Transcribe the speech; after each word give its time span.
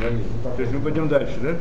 То 0.00 0.62
есть 0.62 0.72
мы 0.72 0.80
пойдем 0.80 1.08
дальше, 1.08 1.36
да? 1.40 1.56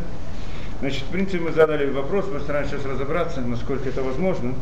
Значит, 0.80 1.04
в 1.04 1.12
принципе, 1.12 1.40
мы 1.40 1.52
задали 1.52 1.90
вопрос, 1.90 2.26
постараемся 2.26 2.78
сейчас 2.78 2.86
разобраться, 2.86 3.42
насколько 3.42 3.90
это 3.90 4.02
возможно. 4.02 4.54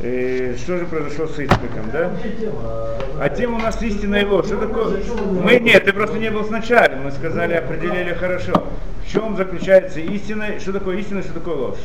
И 0.00 0.56
что 0.58 0.78
же 0.78 0.86
произошло 0.86 1.26
с 1.26 1.38
Ицхаком, 1.38 1.90
да? 1.92 2.12
А 3.20 3.28
тема 3.28 3.56
у 3.56 3.60
нас 3.60 3.80
истинная 3.82 4.26
ложь. 4.26 4.46
Что 4.46 4.56
такое? 4.56 5.02
Мы 5.42 5.60
нет, 5.60 5.84
ты 5.84 5.92
просто 5.92 6.18
не 6.18 6.30
был 6.30 6.44
сначала. 6.44 6.96
Мы 6.96 7.10
сказали, 7.10 7.52
определили 7.54 8.14
хорошо. 8.14 8.64
В 9.04 9.12
чем 9.12 9.36
заключается 9.36 10.00
истина, 10.00 10.58
что 10.58 10.72
такое 10.72 10.96
истина, 10.96 11.22
что 11.22 11.34
такое 11.34 11.56
ложь? 11.56 11.78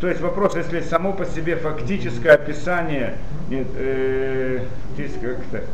То 0.00 0.08
есть 0.08 0.20
вопрос, 0.20 0.56
если 0.56 0.80
само 0.80 1.12
по 1.12 1.24
себе 1.24 1.56
фактическое 1.56 2.34
описание, 2.34 3.14
нет, 3.48 3.66
э, 3.76 4.60
как-то, 4.96 5.64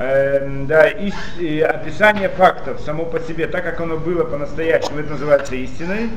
э, 0.00 0.64
да, 0.66 0.88
и, 0.88 1.12
и 1.38 1.60
описание 1.60 2.28
фактов 2.28 2.80
само 2.80 3.04
по 3.04 3.20
себе, 3.20 3.46
так 3.46 3.64
как 3.64 3.80
оно 3.80 3.96
было 3.96 4.24
по-настоящему, 4.24 5.00
это 5.00 5.10
называется 5.10 5.54
истиной, 5.54 6.10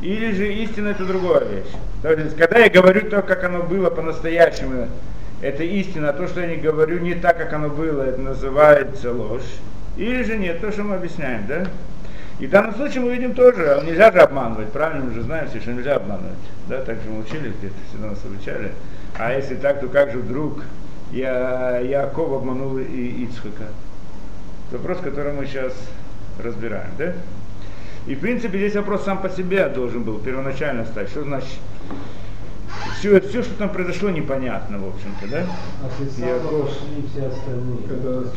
или 0.00 0.32
же 0.32 0.52
истина 0.52 0.88
это 0.88 1.04
другая 1.04 1.44
вещь. 1.44 1.72
То 2.02 2.12
есть, 2.12 2.36
когда 2.36 2.58
я 2.58 2.68
говорю 2.68 3.08
то, 3.08 3.22
как 3.22 3.42
оно 3.44 3.62
было 3.62 3.90
по-настоящему, 3.90 4.88
это 5.40 5.62
истина, 5.62 6.10
а 6.10 6.12
то, 6.12 6.26
что 6.26 6.40
я 6.40 6.48
не 6.48 6.56
говорю 6.56 6.98
не 6.98 7.14
так, 7.14 7.38
как 7.38 7.52
оно 7.52 7.68
было, 7.68 8.02
это 8.02 8.20
называется 8.20 9.12
ложь. 9.12 9.42
Или 9.96 10.22
же 10.22 10.36
нет, 10.36 10.60
то, 10.60 10.70
что 10.70 10.82
мы 10.82 10.96
объясняем, 10.96 11.46
да? 11.46 11.66
И 12.38 12.46
в 12.46 12.50
данном 12.50 12.74
случае 12.74 13.02
мы 13.02 13.12
видим 13.12 13.34
тоже, 13.34 13.82
нельзя 13.84 14.12
же 14.12 14.20
обманывать, 14.20 14.70
правильно 14.70 15.06
мы 15.06 15.12
же 15.12 15.22
знаем 15.22 15.48
все, 15.48 15.60
что 15.60 15.72
нельзя 15.72 15.96
обманывать. 15.96 16.38
Да, 16.68 16.82
так 16.82 16.96
же 16.96 17.10
мы 17.10 17.20
учили, 17.20 17.52
где-то 17.58 17.74
всегда 17.88 18.10
нас 18.10 18.24
обучали. 18.24 18.70
А 19.18 19.32
если 19.32 19.56
так, 19.56 19.80
то 19.80 19.88
как 19.88 20.12
же 20.12 20.18
вдруг 20.18 20.62
я, 21.12 21.78
Яков 21.78 22.32
обманул 22.32 22.78
и 22.78 23.24
Ицхака? 23.24 23.68
Вопрос, 24.70 24.98
который 24.98 25.32
мы 25.32 25.46
сейчас 25.46 25.72
разбираем, 26.42 26.90
да? 26.98 27.14
И 28.06 28.14
в 28.14 28.20
принципе 28.20 28.58
здесь 28.58 28.74
вопрос 28.74 29.04
сам 29.04 29.20
по 29.20 29.28
себе 29.28 29.68
должен 29.68 30.02
был 30.02 30.18
первоначально 30.18 30.84
стать. 30.86 31.08
Что 31.10 31.24
значит 31.24 31.58
все, 32.98 33.20
все, 33.20 33.42
что 33.42 33.54
там 33.54 33.70
произошло, 33.70 34.10
непонятно, 34.10 34.78
в 34.78 34.88
общем-то, 34.88 35.28
да? 35.28 35.46
А 35.82 35.88
ты 35.98 36.10
сам 36.10 36.28
Яков- 36.28 36.70
все 37.12 37.26
остальные. 37.26 37.78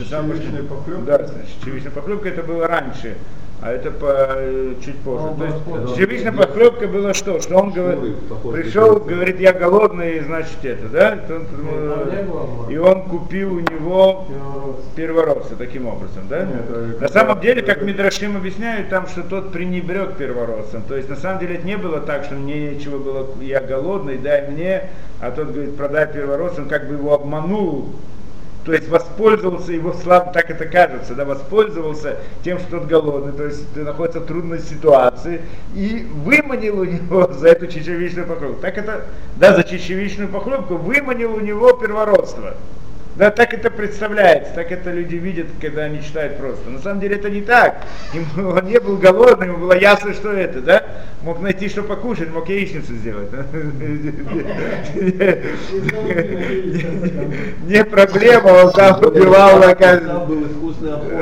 Сам 0.10 0.32
чечевичная 0.32 0.64
похлебка? 0.64 1.06
Да, 1.06 1.28
значит, 1.28 1.50
чечевичная 1.60 1.92
похлебка 1.92 2.30
это 2.30 2.44
было 2.44 2.68
раньше, 2.68 3.18
а 3.62 3.72
это 3.72 3.92
по, 3.92 4.08
э, 4.10 4.74
чуть 4.84 4.98
позже. 5.02 5.28
Он 5.28 5.38
То 5.38 5.46
есть 5.46 5.96
чечевичная 5.96 6.32
похлебка 6.32 6.88
было 6.88 7.14
что? 7.14 7.40
Что 7.40 7.58
он 7.58 7.72
говорит, 7.72 8.16
пришел, 8.52 8.96
говорит, 8.96 9.40
я 9.40 9.54
голодный, 9.54 10.20
значит 10.22 10.64
это, 10.64 10.88
да? 10.88 11.20
Ну, 11.30 12.70
и 12.70 12.78
он 12.78 13.04
купил 13.04 13.54
у 13.54 13.60
него 13.60 14.26
Первородство. 14.28 14.96
первородца 14.96 15.56
таким 15.58 15.88
образом, 15.88 16.24
да? 16.28 16.40
Нет, 16.46 16.70
это- 16.70 17.02
на 17.02 17.08
самом 17.08 17.40
деле, 17.40 17.62
как 17.62 17.84
Мидрашим 17.84 18.36
объясняют, 18.36 18.90
там, 18.90 19.06
что 19.08 19.22
тот 19.22 19.52
пренебрег 19.52 20.14
первородцем. 20.14 20.82
То 20.82 20.96
есть, 20.96 21.10
на 21.10 21.16
самом 21.16 21.40
деле, 21.40 21.56
это 21.56 21.68
не 21.68 21.78
было 21.78 22.00
так, 22.00 22.24
что 22.24 22.34
мне 22.34 22.72
нечего 22.72 22.98
было, 22.98 23.28
я 23.42 23.60
голодный, 23.60 24.18
дай 24.18 24.48
мне, 24.50 24.90
а 25.22 25.30
тот 25.30 25.52
говорит, 25.52 25.78
продай 25.78 26.08
первородцем, 26.12 26.68
как 26.68 26.88
бы 26.88 26.96
его 26.96 27.14
обманул. 27.14 27.90
То 28.66 28.74
есть 28.74 28.90
воспользовался 28.90 29.72
его 29.74 29.94
слаб, 29.94 30.34
так 30.34 30.52
это 30.52 30.66
кажется, 30.66 31.16
да, 31.16 31.26
воспользовался 31.26 32.18
тем, 32.44 32.60
что 32.60 32.80
тот 32.80 32.88
голодный, 32.88 33.34
то 33.34 33.46
есть 33.46 33.76
находится 33.76 34.20
в 34.20 34.28
трудной 34.28 34.60
ситуации, 34.60 35.42
и 35.74 36.08
выманил 36.24 36.82
у 36.82 36.84
него 36.84 37.28
за 37.32 37.50
эту 37.50 37.68
чечевичную 37.68 38.28
похлебку. 38.28 38.62
Так 38.62 38.78
это, 38.78 39.06
да, 39.38 39.56
за 39.56 39.64
чечевичную 39.64 40.30
похлебку 40.30 40.76
выманил 40.76 41.34
у 41.34 41.40
него 41.40 41.74
первородство. 41.74 42.54
Да, 43.16 43.30
так 43.30 43.54
это 43.54 43.70
представляется, 43.70 44.54
так 44.56 44.72
это 44.72 44.90
люди 44.92 45.16
видят, 45.16 45.48
когда 45.60 45.84
они 45.84 46.02
читают 46.02 46.38
просто. 46.38 46.70
На 46.70 46.80
самом 46.80 47.02
деле 47.02 47.18
это 47.18 47.30
не 47.30 47.42
так. 47.42 47.84
Ему, 48.14 48.52
он 48.56 48.66
не 48.66 48.80
был 48.80 48.98
голодный, 48.98 49.48
ему 49.48 49.58
было 49.58 49.78
ясно, 49.78 50.14
что 50.14 50.32
это, 50.32 50.62
да? 50.62 50.86
Мог 51.22 51.42
найти, 51.42 51.68
что 51.68 51.84
покушать, 51.84 52.32
мог 52.32 52.48
яичницу 52.48 52.94
сделать. 52.94 53.30
Не 57.68 57.84
проблема, 57.86 58.48
он 58.48 58.72
там 58.72 59.04
убивал 59.04 59.62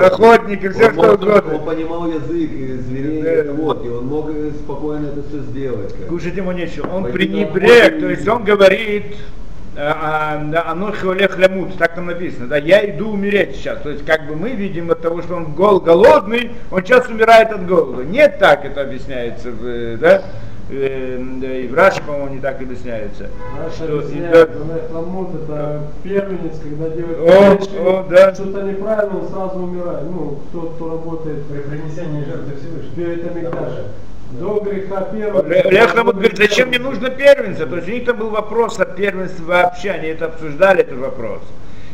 охотник. 0.06 0.64
и 0.64 0.70
все 0.70 0.92
что 0.92 1.14
угодно. 1.14 1.56
Он 1.56 1.66
понимал 1.66 2.08
язык 2.08 2.52
и 2.52 2.78
зверей, 2.78 3.50
вот, 3.52 3.86
и 3.86 3.90
он 3.90 4.06
мог 4.08 4.30
э, 4.30 4.52
спокойно 4.64 5.08
это 5.08 5.24
все 5.28 5.40
сделать. 5.40 5.94
Кушать 6.08 6.36
ему 6.36 6.52
нечего. 6.52 6.88
Он 6.88 7.12
пренебрег, 7.12 8.00
то 8.00 8.10
есть 8.10 8.28
он 8.28 8.44
говорит, 8.44 9.16
а, 9.78 10.42
да, 10.46 10.66
оно 10.68 10.92
хиолех 10.92 11.38
лямут, 11.38 11.78
так 11.78 11.96
там 11.96 12.08
написано, 12.08 12.48
да, 12.48 12.58
я 12.58 12.90
иду 12.90 13.12
умереть 13.12 13.56
сейчас. 13.56 13.80
То 13.82 13.90
есть 13.90 14.06
как 14.06 14.28
бы 14.28 14.36
мы 14.36 14.52
видим 14.52 14.92
от 14.92 15.02
того, 15.02 15.22
что 15.22 15.36
он 15.36 15.54
гол, 15.54 15.80
голодный, 15.80 16.52
он 16.72 16.84
сейчас 16.84 17.08
умирает 17.08 17.52
от 17.52 17.66
голода. 17.68 18.04
Нет 18.04 18.40
так 18.40 18.66
это 18.66 18.82
объясняется, 18.82 19.52
в, 19.52 19.66
э, 19.66 19.98
да, 19.98 20.24
Э, 20.72 21.64
и 21.64 21.68
в 21.68 21.74
Раши, 21.74 22.02
по-моему, 22.04 22.36
не 22.36 22.40
так 22.40 22.62
объясняется. 22.62 23.30
Наш 23.58 23.74
Что, 23.74 23.86
и 23.86 23.98
объясняет, 23.98 24.52
да, 24.68 25.00
Ламут 25.00 25.30
это 25.34 25.88
первенец, 26.04 26.60
когда 26.62 26.90
делает 26.90 27.20
О, 27.20 27.90
о, 27.90 28.08
да. 28.08 28.36
что-то 28.36 28.62
неправильно, 28.62 29.20
он 29.20 29.30
сразу 29.30 29.60
умирает. 29.60 30.04
Ну, 30.12 30.40
кто, 30.50 30.62
кто 30.62 30.90
работает 30.90 31.44
При 31.48 31.60
принесении 31.62 32.24
жертвы 32.24 32.54
Всевышнему. 32.56 32.96
перед 32.96 33.32
Амигдашем. 33.32 33.86
До 34.32 34.60
греха 34.60 35.02
первого. 35.06 35.48
Лех 35.48 35.96
говорит, 35.96 36.38
зачем 36.38 36.70
мне 36.70 36.78
нужно 36.78 37.10
первенца? 37.10 37.66
То 37.66 37.78
есть 37.78 37.88
у 37.88 37.92
них 37.92 38.06
там 38.06 38.18
был 38.18 38.30
вопрос 38.30 38.80
о 38.80 38.86
первенстве 38.86 39.44
вообще, 39.44 39.92
они 39.92 40.08
это 40.10 40.26
обсуждали, 40.26 40.82
этот 40.82 41.00
вопрос. 41.00 41.42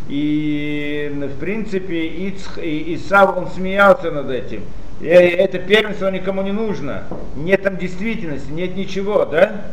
И 0.10 1.12
в 1.14 1.40
принципе 1.40 2.06
Ицх, 2.08 2.60
и 2.62 2.96
Исав, 2.96 3.38
он 3.38 3.48
смеялся 3.50 4.12
над 4.12 4.30
этим. 4.30 4.64
И 5.00 5.08
это 5.08 5.60
первенство 5.60 6.10
никому 6.12 6.42
не 6.42 6.52
нужно. 6.52 7.06
Нет 7.36 7.64
там 7.64 7.78
действительности, 7.78 8.52
нет 8.52 8.76
ничего, 8.76 9.26
да? 9.26 9.66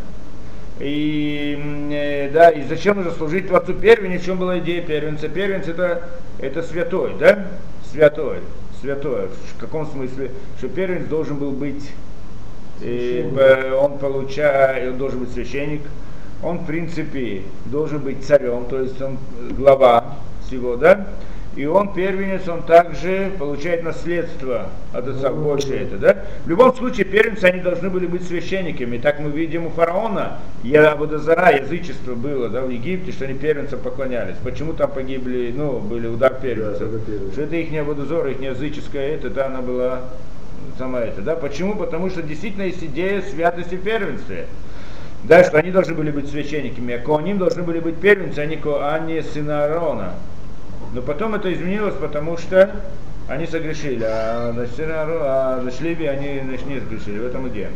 И, 0.81 1.89
э, 1.93 2.31
да, 2.33 2.51
и 2.51 2.63
зачем 2.65 2.97
нужно 2.97 3.13
служить 3.13 3.49
Творцу 3.49 3.75
первенец? 3.75 4.23
В 4.23 4.25
чем 4.25 4.39
была 4.39 4.59
идея 4.59 4.83
первенца? 4.83 5.29
Первенец 5.29 5.69
это, 5.69 6.09
это 6.41 6.63
святой, 6.63 7.15
да? 7.19 7.47
Святой, 7.91 8.39
святой. 8.81 9.29
В 9.57 9.61
каком 9.61 9.87
смысле? 9.87 10.31
Что 10.59 10.69
первенец 10.69 11.07
должен 11.07 11.37
был 11.37 11.53
быть 11.53 11.91
и, 12.83 13.29
б- 13.33 13.75
он 13.75 13.99
получает, 13.99 14.93
он 14.93 14.99
должен 14.99 15.21
быть 15.21 15.31
священник, 15.33 15.83
он 16.43 16.59
в 16.59 16.67
принципе 16.67 17.43
должен 17.67 18.01
быть 18.01 18.25
царем, 18.25 18.65
то 18.69 18.81
есть 18.81 19.01
он 19.01 19.19
глава 19.57 20.17
всего, 20.47 20.77
да? 20.77 21.07
И 21.55 21.67
он 21.67 21.93
первенец, 21.93 22.49
он 22.49 22.63
также 22.63 23.31
получает 23.39 23.85
наследство 23.85 24.69
от 24.95 25.07
отца, 25.07 25.31
больше 25.31 25.75
это, 25.77 25.99
да? 25.99 26.25
В 26.47 26.49
любом 26.49 26.75
случае, 26.75 27.05
первенцы, 27.05 27.45
они 27.45 27.61
должны 27.61 27.91
были 27.91 28.07
быть 28.07 28.27
священниками. 28.27 28.97
Так 28.97 29.21
мы 29.21 29.29
видим 29.31 29.67
у 29.67 29.69
фараона, 29.69 30.39
я 30.65 30.93
Абудазара, 30.93 31.51
язычество 31.51 32.15
было, 32.15 32.49
да, 32.49 32.63
в 32.63 32.71
Египте, 32.71 33.13
что 33.13 33.27
они 33.27 33.35
первенцам 33.35 33.81
поклонялись. 33.81 34.37
Почему 34.43 34.73
там 34.73 34.91
погибли, 34.91 35.53
ну, 35.55 35.79
были 35.79 36.07
удар 36.07 36.39
первенцев? 36.41 36.91
Да, 36.91 36.97
это 36.97 36.99
первенцы. 37.01 37.33
Что 37.33 37.43
это 37.43 37.57
их 37.57 37.71
не 37.71 37.79
Абудазор, 37.79 38.29
их 38.29 38.41
не 38.41 38.47
языческая, 38.47 39.15
это, 39.15 39.29
да, 39.29 39.47
она 39.47 39.61
была 39.61 40.01
сама 40.79 41.01
это, 41.01 41.23
да? 41.23 41.37
Почему? 41.37 41.77
Потому 41.77 42.11
что 42.11 42.23
действительно 42.23 42.65
есть 42.65 42.83
идея 42.83 43.23
святости 43.23 43.75
в 43.77 43.83
первенстве. 43.83 44.47
Да, 45.25 45.45
что 45.45 45.59
они 45.59 45.71
должны 45.71 45.95
были 45.95 46.11
быть 46.11 46.29
священниками, 46.29 46.95
а 46.95 46.99
коаним 46.99 47.39
должны 47.39 47.63
были 47.63 47.79
быть 47.79 47.97
первенцы, 47.99 48.41
а 48.41 48.47
не, 48.47 48.57
ко- 48.57 48.93
а 48.93 48.99
не 48.99 49.23
сына 49.23 49.65
Аарона. 49.65 50.15
Но 50.95 51.01
потом 51.01 51.35
это 51.37 51.53
изменилось, 51.53 51.95
потому 51.95 52.37
что 52.39 52.71
они 53.29 53.47
согрешили, 53.47 54.05
а 54.05 54.51
значит, 54.53 54.75
сына 54.75 54.95
Аарона- 55.03 55.25
а 55.25 55.61
значит, 55.63 55.81
Леви 55.81 56.07
они 56.07 56.41
значит, 56.45 56.67
не 56.67 56.81
согрешили, 56.81 57.19
в 57.21 57.27
этом 57.27 57.49
идея. 57.49 57.71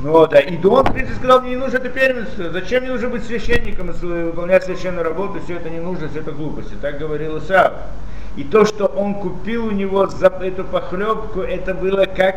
Ну 0.00 0.26
да, 0.26 0.40
и 0.40 0.56
он, 0.64 0.84
в 0.84 0.92
принципе, 0.92 1.16
сказал, 1.18 1.42
мне 1.42 1.50
не 1.50 1.56
нужно 1.56 1.76
это 1.76 1.88
первенство, 1.88 2.50
зачем 2.50 2.82
мне 2.82 2.92
нужно 2.92 3.10
быть 3.10 3.24
священником, 3.24 3.92
выполнять 3.92 4.64
священную 4.64 5.04
работу, 5.04 5.40
все 5.44 5.56
это 5.56 5.70
не 5.70 5.78
нужно, 5.78 6.08
все 6.08 6.20
это 6.20 6.32
глупости. 6.32 6.74
Так 6.80 6.98
говорил 6.98 7.38
Исав. 7.38 7.72
И 8.36 8.44
то, 8.44 8.64
что 8.64 8.86
он 8.86 9.14
купил 9.14 9.66
у 9.66 9.70
него 9.70 10.06
за 10.06 10.26
эту 10.26 10.64
похлебку, 10.64 11.40
это 11.40 11.74
было 11.74 12.04
как 12.06 12.36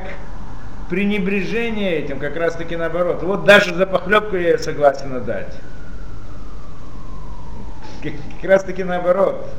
пренебрежение 0.89 1.97
этим, 1.97 2.19
как 2.19 2.35
раз 2.37 2.55
таки 2.55 2.75
наоборот. 2.75 3.23
Вот 3.23 3.45
даже 3.45 3.73
за 3.73 3.85
похлебку 3.87 4.35
я 4.35 4.57
согласен 4.57 5.15
отдать. 5.15 5.53
Как, 8.03 8.13
как 8.39 8.49
раз 8.49 8.63
таки 8.63 8.83
наоборот. 8.83 9.49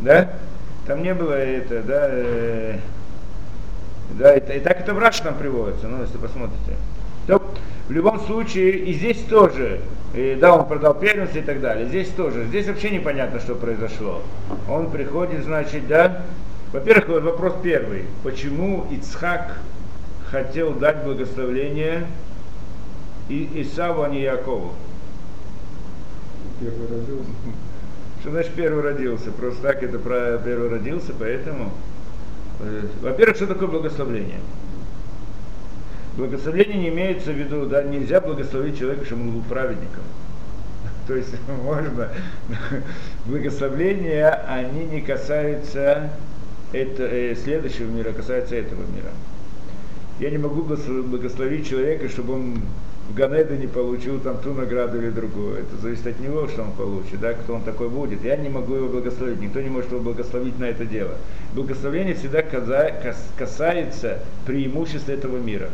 Да? 0.00 0.30
Там 0.86 1.02
не 1.02 1.14
было 1.14 1.32
это, 1.32 1.82
да, 1.82 2.08
э, 2.10 2.78
да, 4.10 4.36
и, 4.36 4.58
и 4.58 4.60
так 4.60 4.80
это 4.80 4.92
в 4.92 4.98
Раш 4.98 5.20
там 5.20 5.34
приводится, 5.34 5.88
ну, 5.88 6.02
если 6.02 6.18
посмотрите. 6.18 6.76
В 7.26 7.90
любом 7.90 8.20
случае, 8.20 8.78
и 8.78 8.92
здесь 8.92 9.22
тоже, 9.28 9.80
и, 10.14 10.36
да, 10.40 10.54
он 10.54 10.66
продал 10.66 10.94
первенство 10.94 11.38
и 11.38 11.42
так 11.42 11.60
далее, 11.60 11.86
здесь 11.86 12.08
тоже, 12.08 12.44
здесь 12.46 12.66
вообще 12.66 12.90
непонятно, 12.90 13.40
что 13.40 13.54
произошло. 13.54 14.22
Он 14.68 14.90
приходит, 14.90 15.44
значит, 15.44 15.86
да, 15.86 16.22
во-первых, 16.72 17.08
вот 17.08 17.22
вопрос 17.24 17.54
первый, 17.62 18.04
почему 18.22 18.86
Ицхак 18.90 19.58
хотел 20.30 20.72
дать 20.72 21.04
благословление 21.04 22.06
и 23.28 23.48
Исаву, 23.62 24.02
а 24.02 24.08
не 24.08 24.22
Якову? 24.22 24.72
Первый 26.60 26.88
родился. 26.88 27.30
Что 28.20 28.30
значит 28.30 28.52
первый 28.54 28.82
родился? 28.82 29.30
Просто 29.30 29.62
так 29.62 29.82
это 29.82 29.98
про 29.98 30.38
первый 30.38 30.68
родился, 30.70 31.12
поэтому... 31.18 31.70
Во-первых, 33.02 33.36
что 33.36 33.46
такое 33.46 33.68
благословление? 33.68 34.40
Благословление 36.16 36.78
не 36.78 36.88
имеется 36.90 37.32
в 37.32 37.36
виду, 37.36 37.66
да, 37.66 37.82
нельзя 37.82 38.20
благословить 38.20 38.78
человека, 38.78 39.04
чтобы 39.04 39.22
он 39.22 39.30
был 39.32 39.42
праведником. 39.42 40.04
То 41.08 41.16
есть 41.16 41.34
можно, 41.64 42.08
благословления, 43.26 44.30
они 44.48 44.84
не 44.84 45.00
касаются 45.00 46.10
это, 46.72 47.02
э, 47.02 47.34
следующего 47.34 47.90
мира, 47.90 48.10
а 48.10 48.12
касаются 48.12 48.54
этого 48.54 48.82
мира. 48.94 49.10
Я 50.20 50.30
не 50.30 50.38
могу 50.38 50.62
благослов- 50.62 51.02
благословить 51.02 51.68
человека, 51.68 52.08
чтобы 52.08 52.34
он 52.34 52.60
в 53.10 53.14
Ганеде 53.14 53.56
не 53.56 53.66
получил 53.66 54.20
там 54.20 54.38
ту 54.38 54.54
награду 54.54 54.98
или 54.98 55.10
другую. 55.10 55.58
Это 55.58 55.76
зависит 55.82 56.06
от 56.06 56.20
него, 56.20 56.46
что 56.46 56.62
он 56.62 56.72
получит, 56.72 57.20
да, 57.20 57.32
кто 57.32 57.54
он 57.54 57.62
такой 57.62 57.88
будет. 57.88 58.22
Я 58.22 58.36
не 58.36 58.48
могу 58.48 58.74
его 58.74 58.88
благословить, 58.88 59.40
никто 59.40 59.60
не 59.60 59.68
может 59.68 59.90
его 59.90 60.00
благословить 60.00 60.60
на 60.60 60.66
это 60.66 60.86
дело. 60.86 61.16
Благословение 61.54 62.14
всегда 62.14 62.42
касается 63.36 64.20
преимуществ 64.46 65.08
этого 65.08 65.38
мира 65.38 65.70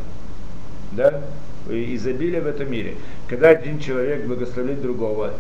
да, 0.93 1.23
изобилие 1.69 2.41
в 2.41 2.47
этом 2.47 2.71
мире. 2.71 2.97
Когда 3.29 3.51
один 3.51 3.79
человек 3.79 4.27
благословит 4.27 4.83
другого, 4.83 5.33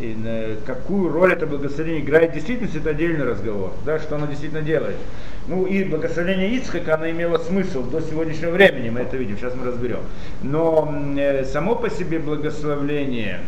и 0.00 0.14
на 0.14 0.54
какую 0.64 1.12
роль 1.12 1.32
это 1.32 1.46
благословение 1.46 2.02
играет 2.02 2.30
в 2.30 2.34
действительности, 2.34 2.78
это 2.78 2.90
отдельный 2.90 3.24
разговор, 3.24 3.72
да, 3.84 3.98
что 3.98 4.16
оно 4.16 4.26
действительно 4.26 4.62
делает. 4.62 4.96
Ну 5.48 5.66
и 5.66 5.82
благословение 5.84 6.56
Ицхака, 6.56 6.94
оно 6.94 7.10
имело 7.10 7.38
смысл 7.38 7.82
до 7.82 8.00
сегодняшнего 8.00 8.50
времени, 8.50 8.90
мы 8.90 9.00
это 9.00 9.16
видим, 9.16 9.36
сейчас 9.36 9.54
мы 9.54 9.64
разберем. 9.64 10.00
Но 10.42 10.94
э, 11.16 11.44
само 11.44 11.74
по 11.74 11.90
себе 11.90 12.18
благословление, 12.18 13.40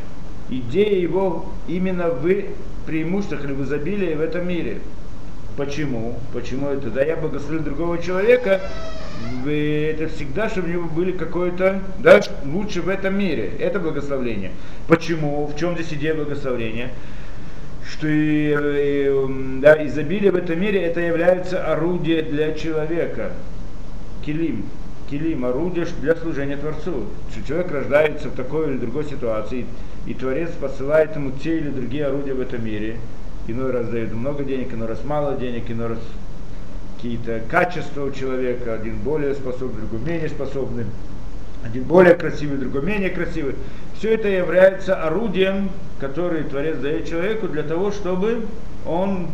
идея 0.49 0.99
его 0.99 1.52
именно 1.69 2.08
в 2.08 2.26
преимуществах 2.87 3.44
или 3.44 3.52
в 3.52 3.62
изобилии 3.62 4.14
в 4.14 4.20
этом 4.20 4.49
мире. 4.49 4.78
Почему? 5.61 6.15
Почему 6.33 6.69
это? 6.71 6.89
Да, 6.89 7.03
я 7.03 7.17
благословил 7.17 7.62
другого 7.62 7.99
человека, 7.99 8.62
это 9.45 10.09
всегда, 10.09 10.49
чтобы 10.49 10.69
у 10.69 10.71
него 10.71 10.85
были 10.89 11.12
какое-то, 11.12 11.83
да, 11.99 12.23
лучше 12.47 12.81
в 12.81 12.89
этом 12.89 13.19
мире. 13.19 13.53
Это 13.59 13.79
благословление. 13.79 14.53
Почему? 14.89 15.45
В 15.45 15.59
чем 15.59 15.75
здесь 15.75 15.93
идея 15.93 16.15
благословения? 16.15 16.89
Что 17.87 18.07
да, 19.61 19.87
изобилие 19.87 20.33
в 20.33 20.37
этом 20.37 20.59
мире 20.59 20.81
это 20.81 21.01
является 21.01 21.63
орудие 21.71 22.23
для 22.23 22.55
человека. 22.55 23.33
Килим. 24.25 24.65
Килим, 25.11 25.45
орудие 25.45 25.85
для 26.01 26.17
служения 26.17 26.56
Творцу. 26.56 27.05
Что 27.33 27.47
человек 27.47 27.71
рождается 27.71 28.29
в 28.29 28.35
такой 28.35 28.71
или 28.71 28.79
другой 28.79 29.05
ситуации, 29.05 29.67
и 30.06 30.15
Творец 30.15 30.53
посылает 30.59 31.15
ему 31.17 31.33
те 31.33 31.59
или 31.59 31.69
другие 31.69 32.06
орудия 32.06 32.33
в 32.33 32.41
этом 32.41 32.65
мире. 32.65 32.97
Иной 33.50 33.73
раз 33.73 33.88
дает 33.88 34.12
много 34.12 34.44
денег, 34.44 34.73
иной 34.73 34.87
раз 34.87 35.02
мало 35.05 35.35
денег, 35.35 35.69
иной 35.69 35.88
раз 35.88 35.99
какие-то 36.94 37.41
качества 37.50 38.05
у 38.05 38.12
человека, 38.12 38.75
один 38.75 38.99
более 38.99 39.35
способный, 39.35 39.81
другой 39.81 40.06
менее 40.06 40.29
способный, 40.29 40.85
один 41.64 41.82
более 41.82 42.14
красивый, 42.14 42.58
другой 42.58 42.82
менее 42.82 43.11
красивый. 43.11 43.56
Все 43.99 44.14
это 44.14 44.29
является 44.29 44.94
орудием, 45.02 45.70
которое 45.99 46.44
Творец 46.44 46.79
дает 46.79 47.08
человеку 47.08 47.49
для 47.49 47.64
того, 47.64 47.91
чтобы 47.91 48.47
он 48.87 49.26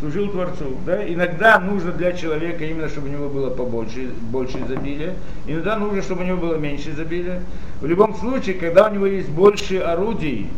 служил 0.00 0.30
Творцу. 0.30 0.76
Да? 0.84 1.06
Иногда 1.06 1.60
нужно 1.60 1.92
для 1.92 2.14
человека 2.14 2.64
именно, 2.64 2.88
чтобы 2.88 3.10
у 3.10 3.12
него 3.12 3.28
было 3.28 3.50
побольше, 3.50 4.10
больше 4.32 4.58
изобилия, 4.58 5.14
иногда 5.46 5.78
нужно, 5.78 6.02
чтобы 6.02 6.22
у 6.22 6.26
него 6.26 6.38
было 6.38 6.56
меньше 6.56 6.90
изобилия. 6.90 7.42
В 7.80 7.86
любом 7.86 8.16
случае, 8.16 8.56
когда 8.56 8.88
у 8.88 8.92
него 8.92 9.06
есть 9.06 9.28
больше 9.28 9.78
орудий, 9.78 10.48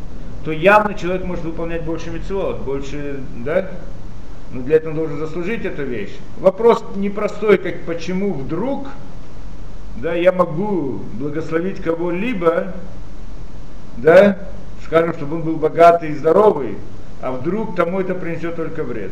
то 0.47 0.53
явно 0.53 0.95
человек 0.95 1.25
может 1.25 1.45
выполнять 1.45 1.83
больше 1.83 2.09
мецвод, 2.11 2.61
больше, 2.61 3.19
да, 3.45 3.69
но 4.53 4.63
для 4.63 4.77
этого 4.77 4.91
он 4.91 4.97
должен 4.97 5.19
заслужить 5.19 5.65
эту 5.65 5.83
вещь. 5.83 6.17
Вопрос 6.39 6.85
непростой, 6.95 7.59
как 7.59 7.81
почему 7.81 8.33
вдруг 8.33 8.87
да, 9.97 10.15
я 10.15 10.31
могу 10.31 11.01
благословить 11.15 11.83
кого-либо, 11.83 12.75
да, 13.97 14.39
скажем, 14.85 15.15
чтобы 15.15 15.35
он 15.35 15.43
был 15.43 15.57
богатый 15.57 16.11
и 16.11 16.15
здоровый, 16.15 16.77
а 17.21 17.33
вдруг 17.33 17.75
тому 17.75 17.99
это 17.99 18.15
принесет 18.15 18.55
только 18.55 18.85
вред. 18.85 19.11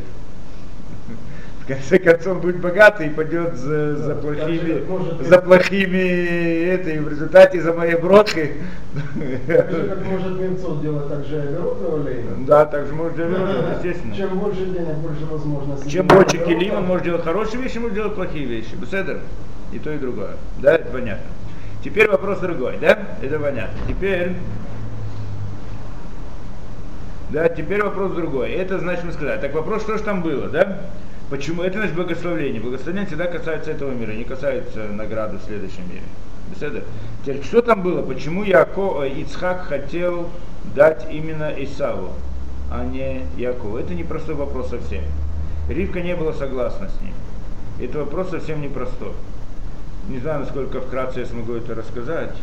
В 1.64 1.66
конце 1.66 1.98
концов, 1.98 2.42
будет 2.42 2.60
богатый 2.60 3.06
и 3.06 3.10
пойдет 3.10 3.56
за, 3.56 3.96
за 3.96 4.14
плохими, 4.16 4.84
за 5.26 5.38
плохими, 5.38 6.66
это, 6.66 6.90
и 6.90 6.98
в 6.98 7.08
результате 7.08 7.62
за 7.62 7.72
моей 7.72 7.96
бродкой. 7.96 8.56
Как 9.46 10.04
может 10.04 10.38
Немцов 10.38 10.82
делать 10.82 11.08
так 11.08 11.24
же 11.24 11.40
огородного 11.40 12.02
лейна. 12.02 12.46
Да, 12.46 12.66
так 12.66 12.86
же 12.86 12.92
может 12.92 13.16
делать, 13.16 13.32
естественно. 13.76 14.14
Чем 14.14 14.38
больше 14.38 14.66
денег, 14.66 14.94
больше 14.96 15.24
возможностей. 15.24 15.90
Чем 15.90 16.06
больше 16.06 16.36
килим, 16.36 16.74
он 16.74 16.84
может 16.84 17.04
делать 17.04 17.24
хорошие 17.24 17.62
вещи, 17.62 17.78
может 17.78 17.94
делать 17.94 18.14
плохие 18.14 18.44
вещи. 18.44 18.74
Беседер. 18.74 19.20
И 19.72 19.78
то, 19.78 19.90
и 19.90 19.96
другое. 19.96 20.32
Да, 20.60 20.74
это 20.74 20.90
понятно. 20.90 21.24
Теперь 21.82 22.10
вопрос 22.10 22.40
другой, 22.40 22.76
да? 22.78 22.98
Это 23.22 23.38
понятно. 23.38 23.78
Теперь... 23.88 24.32
Да, 27.30 27.48
теперь 27.48 27.82
вопрос 27.82 28.12
другой. 28.12 28.50
Это 28.52 28.78
значит 28.78 29.04
мы 29.04 29.12
сказали. 29.12 29.40
Так 29.40 29.54
вопрос, 29.54 29.80
что 29.80 29.96
же 29.96 30.04
там 30.04 30.22
было, 30.22 30.48
да? 30.48 30.80
Почему? 31.34 31.64
Это 31.64 31.78
значит 31.78 31.96
благословление. 31.96 32.60
Благословение 32.60 33.06
всегда 33.08 33.26
касается 33.26 33.72
этого 33.72 33.90
мира, 33.90 34.12
не 34.12 34.22
касается 34.22 34.86
награды 34.86 35.38
в 35.38 35.42
следующем 35.42 35.82
мире. 35.88 36.04
Беседа. 36.48 36.84
Теперь, 37.22 37.42
что 37.42 37.60
там 37.60 37.82
было? 37.82 38.02
Почему 38.02 38.44
Яко, 38.44 39.02
э, 39.02 39.08
Ицхак 39.20 39.62
хотел 39.62 40.28
дать 40.76 41.08
именно 41.10 41.52
Исаву, 41.58 42.12
а 42.70 42.84
не 42.84 43.26
Якову? 43.36 43.78
Это 43.78 43.94
непростой 43.94 44.36
вопрос 44.36 44.70
совсем. 44.70 45.02
Ривка 45.68 46.02
не 46.02 46.14
была 46.14 46.34
согласна 46.34 46.88
с 46.88 47.00
ним. 47.00 47.14
Это 47.80 47.98
вопрос 47.98 48.30
совсем 48.30 48.62
непростой. 48.62 49.14
Не 50.08 50.20
знаю, 50.20 50.42
насколько 50.42 50.80
вкратце 50.82 51.18
я 51.18 51.26
смогу 51.26 51.54
это 51.54 51.74
рассказать. 51.74 52.36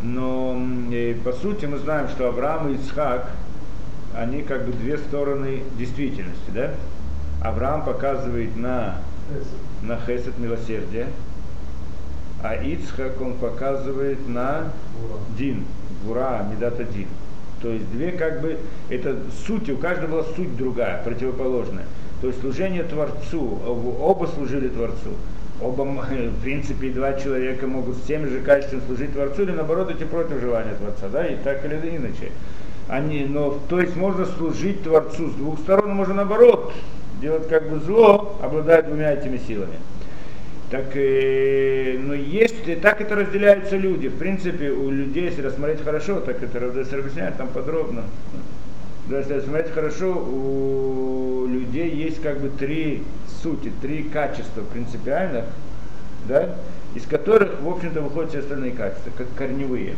Но 0.00 0.56
э, 0.92 1.16
по 1.24 1.32
сути 1.32 1.66
мы 1.66 1.78
знаем, 1.78 2.08
что 2.08 2.28
Авраам 2.28 2.68
и 2.68 2.76
Ицхак, 2.76 3.32
они 4.14 4.42
как 4.42 4.64
бы 4.64 4.72
две 4.74 4.96
стороны 4.96 5.64
действительности, 5.76 6.50
да? 6.54 6.70
Авраам 7.44 7.84
показывает 7.84 8.56
на, 8.56 8.96
на 9.82 9.98
хесед 9.98 10.38
милосердие, 10.38 11.08
а 12.42 12.54
Ицхак 12.54 13.20
он 13.20 13.34
показывает 13.34 14.26
на 14.26 14.72
дин, 15.36 15.64
гура, 16.06 16.46
медата 16.50 16.84
дин. 16.84 17.06
То 17.60 17.68
есть 17.68 17.90
две 17.92 18.12
как 18.12 18.40
бы, 18.40 18.58
это 18.88 19.18
суть, 19.46 19.68
у 19.68 19.76
каждого 19.76 20.10
была 20.10 20.24
суть 20.34 20.56
другая, 20.56 21.02
противоположная. 21.04 21.84
То 22.22 22.28
есть 22.28 22.40
служение 22.40 22.82
Творцу, 22.82 23.58
об- 23.66 24.00
оба 24.00 24.24
служили 24.24 24.68
Творцу. 24.68 25.10
Оба, 25.60 25.82
в 25.82 26.40
принципе, 26.42 26.90
два 26.90 27.12
человека 27.12 27.66
могут 27.66 27.96
с 27.98 28.02
тем 28.02 28.26
же 28.26 28.40
качеством 28.40 28.80
служить 28.86 29.12
Творцу, 29.12 29.42
или 29.42 29.52
наоборот 29.52 29.90
идти 29.90 30.04
против 30.04 30.40
желания 30.40 30.74
Творца, 30.74 31.08
да, 31.12 31.26
и 31.26 31.36
так 31.36 31.62
или 31.66 31.96
иначе. 31.96 32.32
Они, 32.88 33.26
но, 33.26 33.58
то 33.68 33.80
есть 33.80 33.96
можно 33.96 34.24
служить 34.24 34.82
Творцу 34.82 35.30
с 35.30 35.34
двух 35.34 35.58
сторон, 35.60 35.90
можно 35.94 36.14
наоборот, 36.14 36.72
делать 37.20 37.48
как 37.48 37.68
бы 37.68 37.78
зло, 37.80 38.36
обладая 38.42 38.82
двумя 38.82 39.12
этими 39.12 39.38
силами. 39.38 39.76
Так, 40.70 40.96
э, 40.96 41.98
но 41.98 42.14
есть, 42.14 42.66
и 42.66 42.74
так 42.74 43.00
это 43.00 43.14
разделяются 43.14 43.76
люди. 43.76 44.08
В 44.08 44.16
принципе, 44.18 44.70
у 44.70 44.90
людей, 44.90 45.26
если 45.26 45.42
рассмотреть 45.42 45.84
хорошо, 45.84 46.20
так 46.20 46.42
это 46.42 46.58
Равдес 46.58 46.92
объясняет 46.92 47.36
там 47.36 47.48
подробно. 47.48 48.04
Да, 49.08 49.18
если 49.18 49.34
рассмотреть 49.34 49.72
хорошо, 49.72 50.12
у 50.12 51.46
людей 51.46 51.90
есть 51.90 52.22
как 52.22 52.40
бы 52.40 52.48
три 52.48 53.02
сути, 53.42 53.70
три 53.82 54.04
качества 54.04 54.62
принципиальных, 54.72 55.44
да, 56.26 56.56
из 56.94 57.04
которых, 57.06 57.60
в 57.60 57.68
общем-то, 57.68 58.00
выходят 58.00 58.30
все 58.30 58.40
остальные 58.40 58.72
качества, 58.72 59.12
как 59.16 59.26
корневые. 59.36 59.94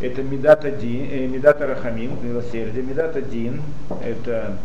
Это 0.00 0.22
медата, 0.22 0.70
дин, 0.70 1.08
э, 1.10 1.26
медата 1.28 1.66
рахамим, 1.66 2.18
милосердие, 2.22 2.82
медата 2.82 3.22
дин, 3.22 3.62
это 4.04 4.56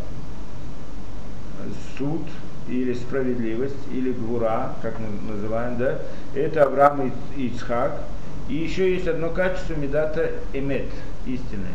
суд 1.98 2.22
или 2.68 2.94
справедливость, 2.94 3.76
или 3.92 4.12
гвура, 4.12 4.74
как 4.82 4.94
мы 4.98 5.32
называем, 5.32 5.78
да, 5.78 5.98
это 6.34 6.64
Авраам 6.64 7.12
и 7.36 7.46
Ицхак. 7.46 8.00
И 8.48 8.54
еще 8.54 8.92
есть 8.94 9.08
одно 9.08 9.30
качество 9.30 9.74
медата 9.74 10.30
эмет, 10.52 10.90
истины, 11.26 11.66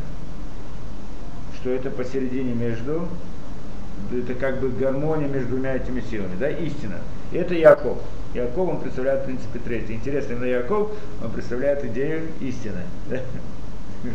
что 1.56 1.70
это 1.70 1.90
посередине 1.90 2.54
между, 2.54 3.08
это 4.12 4.34
как 4.34 4.60
бы 4.60 4.70
гармония 4.70 5.28
между 5.28 5.50
двумя 5.50 5.76
этими 5.76 6.02
силами, 6.02 6.36
да, 6.40 6.50
истина. 6.50 6.96
Это 7.32 7.54
Яков. 7.54 7.98
Яков, 8.34 8.70
он 8.70 8.80
представляет, 8.80 9.22
в 9.22 9.26
принципе, 9.26 9.60
третий. 9.60 9.96
Интересно, 9.96 10.34
именно 10.34 10.46
Яков, 10.46 10.92
он 11.24 11.32
представляет 11.32 11.84
идею 11.86 12.28
истины. 12.40 12.82
да. 13.10 13.20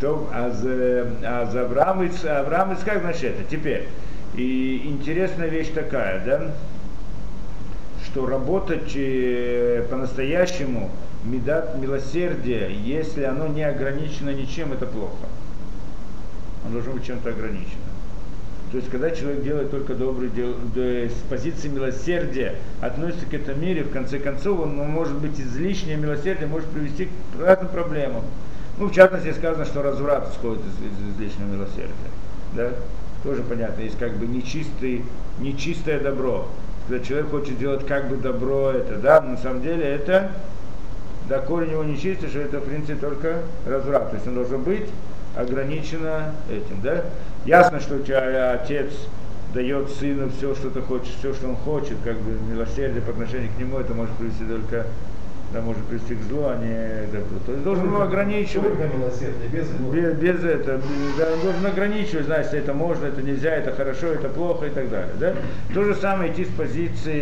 То, 0.00 0.30
а 0.32 0.50
за, 0.50 1.08
а 1.24 1.50
за 1.50 1.62
Авраам, 1.62 2.08
Авраам 2.24 2.72
Ицхак, 2.72 3.00
значит, 3.00 3.34
это. 3.34 3.50
Теперь, 3.50 3.88
и 4.38 4.82
интересная 4.84 5.48
вещь 5.48 5.70
такая, 5.74 6.24
да, 6.24 6.54
что 8.04 8.24
работать 8.24 8.92
э, 8.94 9.84
по-настоящему, 9.90 10.90
медат 11.24 11.76
милосердие, 11.76 12.70
если 12.84 13.24
оно 13.24 13.48
не 13.48 13.64
ограничено 13.64 14.30
ничем, 14.30 14.72
это 14.72 14.86
плохо. 14.86 15.26
он 16.64 16.72
должен 16.72 16.92
быть 16.92 17.04
чем-то 17.04 17.30
ограничен. 17.30 17.78
То 18.70 18.76
есть, 18.76 18.90
когда 18.90 19.10
человек 19.10 19.42
делает 19.42 19.70
только 19.72 19.94
добрые 19.94 20.30
дела, 20.30 20.54
с 20.76 21.28
позиции 21.28 21.68
милосердия 21.68 22.54
относится 22.80 23.26
к 23.26 23.34
этому 23.34 23.60
мире, 23.60 23.82
в 23.82 23.90
конце 23.90 24.20
концов, 24.20 24.60
он 24.60 24.76
ну, 24.76 24.84
может 24.84 25.16
быть 25.16 25.40
излишнее 25.40 25.96
милосердие 25.96 26.46
может 26.46 26.68
привести 26.68 27.06
к 27.06 27.40
разным 27.40 27.68
проблемам. 27.68 28.22
Ну, 28.76 28.86
в 28.86 28.92
частности, 28.92 29.32
сказано, 29.32 29.64
что 29.64 29.82
разврат 29.82 30.30
исходит 30.30 30.60
из, 30.60 30.74
из 30.74 31.16
излишнего 31.16 31.48
милосердия. 31.48 31.92
Да? 32.54 32.70
Тоже 33.24 33.42
понятно, 33.42 33.82
есть 33.82 33.98
как 33.98 34.16
бы 34.16 34.26
нечистый, 34.26 35.04
нечистое 35.40 36.00
добро. 36.00 36.46
Когда 36.86 37.04
человек 37.04 37.30
хочет 37.30 37.54
сделать 37.54 37.86
как 37.86 38.08
бы 38.08 38.16
добро 38.16 38.70
это, 38.70 38.96
да, 38.96 39.20
на 39.20 39.36
самом 39.36 39.62
деле 39.62 39.84
это, 39.84 40.30
да, 41.28 41.40
корень 41.40 41.72
его 41.72 41.84
нечистый, 41.84 42.28
что 42.28 42.38
это, 42.38 42.60
в 42.60 42.64
принципе, 42.64 42.94
только 42.94 43.42
разврат. 43.66 44.10
То 44.10 44.16
есть 44.16 44.26
он 44.26 44.34
должен 44.34 44.62
быть 44.62 44.88
ограничено 45.36 46.32
этим, 46.50 46.80
да. 46.82 47.04
Ясно, 47.44 47.80
что 47.80 47.96
у 47.96 47.98
тебя 48.00 48.52
отец 48.52 48.92
дает 49.52 49.90
сыну 49.90 50.30
все, 50.36 50.54
что 50.54 50.70
ты 50.70 50.80
хочешь, 50.80 51.14
все, 51.18 51.34
что 51.34 51.48
он 51.48 51.56
хочет, 51.56 51.96
как 52.04 52.16
бы 52.16 52.38
милосердие 52.52 53.02
по 53.02 53.10
отношению 53.10 53.50
к 53.54 53.58
нему, 53.58 53.78
это 53.78 53.94
может 53.94 54.14
привести 54.16 54.44
только 54.44 54.86
да, 55.52 55.62
может 55.62 55.82
привести 55.84 56.14
к 56.14 56.22
злу, 56.24 56.44
а 56.44 56.56
не 56.56 57.06
к 57.06 57.12
добру. 57.12 57.38
То 57.46 57.52
есть 57.52 57.64
должен 57.64 57.90
был 57.90 58.02
ограничивать. 58.02 58.74
без, 59.50 59.66
без, 59.68 60.14
без 60.14 60.44
этого, 60.44 60.82
да, 61.16 61.36
должен 61.42 61.64
ограничивать, 61.64 62.26
знаете, 62.26 62.58
это 62.58 62.74
можно, 62.74 63.06
это 63.06 63.22
нельзя, 63.22 63.54
это 63.54 63.72
хорошо, 63.72 64.08
это 64.08 64.28
плохо 64.28 64.66
и 64.66 64.70
так 64.70 64.90
далее. 64.90 65.14
Да? 65.18 65.34
То 65.72 65.84
же 65.84 65.94
самое 65.94 66.30
идти 66.32 66.44
с 66.44 66.48
позиции 66.48 67.18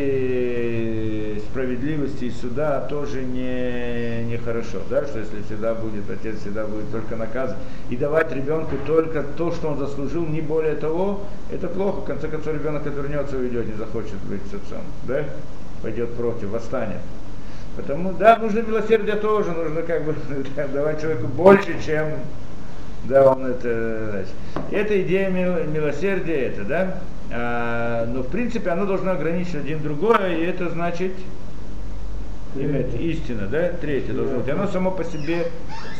справедливости 1.50 2.24
и 2.24 2.30
суда 2.30 2.80
тоже 2.80 3.22
не, 3.22 4.24
не 4.24 4.38
хорошо, 4.38 4.78
да? 4.90 5.06
что 5.06 5.20
если 5.20 5.42
всегда 5.42 5.74
будет, 5.74 6.10
отец 6.10 6.40
всегда 6.40 6.66
будет 6.66 6.90
только 6.90 7.14
наказывать 7.14 7.62
и 7.90 7.96
давать 7.96 8.32
ребенку 8.32 8.76
только 8.86 9.22
то, 9.22 9.52
что 9.52 9.68
он 9.68 9.78
заслужил, 9.78 10.26
не 10.26 10.40
более 10.40 10.74
того, 10.74 11.20
это 11.52 11.68
плохо. 11.68 12.00
В 12.00 12.04
конце 12.04 12.26
концов, 12.26 12.54
ребенок 12.54 12.84
отвернется, 12.86 13.36
уйдет, 13.36 13.66
не 13.66 13.74
захочет 13.74 14.18
быть 14.28 14.42
с 14.50 14.54
отцом, 14.54 14.82
да? 15.04 15.24
пойдет 15.82 16.12
против, 16.14 16.48
восстанет. 16.48 17.00
Потому, 17.76 18.12
да, 18.12 18.38
нужно 18.38 18.60
милосердие 18.60 19.16
тоже, 19.16 19.52
нужно 19.52 19.82
как 19.82 20.04
бы 20.04 20.14
давать 20.72 21.00
человеку 21.00 21.26
больше, 21.28 21.76
чем 21.84 22.08
да, 23.04 23.32
он 23.32 23.46
это, 23.46 24.10
значит. 24.10 24.72
Это 24.72 25.02
идея 25.02 25.30
милосердия, 25.30 26.46
это, 26.46 26.64
да, 26.64 26.98
а, 27.30 28.06
но 28.06 28.22
в 28.22 28.28
принципе 28.28 28.70
оно 28.70 28.86
должно 28.86 29.12
ограничить 29.12 29.54
один 29.54 29.82
другое, 29.82 30.36
и 30.36 30.44
это 30.44 30.68
значит 30.70 31.12
иметь 32.54 32.94
истина, 32.98 33.46
да, 33.46 33.68
третье 33.80 34.12
должно 34.12 34.38
быть. 34.38 34.48
Оно 34.48 34.66
само 34.66 34.90
по 34.90 35.04
себе, 35.04 35.48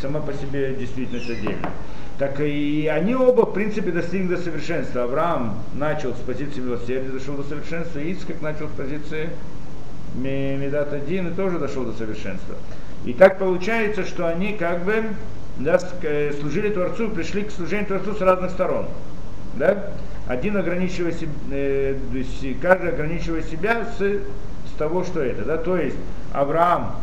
само 0.00 0.20
по 0.20 0.32
себе 0.32 0.74
действительность 0.74 1.30
отдельно. 1.30 1.70
Так 2.18 2.40
и 2.40 2.90
они 2.90 3.14
оба, 3.14 3.42
в 3.42 3.52
принципе, 3.52 3.90
достигли 3.90 4.28
до 4.28 4.38
совершенства. 4.38 5.02
Авраам 5.02 5.58
начал 5.74 6.14
с 6.14 6.18
позиции 6.20 6.60
милосердия, 6.60 7.10
дошел 7.10 7.34
до 7.34 7.42
совершенства, 7.42 7.98
Ицкак 7.98 8.40
начал 8.40 8.68
с 8.68 8.72
позиции 8.72 9.28
Медат 10.16 10.92
один 10.92 11.28
и 11.28 11.34
тоже 11.34 11.58
дошел 11.58 11.84
до 11.84 11.92
совершенства. 11.92 12.56
И 13.04 13.12
так 13.12 13.38
получается, 13.38 14.04
что 14.04 14.26
они 14.26 14.54
как 14.54 14.84
бы 14.84 15.04
да, 15.58 15.78
служили 16.40 16.70
Творцу, 16.70 17.08
пришли 17.10 17.42
к 17.42 17.50
служению 17.50 17.86
Творцу 17.86 18.14
с 18.14 18.20
разных 18.20 18.50
сторон. 18.50 18.86
Да? 19.54 19.92
Один 20.26 20.56
ограничивая 20.56 21.12
себя, 21.12 21.30
э, 21.50 21.96
каждый 22.60 22.90
ограничивая 22.90 23.42
себя 23.42 23.86
с, 23.96 24.00
с 24.00 24.78
того, 24.78 25.04
что 25.04 25.20
это. 25.20 25.44
Да? 25.44 25.56
То 25.56 25.76
есть 25.76 25.96
Авраам, 26.32 26.96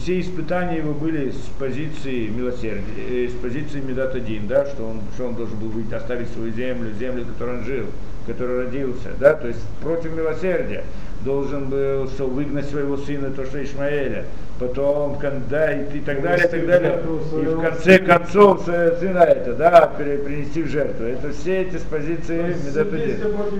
все 0.00 0.20
испытания 0.20 0.78
его 0.78 0.94
были 0.94 1.30
с 1.30 1.50
позиции 1.58 2.28
милосердия, 2.28 2.84
э, 3.10 3.28
с 3.28 3.42
позиции 3.42 3.80
Медат 3.80 4.14
один, 4.14 4.46
да, 4.46 4.66
что 4.66 4.86
он, 4.86 5.00
что 5.14 5.26
он 5.26 5.34
должен 5.34 5.58
был 5.58 5.68
выйти, 5.68 5.94
оставить 5.94 6.30
свою 6.30 6.52
землю, 6.52 6.92
землю, 6.98 7.24
в 7.24 7.32
которой 7.32 7.58
он 7.58 7.64
жил, 7.64 7.86
в 8.22 8.26
которой 8.26 8.64
родился, 8.64 9.10
да, 9.18 9.34
то 9.34 9.48
есть 9.48 9.60
против 9.82 10.14
милосердия 10.14 10.84
должен 11.24 11.68
был 11.68 12.04
выгнать 12.18 12.68
своего 12.68 12.96
сына, 12.96 13.30
то 13.30 13.44
что 13.44 13.62
Ишмаэля, 13.62 14.24
потом, 14.58 15.18
да, 15.50 15.72
и, 15.72 15.96
и 15.96 16.00
так 16.00 16.22
далее, 16.22 16.46
и 16.46 16.50
так 16.50 16.66
далее. 16.66 17.00
И 17.32 17.44
в 17.46 17.60
конце 17.60 17.98
концов 17.98 18.64
сына 18.64 19.18
это, 19.18 19.54
да, 19.54 19.92
принести 19.96 20.62
в 20.62 20.68
жертву. 20.68 21.04
Это 21.04 21.32
все 21.32 21.62
эти 21.62 21.76
с 21.76 21.82
позиции 21.82 22.54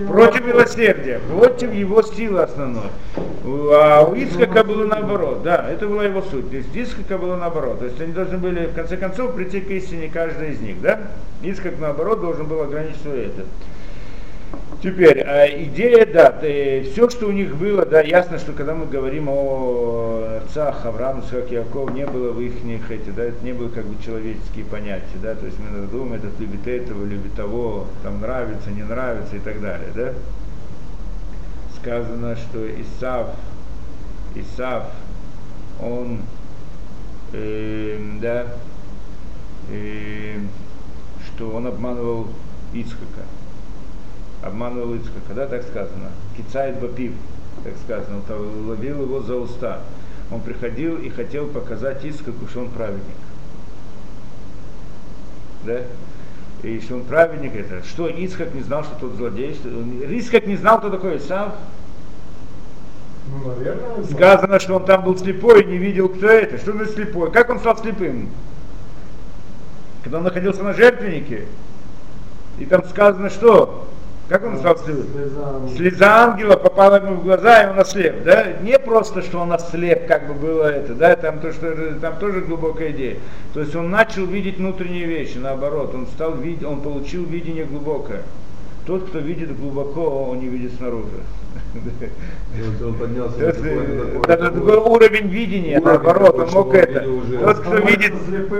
Против 0.07 0.45
милосердия, 0.45 1.19
против 1.29 1.73
его 1.73 2.01
силы 2.01 2.41
основной. 2.41 2.89
А 3.45 4.03
у 4.03 4.13
Ицхака 4.13 4.63
было 4.63 4.85
наоборот, 4.85 5.43
да, 5.43 5.69
это 5.69 5.87
была 5.87 6.03
его 6.05 6.21
суть. 6.21 6.49
То 6.49 6.57
есть 6.57 6.75
Ицхака 6.75 7.17
было 7.17 7.35
наоборот. 7.35 7.79
То 7.79 7.85
есть 7.85 7.99
они 8.01 8.13
должны 8.13 8.37
были 8.37 8.67
в 8.67 8.73
конце 8.73 8.97
концов 8.97 9.35
прийти 9.35 9.61
к 9.61 9.69
истине 9.69 10.09
каждый 10.13 10.51
из 10.51 10.61
них, 10.61 10.81
да? 10.81 10.99
Ицхак 11.43 11.79
наоборот 11.79 12.21
должен 12.21 12.45
был 12.47 12.61
ограничить 12.61 13.01
свое 13.01 13.25
это. 13.27 13.43
Теперь, 14.81 15.21
а 15.21 15.47
идея, 15.63 16.05
да, 16.05 16.37
все, 16.39 17.09
что 17.09 17.27
у 17.27 17.31
них 17.31 17.55
было, 17.55 17.83
да, 17.83 18.01
ясно, 18.01 18.37
что 18.37 18.53
когда 18.53 18.75
мы 18.75 18.85
говорим 18.85 19.27
о 19.27 20.37
отцах 20.43 20.85
Авраам, 20.85 21.21
Исаак, 21.21 21.49
Яков, 21.49 21.91
не 21.93 22.05
было 22.05 22.31
в 22.31 22.39
их 22.39 22.53
эти, 22.91 23.09
да, 23.09 23.23
это 23.23 23.43
не 23.43 23.53
было 23.53 23.69
как 23.69 23.85
бы 23.85 24.01
человеческие 24.03 24.65
понятия, 24.65 25.17
да, 25.21 25.33
то 25.33 25.47
есть 25.47 25.57
мы 25.59 25.87
думаем, 25.87 26.13
этот 26.13 26.39
любит 26.39 26.67
этого, 26.67 27.03
любит 27.05 27.33
того, 27.33 27.87
там 28.03 28.21
нравится, 28.21 28.69
не 28.69 28.83
нравится 28.83 29.35
и 29.35 29.39
так 29.39 29.59
далее, 29.61 29.89
да. 29.95 30.13
Сказано, 31.81 32.35
что 32.35 32.63
Исав, 32.69 33.29
Исав, 34.35 34.91
он, 35.81 36.21
э, 37.33 37.99
да, 38.21 38.45
э, 39.71 40.35
что 41.25 41.49
он 41.49 41.65
обманывал 41.65 42.27
Ицхака 42.73 43.23
обманывал 44.41 44.95
Ицхака, 44.95 45.33
да, 45.35 45.47
так 45.47 45.63
сказано, 45.63 46.11
кицает 46.35 46.79
бапив, 46.79 47.13
так 47.63 47.73
сказано, 47.83 48.21
он 48.29 48.69
ловил 48.69 49.01
его 49.01 49.21
за 49.21 49.35
уста. 49.35 49.81
Он 50.31 50.41
приходил 50.41 50.97
и 50.97 51.09
хотел 51.09 51.47
показать 51.47 52.03
Ицхаку, 52.03 52.47
что 52.49 52.61
он 52.61 52.69
праведник. 52.69 53.15
Да? 55.63 55.81
И 56.63 56.79
что 56.79 56.95
он 56.95 57.03
праведник, 57.03 57.55
это 57.55 57.83
что 57.85 58.07
Ицхак 58.07 58.53
не 58.53 58.61
знал, 58.61 58.83
что 58.83 58.95
тот 58.99 59.15
злодей, 59.15 59.53
что 59.53 59.69
Ицхак 59.69 60.47
не 60.47 60.57
знал, 60.57 60.79
кто 60.79 60.89
такой 60.89 61.17
Исав. 61.17 61.53
Ну, 63.29 63.49
наверное, 63.49 64.03
Сказано, 64.05 64.59
что 64.59 64.75
он 64.75 64.85
там 64.85 65.03
был 65.03 65.17
слепой 65.17 65.63
и 65.63 65.65
не 65.65 65.77
видел, 65.77 66.09
кто 66.09 66.27
это. 66.27 66.57
Что 66.57 66.71
значит 66.71 66.95
слепой? 66.95 67.31
Как 67.31 67.49
он 67.49 67.59
стал 67.59 67.77
слепым? 67.77 68.29
Когда 70.03 70.19
он 70.19 70.23
находился 70.23 70.63
на 70.63 70.73
жертвеннике, 70.73 71.45
и 72.57 72.65
там 72.65 72.83
сказано, 72.87 73.29
что 73.29 73.87
как 74.29 74.43
он 74.43 74.57
стал 74.57 74.77
слепым? 74.77 75.69
Слеза 75.75 76.25
ангела 76.25 76.57
попала 76.57 76.95
ему 76.97 77.15
в 77.15 77.23
глаза, 77.23 77.63
и 77.63 77.69
он 77.69 77.79
ослеп. 77.79 78.23
Да? 78.23 78.53
Не 78.61 78.77
просто, 78.77 79.21
что 79.21 79.39
он 79.39 79.53
ослеп, 79.53 80.07
как 80.07 80.27
бы 80.27 80.33
было 80.33 80.65
это, 80.65 80.93
да, 80.93 81.15
там, 81.15 81.39
то, 81.39 81.53
что, 81.53 81.95
там 82.01 82.17
тоже 82.17 82.41
глубокая 82.41 82.91
идея. 82.91 83.17
То 83.53 83.61
есть 83.61 83.75
он 83.75 83.89
начал 83.89 84.25
видеть 84.25 84.57
внутренние 84.57 85.05
вещи, 85.05 85.37
наоборот, 85.37 85.95
он, 85.95 86.07
стал 86.07 86.35
видеть, 86.35 86.63
он 86.63 86.81
получил 86.81 87.23
видение 87.23 87.63
глубокое. 87.63 88.23
Тот, 88.85 89.07
кто 89.07 89.19
видит 89.19 89.57
глубоко, 89.57 90.29
он 90.29 90.39
не 90.39 90.47
видит 90.47 90.73
снаружи. 90.75 91.07
Он 92.83 92.93
поднялся 92.95 93.39
на 93.39 94.37
такой 94.37 94.77
уровень 94.77 95.27
видения, 95.27 95.79
наоборот, 95.79 96.39
он 96.39 96.49
мог 96.51 96.73
это. 96.73 97.01
Тот, 97.01 97.59
кто 97.59 97.75
видит, 97.77 98.13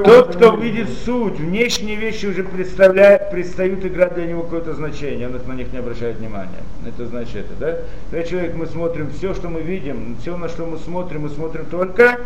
тот, 0.03 0.35
кто 0.35 0.55
видит 0.55 0.89
суть, 1.05 1.39
внешние 1.39 1.95
вещи 1.95 2.25
уже 2.27 2.43
представляют, 2.43 3.31
предстают 3.31 3.85
играть 3.85 4.15
для 4.15 4.25
него 4.25 4.43
какое-то 4.43 4.73
значение, 4.73 5.27
он 5.27 5.39
на 5.47 5.53
них 5.53 5.71
не 5.71 5.79
обращает 5.79 6.17
внимания. 6.17 6.63
Это 6.85 7.07
значит 7.07 7.35
это, 7.35 7.53
да? 7.59 7.77
Когда 8.11 8.27
человек, 8.27 8.55
мы 8.55 8.67
смотрим 8.67 9.09
все, 9.17 9.33
что 9.33 9.49
мы 9.49 9.61
видим, 9.61 10.17
все, 10.21 10.37
на 10.37 10.49
что 10.49 10.65
мы 10.65 10.77
смотрим, 10.77 11.21
мы 11.21 11.29
смотрим 11.29 11.65
только 11.65 12.19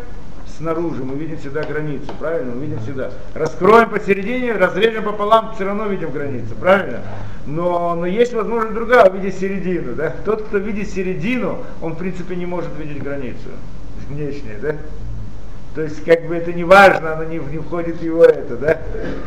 снаружи, 0.62 1.04
мы 1.04 1.16
видим 1.16 1.38
всегда 1.38 1.64
границу, 1.64 2.12
правильно? 2.20 2.54
Мы 2.54 2.66
видим 2.66 2.80
всегда. 2.80 3.12
Раскроем 3.34 3.90
посередине, 3.90 4.54
разрежем 4.54 5.04
пополам, 5.04 5.54
все 5.56 5.66
равно 5.66 5.88
видим 5.88 6.12
границу, 6.12 6.56
правильно? 6.60 7.02
Но, 7.48 7.96
но 7.96 8.06
есть 8.06 8.34
возможность 8.34 8.76
другая, 8.76 9.10
увидеть 9.10 9.38
середину, 9.40 9.96
да? 9.96 10.14
Тот, 10.24 10.44
кто 10.44 10.60
видит 10.60 10.90
середину, 10.90 11.58
он 11.82 11.94
в 11.94 11.98
принципе 11.98 12.36
не 12.36 12.46
может 12.46 12.70
видеть 12.78 13.02
границу 13.02 13.50
внешнюю, 14.08 14.62
да? 14.62 14.76
То 15.74 15.82
есть, 15.82 16.04
как 16.04 16.28
бы 16.28 16.36
это 16.36 16.52
не 16.52 16.66
важно, 16.66 17.14
оно 17.14 17.24
не, 17.24 17.38
не 17.38 17.58
входит 17.58 17.96
в 17.96 18.04
его 18.04 18.26
это, 18.26 18.58
да, 18.58 18.78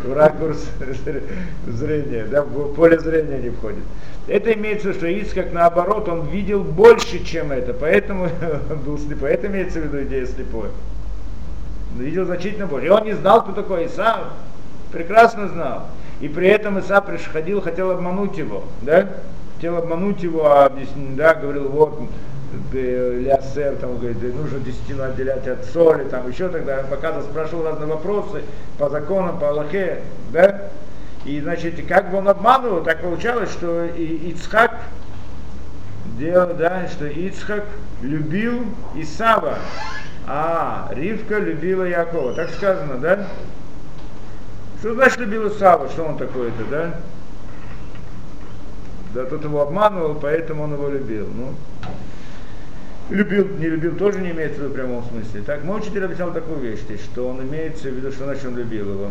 в 0.05 0.13
ракурс 0.13 0.69
зрения, 1.67 2.27
да, 2.31 2.43
в 2.43 2.75
поле 2.75 2.99
зрения 2.99 3.39
не 3.39 3.49
входит. 3.49 3.83
Это 4.29 4.53
имеется 4.53 4.89
в 4.89 4.91
виду, 4.91 4.99
что 4.99 5.07
Ицхак 5.07 5.53
наоборот, 5.55 6.07
он 6.09 6.27
видел 6.27 6.63
больше, 6.63 7.25
чем 7.25 7.51
это, 7.51 7.73
поэтому 7.73 8.25
он 8.71 8.79
был 8.81 8.99
слепой. 8.99 9.31
Это 9.31 9.47
имеется 9.47 9.81
в 9.81 9.85
виду 9.85 10.03
идея 10.03 10.27
слепой 10.27 10.69
видел 12.03 12.25
значительно 12.25 12.67
больше. 12.67 12.87
И 12.87 12.91
он 12.91 13.05
не 13.05 13.15
знал, 13.15 13.43
кто 13.43 13.53
такой 13.53 13.87
Исав, 13.87 14.21
прекрасно 14.93 15.49
знал. 15.49 15.83
И 16.21 16.29
при 16.29 16.49
этом 16.49 16.79
Исав 16.81 17.07
приходил, 17.07 17.61
хотел 17.61 17.91
обмануть 17.91 18.39
его, 18.39 18.65
да? 18.83 19.09
Хотел 19.57 19.77
обмануть 19.77 20.23
его, 20.23 20.47
а 20.47 20.73
да, 21.17 21.35
говорил, 21.35 21.69
вот, 21.69 22.01
Лясер, 22.73 23.77
там, 23.77 23.99
говорит, 23.99 24.23
нужно 24.35 24.61
десятину 24.61 25.05
отделять 25.05 25.47
от 25.49 25.65
соли, 25.67 26.05
там 26.05 26.29
еще 26.29 26.49
тогда, 26.49 26.85
показывал, 26.89 27.25
спрашивал 27.25 27.65
разные 27.65 27.89
вопросы 27.89 28.43
по 28.79 28.89
законам, 28.89 29.39
по 29.39 29.49
Аллахе, 29.49 30.03
да? 30.33 30.71
И, 31.25 31.41
значит, 31.41 31.87
как 31.89 32.11
бы 32.11 32.19
он 32.19 32.29
обманывал, 32.29 32.83
так 32.83 33.01
получалось, 33.01 33.51
что 33.51 33.87
и 33.87 34.31
Ицхак 34.31 34.73
делал, 36.19 36.55
да, 36.55 36.87
что 36.89 37.07
Ицхак 37.07 37.65
любил 38.03 38.67
Исава, 38.95 39.59
а 40.27 40.89
Ривка 40.93 41.39
любила 41.39 41.85
Якова. 41.85 42.35
Так 42.35 42.51
сказано, 42.51 42.99
да? 42.99 43.27
Что 44.81 44.95
значит 44.95 45.19
любил 45.19 45.49
Исава? 45.49 45.89
Что 45.89 46.05
он 46.05 46.19
такой-то, 46.19 46.65
да? 46.71 46.95
Да, 49.15 49.25
тот 49.27 49.45
его 49.45 49.63
обманывал, 49.63 50.17
поэтому 50.17 50.65
он 50.65 50.73
его 50.75 50.89
любил. 50.89 51.29
Ну, 51.35 51.55
любил, 53.11 53.47
не 53.59 53.67
любил, 53.67 53.97
тоже 53.97 54.21
не 54.21 54.31
имеется 54.31 54.61
в 54.61 54.63
виду 54.65 54.73
в 54.73 54.75
прямом 54.75 55.05
смысле. 55.05 55.43
Так, 55.43 55.65
мой 55.65 55.81
учитель 55.81 56.05
объяснял 56.05 56.33
такую 56.33 56.59
вещь, 56.59 56.81
что 57.13 57.29
он 57.29 57.43
имеется 57.43 57.89
в 57.91 57.95
виду, 57.95 58.11
что 58.11 58.25
значит 58.25 58.45
он 58.47 58.57
любил 58.57 58.91
его. 58.91 59.11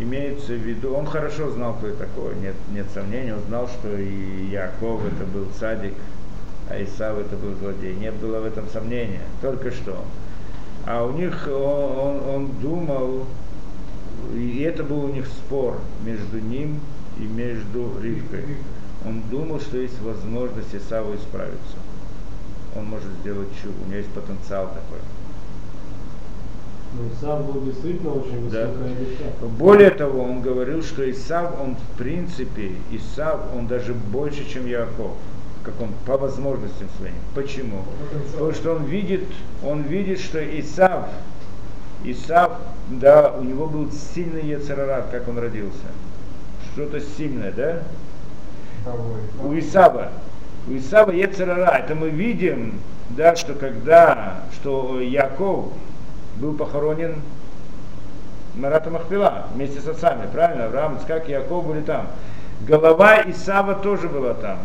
Имеется 0.00 0.54
в 0.54 0.58
виду, 0.58 0.92
он 0.94 1.06
хорошо 1.06 1.50
знал, 1.50 1.74
кто 1.74 1.86
это 1.86 1.98
такой, 1.98 2.34
нет, 2.36 2.56
нет 2.72 2.86
сомнений, 2.92 3.32
он 3.32 3.40
знал, 3.46 3.68
что 3.68 3.96
и 3.96 4.46
Яков 4.46 5.02
это 5.06 5.24
был 5.24 5.46
садик, 5.60 5.94
а 6.70 6.82
Исав 6.82 7.18
это 7.18 7.36
был 7.36 7.54
злодей. 7.56 7.94
Не 7.94 8.10
было 8.10 8.40
в 8.40 8.46
этом 8.46 8.68
сомнения, 8.72 9.22
только 9.42 9.70
что. 9.70 10.04
А 10.86 11.04
у 11.04 11.12
них 11.12 11.48
он, 11.48 11.98
он, 11.98 12.28
он 12.34 12.50
думал, 12.60 13.26
и 14.34 14.60
это 14.60 14.82
был 14.82 15.04
у 15.04 15.08
них 15.08 15.26
спор 15.26 15.78
между 16.04 16.38
ним 16.40 16.80
и 17.18 17.22
между 17.22 17.90
Ривкой. 18.02 18.44
Он 19.04 19.22
думал, 19.30 19.60
что 19.60 19.76
есть 19.76 20.00
возможность 20.00 20.74
Исаву 20.74 21.14
исправиться. 21.14 21.76
Он 22.76 22.86
может 22.86 23.08
сделать 23.20 23.48
чудо, 23.62 23.74
у 23.82 23.86
него 23.86 23.98
есть 23.98 24.10
потенциал 24.10 24.66
такой. 24.68 24.98
Ну, 26.96 27.08
Исав 27.12 27.44
был 27.44 27.62
действительно 27.62 28.12
очень 28.12 28.50
Да. 28.50 28.66
высокая. 28.68 29.48
Более 29.58 29.90
того, 29.90 30.22
он 30.22 30.42
говорил, 30.42 30.82
что 30.82 31.08
Исав, 31.10 31.60
он 31.60 31.74
в 31.76 31.98
принципе, 31.98 32.72
Исав, 32.92 33.40
он 33.56 33.66
даже 33.66 33.94
больше, 33.94 34.48
чем 34.48 34.66
Яков, 34.66 35.12
как 35.64 35.80
он 35.80 35.90
по 36.06 36.16
возможностям 36.16 36.88
своим. 36.98 37.14
Почему? 37.34 37.82
Потому 38.32 38.52
что 38.52 38.74
он 38.74 38.84
видит, 38.84 39.24
он 39.64 39.82
видит, 39.82 40.20
что 40.20 40.38
Исав, 40.60 41.08
Исав, 42.04 42.52
да, 42.88 43.32
у 43.32 43.42
него 43.42 43.66
был 43.66 43.90
сильный 43.90 44.46
яцерарат, 44.46 45.08
как 45.10 45.26
он 45.28 45.38
родился. 45.38 45.86
Что-то 46.72 47.00
сильное, 47.00 47.52
да? 47.52 47.82
У 49.42 49.58
Исава. 49.58 50.10
У 50.68 50.76
Исава 50.76 51.10
Ецерара. 51.12 51.78
Это 51.78 51.94
мы 51.94 52.10
видим, 52.10 52.80
да, 53.10 53.36
что 53.36 53.54
когда, 53.54 54.42
что 54.52 55.00
Яков 55.00 55.72
был 56.36 56.54
похоронен 56.54 57.22
Марата 58.54 58.90
Махпила 58.90 59.46
вместе 59.54 59.80
с 59.80 59.88
отцами, 59.88 60.28
правильно? 60.32 60.66
Авраам, 60.66 60.96
Ицкак 60.96 61.28
и 61.28 61.32
Яков 61.32 61.66
были 61.66 61.80
там. 61.80 62.08
Голова 62.66 63.22
Исава 63.30 63.74
тоже 63.74 64.08
была 64.08 64.34
там. 64.34 64.58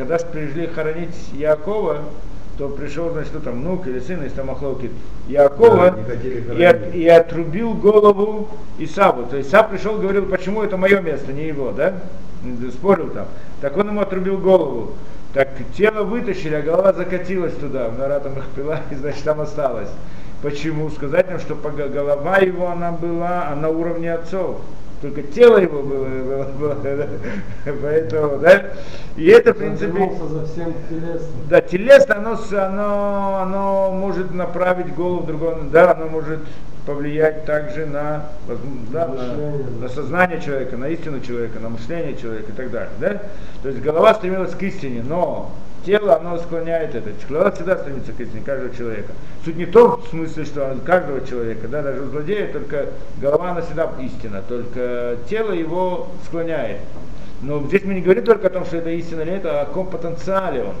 Когда 0.00 0.16
пришли 0.16 0.66
хоронить 0.66 1.14
Якова, 1.34 1.98
то 2.56 2.70
пришел, 2.70 3.10
значит, 3.10 3.32
там, 3.44 3.60
внук 3.60 3.86
или 3.86 4.00
сын 4.00 4.24
из 4.24 4.32
Тамахлоки 4.32 4.90
Якова 5.28 5.90
Да, 5.90 6.54
и, 6.54 6.62
от- 6.64 6.94
и 6.94 7.06
отрубил 7.06 7.74
голову 7.74 8.48
Исаву. 8.78 9.24
То 9.26 9.36
есть 9.36 9.50
Исав 9.50 9.68
пришел 9.68 9.98
и 9.98 10.00
говорил, 10.00 10.24
почему 10.24 10.62
это 10.62 10.78
мое 10.78 11.02
место, 11.02 11.34
не 11.34 11.48
его, 11.48 11.72
да? 11.72 11.92
Спорил 12.72 13.10
там. 13.10 13.26
Так 13.60 13.76
он 13.76 13.88
ему 13.88 14.00
отрубил 14.00 14.38
голову. 14.38 14.94
Так 15.34 15.50
тело 15.76 16.02
вытащили, 16.04 16.54
а 16.54 16.62
голова 16.62 16.94
закатилась 16.94 17.54
туда, 17.56 17.88
в 17.90 17.98
Наратам 17.98 18.38
их 18.38 18.46
пила, 18.56 18.80
и 18.90 18.94
значит 18.94 19.22
там 19.22 19.42
осталось. 19.42 19.90
Почему? 20.42 20.88
Сказать 20.88 21.28
нам, 21.28 21.38
что 21.40 21.54
голова 21.56 22.38
его 22.38 22.70
она 22.70 22.90
была 22.90 23.48
а 23.50 23.54
на 23.54 23.68
уровне 23.68 24.14
отцов. 24.14 24.62
Только 25.00 25.22
тело 25.22 25.56
его 25.56 25.82
было, 25.82 26.04
было, 26.04 26.44
было, 26.44 26.74
да. 26.74 27.08
поэтому, 27.82 28.38
да. 28.38 28.64
И 29.16 29.26
это, 29.26 29.54
в 29.54 29.56
принципе, 29.56 30.12
да, 31.48 31.62
телесно, 31.62 32.16
оно, 32.16 32.38
оно, 32.52 33.38
оно 33.42 33.92
может 33.92 34.34
направить 34.34 34.94
голову 34.94 35.22
в 35.22 35.26
другое, 35.26 35.56
да, 35.72 35.92
оно 35.92 36.06
может 36.06 36.40
повлиять 36.84 37.46
также 37.46 37.86
на, 37.86 38.26
да, 38.92 39.08
на, 39.08 39.80
на 39.80 39.88
сознание 39.88 40.40
человека, 40.40 40.76
на 40.76 40.88
истину 40.88 41.20
человека, 41.20 41.60
на 41.60 41.70
мышление 41.70 42.16
человека 42.16 42.52
и 42.52 42.54
так 42.54 42.70
далее. 42.70 42.90
Да? 43.00 43.22
То 43.62 43.68
есть 43.68 43.80
голова 43.80 44.14
стремилась 44.14 44.54
к 44.54 44.62
истине, 44.62 45.02
но 45.06 45.50
тело, 45.84 46.16
оно 46.16 46.38
склоняет 46.38 46.94
это. 46.94 47.10
Голова 47.28 47.50
всегда 47.50 47.76
стремится 47.76 48.12
к 48.12 48.20
истине 48.20 48.42
каждого 48.44 48.74
человека. 48.74 49.12
Суть 49.44 49.56
не 49.56 49.66
то 49.66 49.96
в 49.96 50.08
смысле, 50.08 50.44
что 50.44 50.76
каждого 50.84 51.26
человека, 51.26 51.68
да, 51.68 51.82
даже 51.82 52.02
у 52.02 52.06
злодея, 52.06 52.52
только 52.52 52.86
голова, 53.20 53.50
она 53.50 53.62
всегда 53.62 53.90
истина, 54.00 54.42
только 54.46 55.16
тело 55.28 55.52
его 55.52 56.08
склоняет. 56.26 56.80
Но 57.42 57.62
здесь 57.62 57.84
мы 57.84 57.94
не 57.94 58.02
говорим 58.02 58.24
только 58.24 58.48
о 58.48 58.50
том, 58.50 58.64
что 58.66 58.76
это 58.76 58.90
истина 58.90 59.22
или 59.22 59.32
это, 59.32 59.60
а 59.60 59.62
о 59.62 59.66
каком 59.66 59.86
потенциале 59.86 60.64
он. 60.64 60.74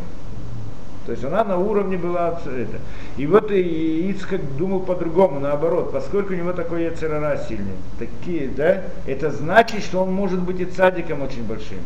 То 1.06 1.12
есть 1.12 1.24
она 1.24 1.42
на 1.44 1.56
уровне 1.56 1.96
была 1.96 2.38
это. 2.44 2.78
И 3.16 3.26
вот 3.26 3.50
и 3.50 4.10
Ицхак 4.10 4.40
думал 4.56 4.80
по-другому, 4.80 5.40
наоборот, 5.40 5.90
поскольку 5.92 6.34
у 6.34 6.36
него 6.36 6.52
такой 6.52 6.84
яцерара 6.84 7.38
сильный, 7.48 7.72
такие, 7.98 8.48
да, 8.48 8.82
это 9.06 9.30
значит, 9.30 9.82
что 9.82 10.02
он 10.02 10.12
может 10.12 10.40
быть 10.40 10.60
и 10.60 10.66
цадиком 10.66 11.22
очень 11.22 11.42
большим. 11.44 11.78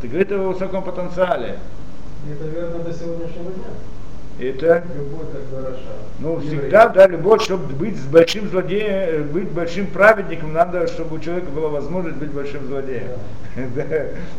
Ты 0.00 0.08
говоришь 0.08 0.32
о 0.32 0.48
высоком 0.48 0.82
потенциале. 0.82 1.58
И 2.26 2.32
это 2.32 2.44
верно 2.44 2.78
до 2.82 2.92
сегодняшнего 2.92 3.52
дня. 3.52 3.64
Это, 4.38 4.82
Любой 4.94 5.26
как 5.32 5.42
бы 5.44 5.66
Раша. 5.66 5.80
ну, 6.18 6.38
Еврей. 6.38 6.58
всегда, 6.60 6.88
да, 6.88 7.06
любовь, 7.06 7.42
чтобы 7.42 7.72
быть 7.74 7.96
с 7.96 8.04
большим 8.04 8.50
злодеем, 8.50 8.90
э, 8.90 9.22
быть 9.22 9.50
большим 9.50 9.86
праведником, 9.86 10.52
надо, 10.52 10.86
чтобы 10.88 11.16
у 11.16 11.18
человека 11.20 11.50
была 11.50 11.68
возможность 11.70 12.16
быть 12.18 12.32
большим 12.32 12.66
злодеем. 12.66 13.12
Да, 13.74 13.84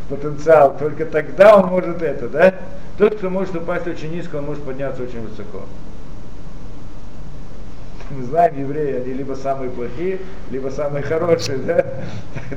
потенциал. 0.10 0.78
Только 0.78 1.06
тогда 1.08 1.58
он 1.58 1.70
может 1.70 2.04
это, 2.04 2.30
да? 2.30 2.54
Тот, 3.00 3.16
кто 3.16 3.32
может 3.32 3.56
упасть 3.56 3.88
очень 3.88 4.12
низко, 4.12 4.36
он 4.36 4.46
может 4.46 4.62
подняться 4.64 5.02
очень 5.02 5.28
высоко. 5.28 5.64
Мы 8.12 8.24
знаем, 8.24 8.60
евреи, 8.60 9.02
они 9.02 9.14
либо 9.14 9.34
самые 9.34 9.72
плохие, 9.72 10.20
либо 10.52 10.70
самые 10.70 11.04
хорошие, 11.04 11.58
да? 11.66 11.84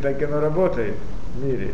Так 0.02 0.22
оно 0.22 0.40
работает 0.40 0.94
в 1.34 1.44
мире. 1.44 1.70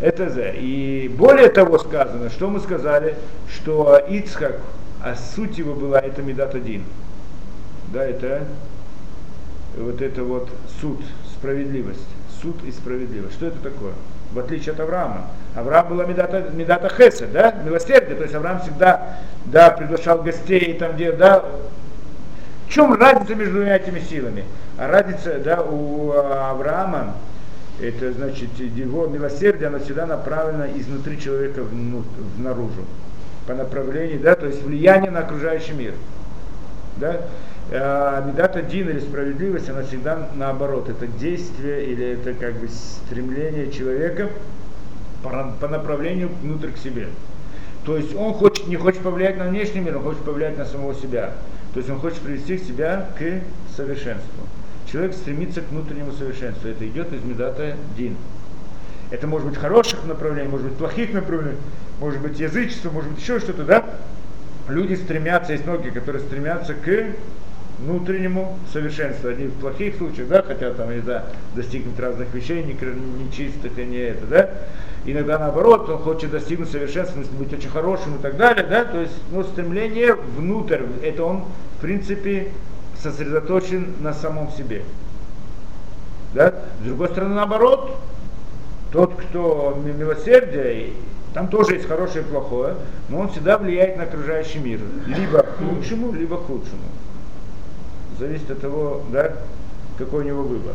Это 0.00 0.30
за. 0.30 0.50
И 0.50 1.08
более 1.08 1.48
того 1.48 1.78
сказано, 1.78 2.30
что 2.30 2.48
мы 2.48 2.60
сказали, 2.60 3.16
что 3.52 3.98
Ицхак, 4.08 4.60
а 5.02 5.14
суть 5.16 5.58
его 5.58 5.74
была, 5.74 5.98
это 5.98 6.22
Медат 6.22 6.54
один. 6.54 6.84
Да, 7.92 8.04
это 8.04 8.44
вот 9.76 10.00
это 10.00 10.22
вот 10.24 10.50
суд, 10.80 11.00
справедливость. 11.36 12.06
Суд 12.40 12.56
и 12.64 12.70
справедливость. 12.70 13.34
Что 13.34 13.46
это 13.46 13.58
такое? 13.58 13.92
В 14.32 14.38
отличие 14.38 14.72
от 14.72 14.80
Авраама. 14.80 15.26
Авраам 15.56 15.88
была 15.88 16.04
Медата, 16.04 16.50
Медата 16.52 16.88
Хеса, 16.88 17.26
да, 17.26 17.54
милосердие. 17.64 18.14
То 18.14 18.22
есть 18.22 18.34
Авраам 18.34 18.60
всегда, 18.60 19.18
да, 19.46 19.70
приглашал 19.70 20.22
гостей, 20.22 20.74
там 20.74 20.92
где, 20.92 21.12
да, 21.12 21.44
в 22.68 22.72
чем 22.72 22.92
разница 22.94 23.34
между 23.34 23.54
двумя 23.54 23.76
этими 23.76 24.00
силами? 24.00 24.44
А 24.76 24.88
разница, 24.88 25.38
да, 25.38 25.62
у 25.62 26.12
Авраама, 26.12 27.14
это 27.80 28.12
значит, 28.12 28.50
его 28.58 29.06
милосердие, 29.06 29.68
оно 29.68 29.78
всегда 29.78 30.06
направлено 30.06 30.66
изнутри 30.76 31.20
человека 31.20 31.62
вну- 31.62 32.04
в 32.36 32.40
наружу. 32.40 32.84
По 33.46 33.54
направлению, 33.54 34.20
да, 34.20 34.34
то 34.34 34.46
есть 34.46 34.62
влияние 34.62 35.10
на 35.10 35.20
окружающий 35.20 35.72
мир. 35.72 35.94
Да? 36.96 37.22
А 37.70 38.24
Медат 38.26 38.56
один 38.56 38.88
или 38.88 38.98
справедливость, 38.98 39.68
она 39.68 39.82
всегда 39.82 40.28
наоборот. 40.34 40.88
Это 40.88 41.06
действие 41.06 41.84
или 41.86 42.06
это 42.06 42.32
как 42.32 42.54
бы 42.54 42.68
стремление 42.68 43.70
человека 43.70 44.30
по, 45.22 45.54
по 45.60 45.68
направлению 45.68 46.30
внутрь 46.42 46.70
к 46.70 46.78
себе. 46.78 47.08
То 47.84 47.96
есть 47.96 48.14
он 48.14 48.34
хочет, 48.34 48.66
не 48.66 48.76
хочет 48.76 49.00
повлиять 49.02 49.38
на 49.38 49.44
внешний 49.44 49.80
мир, 49.80 49.96
он 49.98 50.02
хочет 50.02 50.22
повлиять 50.22 50.58
на 50.58 50.64
самого 50.64 50.94
себя. 50.94 51.32
То 51.74 51.80
есть 51.80 51.90
он 51.90 52.00
хочет 52.00 52.18
привести 52.18 52.58
себя 52.58 53.08
к 53.18 53.40
совершенству. 53.76 54.42
Человек 54.90 55.14
стремится 55.14 55.60
к 55.60 55.70
внутреннему 55.70 56.12
совершенству. 56.12 56.68
Это 56.68 56.86
идет 56.86 57.12
из 57.12 57.22
Медата 57.22 57.76
Дин. 57.96 58.16
Это 59.10 59.26
может 59.26 59.48
быть 59.48 59.58
хороших 59.58 60.04
направлений, 60.06 60.48
может 60.48 60.68
быть 60.68 60.76
плохих 60.76 61.12
направлений, 61.12 61.56
может 62.00 62.20
быть 62.20 62.38
язычество, 62.40 62.90
может 62.90 63.10
быть 63.10 63.20
еще 63.20 63.38
что-то, 63.38 63.64
да? 63.64 63.84
Люди 64.68 64.94
стремятся, 64.94 65.52
есть 65.52 65.66
многие, 65.66 65.90
которые 65.90 66.22
стремятся 66.22 66.74
к 66.74 67.06
внутреннему 67.78 68.58
совершенству. 68.72 69.30
Они 69.30 69.46
в 69.46 69.54
плохих 69.54 69.96
случаях, 69.96 70.28
да, 70.28 70.42
хотят 70.42 70.76
там, 70.76 70.90
не 70.90 71.00
знаю, 71.00 71.22
достигнуть 71.54 71.98
разных 71.98 72.32
вещей, 72.34 72.62
не, 72.64 72.74
кр- 72.74 72.94
не 72.94 73.82
и 73.82 73.86
не 73.86 73.98
это, 73.98 74.26
да. 74.26 74.50
Иногда 75.06 75.38
наоборот, 75.38 75.88
он 75.88 75.98
хочет 75.98 76.30
достигнуть 76.30 76.70
совершенства, 76.70 77.22
быть 77.38 77.52
очень 77.52 77.70
хорошим 77.70 78.16
и 78.16 78.18
так 78.18 78.36
далее, 78.36 78.66
да, 78.68 78.84
то 78.84 79.00
есть, 79.00 79.14
ну, 79.32 79.42
стремление 79.44 80.14
внутрь, 80.14 80.82
это 81.02 81.24
он, 81.24 81.44
в 81.78 81.80
принципе, 81.80 82.48
сосредоточен 83.02 83.94
на 84.00 84.12
самом 84.12 84.50
себе. 84.52 84.82
Да? 86.34 86.54
С 86.80 86.84
другой 86.84 87.08
стороны, 87.08 87.34
наоборот, 87.34 87.96
тот, 88.92 89.14
кто 89.14 89.80
ми- 89.84 89.92
милосердие, 89.92 90.92
там 91.34 91.48
тоже 91.48 91.74
есть 91.74 91.86
хорошее 91.88 92.24
и 92.24 92.28
плохое, 92.28 92.74
но 93.08 93.20
он 93.20 93.28
всегда 93.28 93.58
влияет 93.58 93.96
на 93.96 94.04
окружающий 94.04 94.58
мир. 94.58 94.80
Либо 95.06 95.42
к 95.42 95.60
лучшему, 95.60 96.12
либо 96.12 96.36
к 96.36 96.46
худшему. 96.46 96.82
Зависит 98.18 98.50
от 98.50 98.60
того, 98.60 99.02
да, 99.12 99.32
какой 99.98 100.24
у 100.24 100.26
него 100.26 100.42
выбор. 100.42 100.74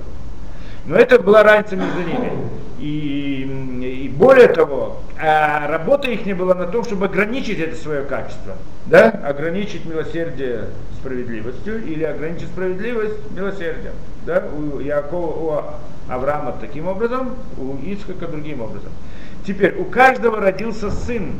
Но 0.86 0.96
это 0.96 1.20
была 1.20 1.44
разница 1.44 1.76
между 1.76 2.00
ними. 2.00 2.32
И, 2.80 4.04
и 4.04 4.10
более 4.10 4.50
того, 4.50 4.98
а 5.18 5.68
работа 5.68 6.10
их 6.10 6.26
не 6.26 6.34
была 6.34 6.54
на 6.54 6.68
том, 6.68 6.84
чтобы 6.84 7.06
ограничить 7.06 7.60
это 7.60 7.76
свое 7.78 8.04
качество. 8.04 8.56
Да? 8.88 9.10
Ограничить 9.10 9.86
милосердие 9.86 10.66
справедливостью 11.00 11.86
или 11.86 12.04
ограничить 12.04 12.48
справедливость 12.48 13.32
милосердием. 13.32 13.94
Да? 14.26 14.44
У 14.54 14.80
Якова, 14.80 15.78
у 16.10 16.12
Авраама 16.12 16.56
таким 16.60 16.88
образом, 16.88 17.36
у 17.58 17.78
Ицхака 17.78 18.28
другим 18.28 18.62
образом. 18.62 18.92
Теперь, 19.48 19.76
у 19.78 19.86
каждого 19.86 20.42
родился 20.42 20.92
сын. 20.92 21.34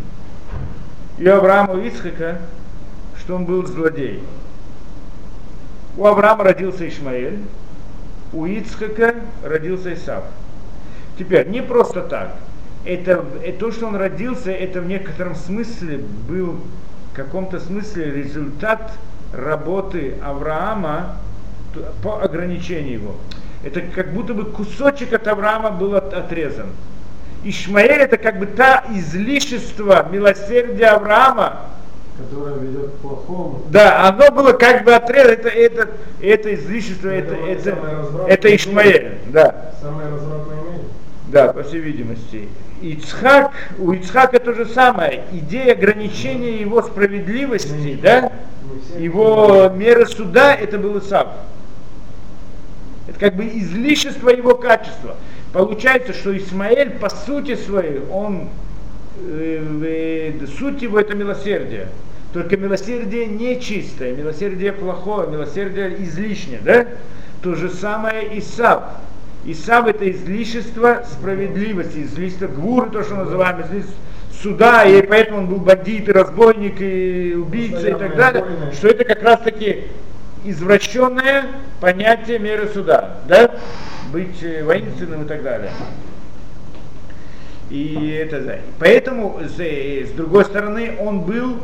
И 1.18 1.28
у 1.28 1.34
Авраама, 1.34 1.74
у 1.74 1.80
Ицхака, 1.80 2.38
что 3.20 3.36
он 3.36 3.46
был 3.46 3.66
злодей. 3.66 4.24
У 5.98 6.06
Авраама 6.06 6.46
родился 6.46 6.88
Ишмаэль, 6.88 7.40
у 8.34 8.46
Ицхака 8.46 9.16
родился 9.44 9.94
Исав. 9.94 10.24
Теперь, 11.18 11.48
не 11.48 11.62
просто 11.62 12.02
так. 12.02 12.36
Это, 12.86 13.24
это 13.44 13.60
то, 13.60 13.72
что 13.72 13.88
он 13.88 13.96
родился, 13.96 14.52
это 14.52 14.82
в 14.82 14.88
некотором 14.88 15.36
смысле 15.36 16.00
был 16.28 16.60
в 17.12 17.16
каком-то 17.16 17.60
смысле 17.60 18.12
результат 18.12 18.92
работы 19.32 20.16
Авраама 20.24 21.18
по 22.02 22.22
ограничению 22.22 22.94
его. 22.94 23.16
Это 23.64 23.82
как 23.82 24.12
будто 24.14 24.34
бы 24.34 24.46
кусочек 24.46 25.14
от 25.14 25.28
Авраама 25.28 25.72
был 25.72 25.96
от, 25.96 26.14
отрезан. 26.14 26.68
Ишмаэль 27.44 28.02
это 28.02 28.18
как 28.18 28.40
бы 28.40 28.46
та 28.46 28.84
излишество 28.94 30.08
милосердия 30.10 30.88
Авраама, 30.88 31.62
которое 32.18 32.58
ведет 32.60 32.92
к 32.92 32.94
плохому. 32.98 33.62
Да, 33.70 34.08
оно 34.08 34.32
было 34.32 34.54
как 34.54 34.84
бы 34.84 34.94
отрезано, 34.94 35.32
это, 35.32 35.50
это, 35.50 35.90
это 36.22 36.56
излишество, 36.56 37.10
это, 37.10 37.36
это, 37.36 37.70
это, 37.70 38.26
это 38.28 38.56
Ишмаэль. 38.56 39.18
Да. 39.28 39.74
Самое 39.82 40.10
развратное 40.10 40.58
имение. 40.62 40.82
Да, 41.28 41.54
по 41.54 41.64
всей 41.64 41.80
видимости. 41.80 42.48
Ицхак, 42.82 43.54
у 43.80 43.94
Ицхака 43.94 44.40
то 44.40 44.54
же 44.54 44.66
самое. 44.66 45.24
Идея 45.32 45.72
ограничения 45.72 46.60
его 46.60 46.82
справедливости, 46.82 47.98
да, 48.02 48.32
его 49.00 49.72
меры 49.74 50.06
суда, 50.06 50.54
это 50.54 50.78
был 50.78 51.00
Исав. 51.00 51.30
Это 53.08 53.20
как 53.20 53.36
бы 53.36 53.46
излишество 53.46 54.30
его 54.30 54.56
качества. 54.56 55.16
Получается, 55.54 56.14
что 56.14 56.36
Исмаэль 56.36 56.92
по 56.92 57.10
сути 57.10 57.56
своей, 57.56 58.02
он 58.12 58.50
суть 60.58 60.82
его 60.82 61.00
это 61.00 61.16
милосердие. 61.16 61.88
Только 62.34 62.58
милосердие 62.58 63.28
нечистое, 63.28 64.14
милосердие 64.14 64.74
плохое, 64.74 65.30
милосердие 65.30 66.04
излишнее, 66.04 66.60
да? 66.64 66.88
То 67.44 67.56
же 67.56 67.70
самое 67.70 68.40
Исав. 68.40 68.84
Исав 69.46 69.88
это 69.88 70.10
излишество 70.10 71.04
справедливости, 71.12 72.04
излишество 72.04 72.48
гвуры, 72.48 72.90
то, 72.90 73.04
что 73.04 73.16
называем, 73.16 73.62
излишество 73.62 73.98
суда, 74.42 74.84
и 74.84 75.02
поэтому 75.06 75.40
он 75.40 75.48
был 75.48 75.58
бандит, 75.58 76.10
и 76.10 76.12
разбойник, 76.12 76.82
и 76.82 77.34
убийца, 77.36 77.90
и 77.90 77.94
так 77.94 78.16
далее, 78.16 78.46
что 78.74 78.88
это 78.88 79.04
как 79.06 79.22
раз 79.24 79.40
таки 79.42 79.86
извращенное 80.44 81.46
понятие 81.80 82.40
меры 82.40 82.68
суда, 82.68 83.18
да? 83.28 83.52
Быть 84.12 84.44
э, 84.44 84.64
воинственным 84.64 85.24
и 85.24 85.26
так 85.26 85.44
далее. 85.44 85.72
И 87.74 88.20
это. 88.22 88.60
Поэтому, 88.78 89.40
с 89.42 90.12
другой 90.12 90.46
стороны, 90.46 90.96
он 91.00 91.22
был 91.22 91.58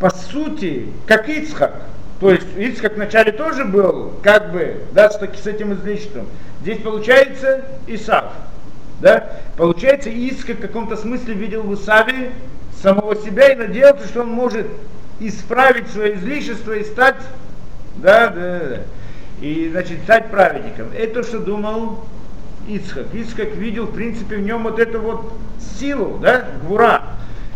по 0.00 0.10
сути 0.10 0.88
как 1.06 1.28
Ицхак. 1.28 1.82
То 2.18 2.32
есть 2.32 2.46
Ицхак 2.56 2.96
вначале 2.96 3.30
тоже 3.30 3.64
был, 3.64 4.14
как 4.24 4.50
бы, 4.50 4.78
да, 4.92 5.10
с, 5.10 5.16
с 5.16 5.46
этим 5.46 5.72
излишеством. 5.74 6.26
Здесь 6.62 6.78
получается 6.78 7.64
Исав. 7.86 8.32
Да? 9.00 9.30
Получается, 9.56 10.10
Ицхак 10.10 10.56
в 10.56 10.60
каком-то 10.60 10.96
смысле 10.96 11.34
видел 11.34 11.62
в 11.62 11.74
Исаве 11.74 12.32
самого 12.82 13.14
себя 13.14 13.52
и 13.52 13.54
надеялся, 13.54 14.08
что 14.08 14.22
он 14.22 14.30
может 14.30 14.66
исправить 15.20 15.88
свое 15.88 16.16
излишество 16.16 16.72
и 16.72 16.82
стать, 16.82 17.16
да, 17.96 18.26
да, 18.28 18.58
да, 18.58 18.78
и, 19.40 19.68
значит, 19.70 20.00
стать 20.02 20.32
праведником. 20.32 20.88
Это 20.96 21.22
что 21.22 21.38
думал 21.38 22.06
Ицхак. 22.68 23.14
Ицхак 23.14 23.54
видел, 23.54 23.86
в 23.86 23.94
принципе, 23.94 24.36
в 24.36 24.40
нем 24.40 24.64
вот 24.64 24.78
эту 24.78 25.00
вот 25.00 25.32
силу, 25.78 26.18
да, 26.18 26.48
гвура. 26.62 27.02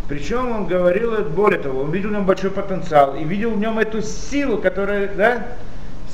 Причем 0.07 0.51
он 0.51 0.67
говорил, 0.67 1.23
более 1.25 1.59
того, 1.59 1.81
он 1.81 1.91
видел 1.91 2.09
в 2.09 2.13
нем 2.13 2.25
большой 2.25 2.49
потенциал 2.49 3.15
и 3.15 3.23
видел 3.23 3.51
в 3.51 3.59
нем 3.59 3.77
эту 3.77 4.01
силу, 4.01 4.57
которая, 4.57 5.13
да, 5.15 5.47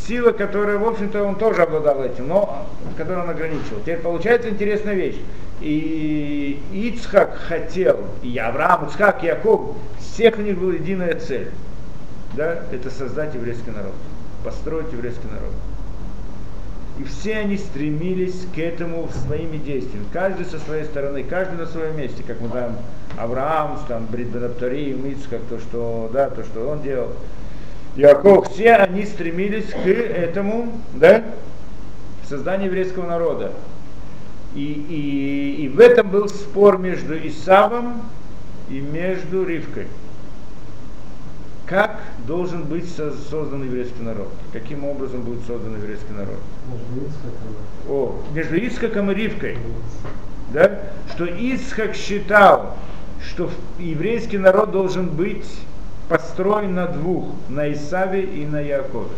сила, 0.06 0.32
которая, 0.32 0.78
в 0.78 0.88
общем-то, 0.88 1.24
он 1.24 1.36
тоже 1.36 1.64
обладал 1.64 2.04
этим, 2.04 2.28
но 2.28 2.68
которую 2.98 3.24
он 3.24 3.30
ограничивал. 3.30 3.80
Теперь 3.82 4.00
получается 4.00 4.50
интересная 4.50 4.94
вещь. 4.94 5.18
И 5.62 6.62
Ицхак 6.74 7.38
хотел, 7.48 8.02
и 8.22 8.38
Авраам, 8.38 8.88
Ицхак, 8.88 9.24
Яков, 9.24 9.78
всех 10.00 10.38
у 10.38 10.42
них 10.42 10.58
была 10.58 10.74
единая 10.74 11.18
цель. 11.18 11.50
Да, 12.34 12.64
это 12.72 12.90
создать 12.90 13.34
еврейский 13.34 13.72
народ, 13.72 13.94
построить 14.44 14.92
еврейский 14.92 15.28
народ. 15.28 15.54
И 16.98 17.04
все 17.04 17.38
они 17.38 17.58
стремились 17.58 18.48
к 18.56 18.58
этому 18.58 19.10
своими 19.26 19.58
действиями. 19.58 20.06
Каждый 20.14 20.46
со 20.46 20.60
своей 20.60 20.86
стороны, 20.86 21.24
каждый 21.24 21.58
на 21.58 21.66
своем 21.66 21.98
месте, 21.98 22.24
как 22.26 22.40
мы 22.40 22.48
знаем, 22.48 22.78
Авраам, 23.18 23.80
там, 23.88 24.06
Бритбенаптори, 24.06 24.94
Мицкак, 24.94 25.42
то, 25.50 25.60
что, 25.60 26.10
да, 26.14 26.30
то, 26.30 26.44
что 26.44 26.70
он 26.70 26.82
делал. 26.82 27.12
Яков, 27.96 28.50
все 28.52 28.76
они 28.76 29.06
стремились 29.06 29.70
к 29.70 29.88
этому, 29.88 30.72
да, 30.94 31.24
созданию 32.28 32.68
еврейского 32.68 33.08
народа. 33.08 33.52
И, 34.54 34.64
и, 34.64 35.66
и 35.66 35.68
в 35.68 35.80
этом 35.80 36.10
был 36.10 36.30
спор 36.30 36.78
между 36.78 37.18
Исавом 37.28 38.04
и 38.70 38.80
между 38.80 39.46
Ривкой. 39.46 39.88
Как 41.66 42.00
должен 42.28 42.64
быть 42.66 42.86
создан 42.96 43.64
еврейский 43.64 44.04
народ? 44.04 44.30
Каким 44.54 44.84
образом 44.84 45.22
будет 45.22 45.46
создан 45.48 45.76
еврейский 45.76 46.14
народ? 46.14 46.40
О, 47.90 48.22
между 48.34 48.56
Ицхаком 48.56 49.12
и 49.12 49.16
Ривкой. 49.16 49.58
Да? 50.54 50.80
Что 51.12 51.26
Ицхак 51.26 51.96
считал, 51.96 52.76
что 53.20 53.50
еврейский 53.80 54.38
народ 54.38 54.72
должен 54.72 55.10
быть 55.10 55.46
построен 56.08 56.76
на 56.76 56.88
двух, 56.88 57.34
на 57.50 57.72
Исаве 57.74 58.22
и 58.22 58.46
на 58.46 58.60
Якове. 58.60 59.10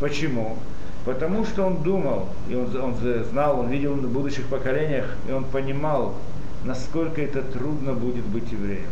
Почему? 0.00 0.56
Потому 1.04 1.44
что 1.44 1.64
он 1.64 1.82
думал, 1.82 2.28
и 2.48 2.56
он, 2.56 2.76
он 2.76 2.96
знал, 3.30 3.60
он 3.60 3.70
видел 3.70 3.94
на 3.94 4.08
будущих 4.08 4.46
поколениях, 4.46 5.06
и 5.28 5.32
он 5.32 5.44
понимал, 5.44 6.14
насколько 6.64 7.20
это 7.20 7.42
трудно 7.42 7.92
будет 7.92 8.24
быть 8.24 8.50
евреем. 8.50 8.88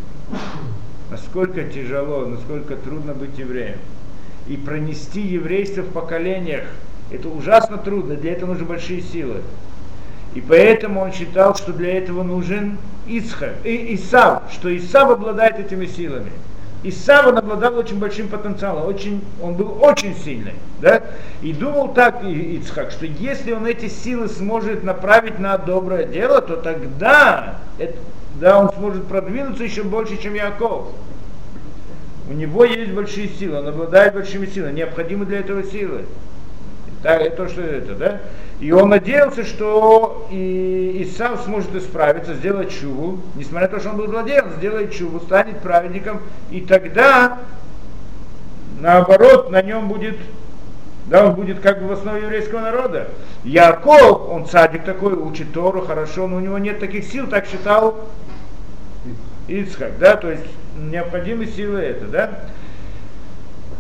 Насколько 1.11 1.64
тяжело, 1.64 2.25
насколько 2.27 2.77
трудно 2.77 3.14
быть 3.14 3.37
евреем. 3.38 3.79
И 4.46 4.57
пронести 4.57 5.20
еврейство 5.20 5.83
в 5.83 5.92
поколениях, 5.92 6.64
это 7.11 7.29
ужасно 7.29 7.79
трудно, 7.79 8.14
для 8.14 8.33
этого 8.33 8.51
нужны 8.51 8.66
большие 8.66 9.03
силы. 9.03 9.42
И 10.35 10.40
поэтому 10.40 11.01
он 11.01 11.12
считал, 11.12 11.57
что 11.57 11.73
для 11.73 11.99
этого 11.99 12.23
нужен 12.23 12.79
Исхак, 13.09 13.55
и 13.64 13.96
Исав, 13.96 14.44
что 14.53 14.75
Исав 14.77 15.11
обладает 15.11 15.59
этими 15.59 15.87
силами. 15.87 16.31
Исав 16.83 17.27
он 17.27 17.37
обладал 17.38 17.77
очень 17.77 17.99
большим 17.99 18.29
потенциалом, 18.29 18.87
очень, 18.87 19.23
он 19.42 19.55
был 19.55 19.77
очень 19.83 20.14
сильный. 20.16 20.55
Да? 20.81 21.03
И 21.42 21.53
думал 21.53 21.92
так 21.92 22.25
Ицхак, 22.25 22.90
что 22.90 23.05
если 23.05 23.53
он 23.53 23.66
эти 23.66 23.88
силы 23.88 24.29
сможет 24.29 24.83
направить 24.83 25.38
на 25.38 25.59
доброе 25.59 26.07
дело, 26.07 26.40
то 26.40 26.57
тогда 26.57 27.59
это, 27.79 27.96
да, 28.37 28.61
он 28.61 28.73
сможет 28.73 29.07
продвинуться 29.07 29.64
еще 29.64 29.83
больше, 29.83 30.21
чем 30.21 30.35
Яков. 30.35 30.88
У 32.29 32.33
него 32.33 32.64
есть 32.64 32.93
большие 32.93 33.29
силы, 33.29 33.59
он 33.59 33.69
обладает 33.69 34.14
большими 34.14 34.47
силами, 34.47 34.77
необходимы 34.77 35.27
для 35.27 35.40
этого 35.40 35.64
силы. 35.64 36.05
Так, 37.03 37.23
это 37.23 37.37
то, 37.37 37.49
что 37.49 37.62
это, 37.62 37.95
да? 37.95 38.21
И 38.61 38.73
он 38.73 38.90
надеялся, 38.90 39.45
что 39.45 40.29
и 40.31 41.03
Исав 41.03 41.43
сможет 41.45 41.75
исправиться, 41.75 42.35
сделать 42.35 42.71
чуву, 42.79 43.21
несмотря 43.35 43.69
на 43.69 43.75
то, 43.75 43.81
что 43.81 43.90
он 43.90 43.97
был 43.97 44.07
злодеем, 44.07 44.51
сделает 44.59 44.93
чуву, 44.93 45.19
станет 45.21 45.61
праведником, 45.61 46.21
и 46.51 46.61
тогда, 46.61 47.38
наоборот, 48.81 49.51
на 49.51 49.62
нем 49.62 49.88
будет, 49.88 50.16
да, 51.07 51.27
он 51.27 51.35
будет 51.35 51.61
как 51.61 51.81
бы 51.81 51.89
в 51.89 51.93
основе 51.93 52.23
еврейского 52.23 52.61
народа. 52.61 53.09
Яков, 53.45 54.29
он 54.29 54.47
садик 54.47 54.85
такой, 54.85 55.15
учит 55.15 55.53
Тору 55.53 55.81
хорошо, 55.83 56.27
но 56.27 56.37
у 56.37 56.41
него 56.41 56.59
нет 56.59 56.79
таких 56.79 57.05
сил, 57.05 57.27
так 57.27 57.47
считал 57.47 58.09
Ицхак, 59.49 59.99
да, 59.99 60.17
то 60.17 60.31
есть 60.31 60.45
необходимы 60.77 61.47
силы 61.47 61.81
это, 61.81 62.07
да, 62.07 62.31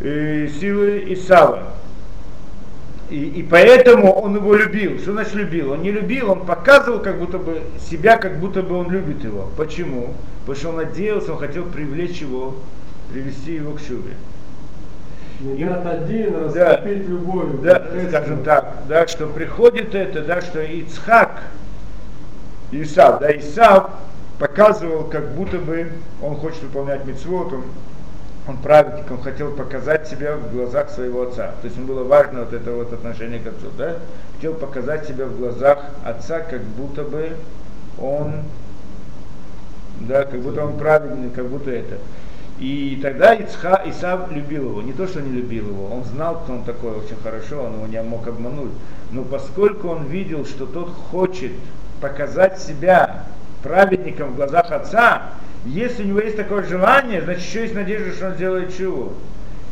и 0.00 0.50
силы 0.58 1.04
Исава. 1.08 1.74
И, 3.10 3.24
и 3.24 3.42
поэтому 3.42 4.12
он 4.12 4.36
его 4.36 4.54
любил. 4.54 4.98
Что 4.98 5.12
значит 5.12 5.34
любил? 5.34 5.72
Он 5.72 5.82
не 5.82 5.90
любил, 5.90 6.30
он 6.30 6.46
показывал 6.46 7.00
как 7.00 7.18
будто 7.18 7.38
бы 7.38 7.62
себя, 7.90 8.16
как 8.16 8.38
будто 8.38 8.62
бы 8.62 8.76
он 8.76 8.88
любит 8.90 9.24
его. 9.24 9.50
Почему? 9.56 10.14
Потому 10.40 10.56
что 10.56 10.68
он 10.70 10.76
надеялся, 10.76 11.32
он 11.32 11.38
хотел 11.38 11.64
привлечь 11.64 12.20
его, 12.20 12.54
привести 13.12 13.54
его 13.54 13.72
к 13.72 13.80
шубе. 13.80 14.14
Медят 15.40 15.86
один, 15.86 16.32
Да. 16.52 16.68
растопить 16.70 17.08
любовью. 17.08 17.58
да, 17.62 17.82
скажем 18.08 18.44
так, 18.44 18.74
да, 18.88 19.06
что 19.06 19.26
приходит 19.26 19.94
это, 19.94 20.22
да, 20.22 20.40
что 20.42 20.60
Ицхак, 20.62 21.30
Исав, 22.72 23.20
да, 23.20 23.36
Исав 23.36 23.90
показывал, 24.38 25.04
как 25.04 25.30
будто 25.32 25.58
бы 25.58 25.92
он 26.22 26.36
хочет 26.36 26.62
выполнять 26.62 27.04
митцвот, 27.06 27.52
он, 27.52 27.64
он 28.46 28.58
праведник, 28.58 29.10
он 29.10 29.22
хотел 29.22 29.52
показать 29.52 30.08
себя 30.08 30.36
в 30.36 30.52
глазах 30.52 30.90
своего 30.90 31.22
отца. 31.22 31.52
То 31.62 31.66
есть 31.66 31.76
ему 31.76 31.86
было 31.86 32.04
важно 32.04 32.40
вот 32.40 32.52
это 32.52 32.72
вот 32.72 32.92
отношение 32.92 33.40
к 33.40 33.46
отцу, 33.46 33.66
да? 33.78 33.96
Хотел 34.36 34.54
показать 34.54 35.06
себя 35.06 35.24
в 35.26 35.38
глазах 35.38 35.78
отца, 36.04 36.40
как 36.40 36.60
будто 36.62 37.02
бы 37.02 37.30
он, 37.98 38.34
да, 40.00 40.24
как 40.24 40.40
будто 40.40 40.64
он 40.64 40.78
праведный, 40.78 41.30
как 41.30 41.46
будто 41.46 41.70
это. 41.70 41.96
И 42.60 42.98
тогда 43.00 43.34
Ицха, 43.34 43.82
Исав 43.86 44.30
любил 44.30 44.68
его. 44.68 44.82
Не 44.82 44.92
то, 44.92 45.06
что 45.06 45.22
не 45.22 45.32
любил 45.32 45.68
его, 45.68 45.86
он 45.86 46.04
знал, 46.04 46.40
кто 46.40 46.52
он 46.52 46.64
такой 46.64 46.90
очень 46.90 47.16
хорошо, 47.16 47.62
он 47.64 47.72
его 47.72 47.86
не 47.86 48.02
мог 48.02 48.28
обмануть. 48.28 48.72
Но 49.12 49.22
поскольку 49.22 49.88
он 49.88 50.04
видел, 50.04 50.44
что 50.44 50.66
тот 50.66 50.90
хочет 51.10 51.52
показать 52.02 52.60
себя 52.60 53.24
праведником 53.62 54.32
в 54.32 54.36
глазах 54.36 54.70
отца, 54.72 55.22
если 55.64 56.04
у 56.04 56.06
него 56.08 56.20
есть 56.20 56.36
такое 56.36 56.62
желание, 56.64 57.22
значит 57.22 57.42
еще 57.42 57.62
есть 57.62 57.74
надежда, 57.74 58.12
что 58.12 58.26
он 58.26 58.34
сделает 58.34 58.76
чего. 58.76 59.14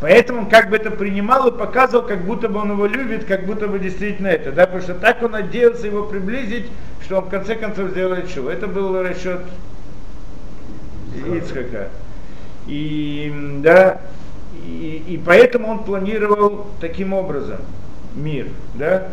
Поэтому 0.00 0.40
он 0.40 0.48
как 0.48 0.70
бы 0.70 0.76
это 0.76 0.90
принимал 0.90 1.48
и 1.48 1.58
показывал, 1.58 2.06
как 2.06 2.24
будто 2.24 2.48
бы 2.48 2.58
он 2.58 2.70
его 2.70 2.86
любит, 2.86 3.26
как 3.26 3.44
будто 3.44 3.68
бы 3.68 3.78
действительно 3.78 4.28
это. 4.28 4.50
Да? 4.50 4.64
Потому 4.64 4.82
что 4.82 4.94
так 4.94 5.22
он 5.22 5.32
надеялся 5.32 5.86
его 5.86 6.04
приблизить, 6.04 6.66
что 7.04 7.18
он 7.18 7.24
в 7.24 7.28
конце 7.28 7.54
концов 7.54 7.90
сделает 7.90 8.32
чего. 8.32 8.48
Это 8.48 8.66
был 8.66 9.02
расчет 9.02 9.42
Ицхака. 11.34 11.88
И, 12.68 13.32
да, 13.62 14.00
и, 14.66 15.02
и 15.08 15.20
поэтому 15.24 15.68
он 15.68 15.84
планировал 15.84 16.66
таким 16.80 17.12
образом 17.12 17.58
мир, 18.14 18.48
да, 18.74 19.08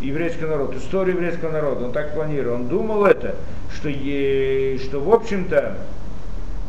еврейский 0.00 0.44
народ, 0.44 0.76
историю 0.76 1.16
еврейского 1.16 1.50
народа, 1.50 1.86
он 1.86 1.92
так 1.92 2.14
планировал, 2.14 2.56
он 2.56 2.68
думал 2.68 3.06
это, 3.06 3.34
что, 3.74 3.88
е, 3.88 4.78
что 4.78 5.00
в 5.00 5.12
общем-то, 5.12 5.76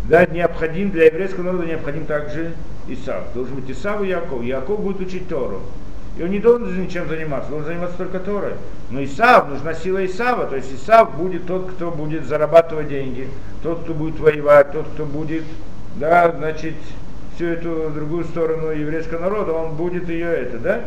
да, 0.09 0.25
необходим 0.25 0.91
для 0.91 1.05
еврейского 1.05 1.43
народа 1.43 1.65
необходим 1.65 2.05
также 2.05 2.53
Исав. 2.87 3.33
Должен 3.33 3.55
быть 3.55 3.69
Исав 3.69 4.03
и 4.03 4.07
Яков. 4.07 4.43
Яков 4.43 4.81
будет 4.81 4.99
учить 4.99 5.27
Тору. 5.27 5.61
И 6.17 6.23
он 6.23 6.31
не 6.31 6.39
должен 6.39 6.81
ничем 6.81 7.07
заниматься, 7.07 7.49
должен 7.49 7.67
заниматься 7.67 7.97
только 7.97 8.19
Торой. 8.19 8.53
Но 8.89 9.03
Исав, 9.03 9.47
нужна 9.49 9.73
сила 9.73 10.05
Исава, 10.05 10.45
то 10.45 10.57
есть 10.57 10.73
Исав 10.73 11.15
будет 11.15 11.45
тот, 11.45 11.71
кто 11.71 11.89
будет 11.89 12.25
зарабатывать 12.25 12.89
деньги, 12.89 13.29
тот, 13.63 13.83
кто 13.83 13.93
будет 13.93 14.19
воевать, 14.19 14.73
тот, 14.73 14.87
кто 14.93 15.05
будет, 15.05 15.43
да, 15.95 16.32
значит, 16.32 16.75
всю 17.36 17.45
эту 17.45 17.89
другую 17.89 18.23
сторону 18.25 18.71
еврейского 18.71 19.19
народа, 19.19 19.54
он 19.54 19.75
будет 19.75 20.10
ее 20.10 20.27
это, 20.27 20.58
да? 20.58 20.82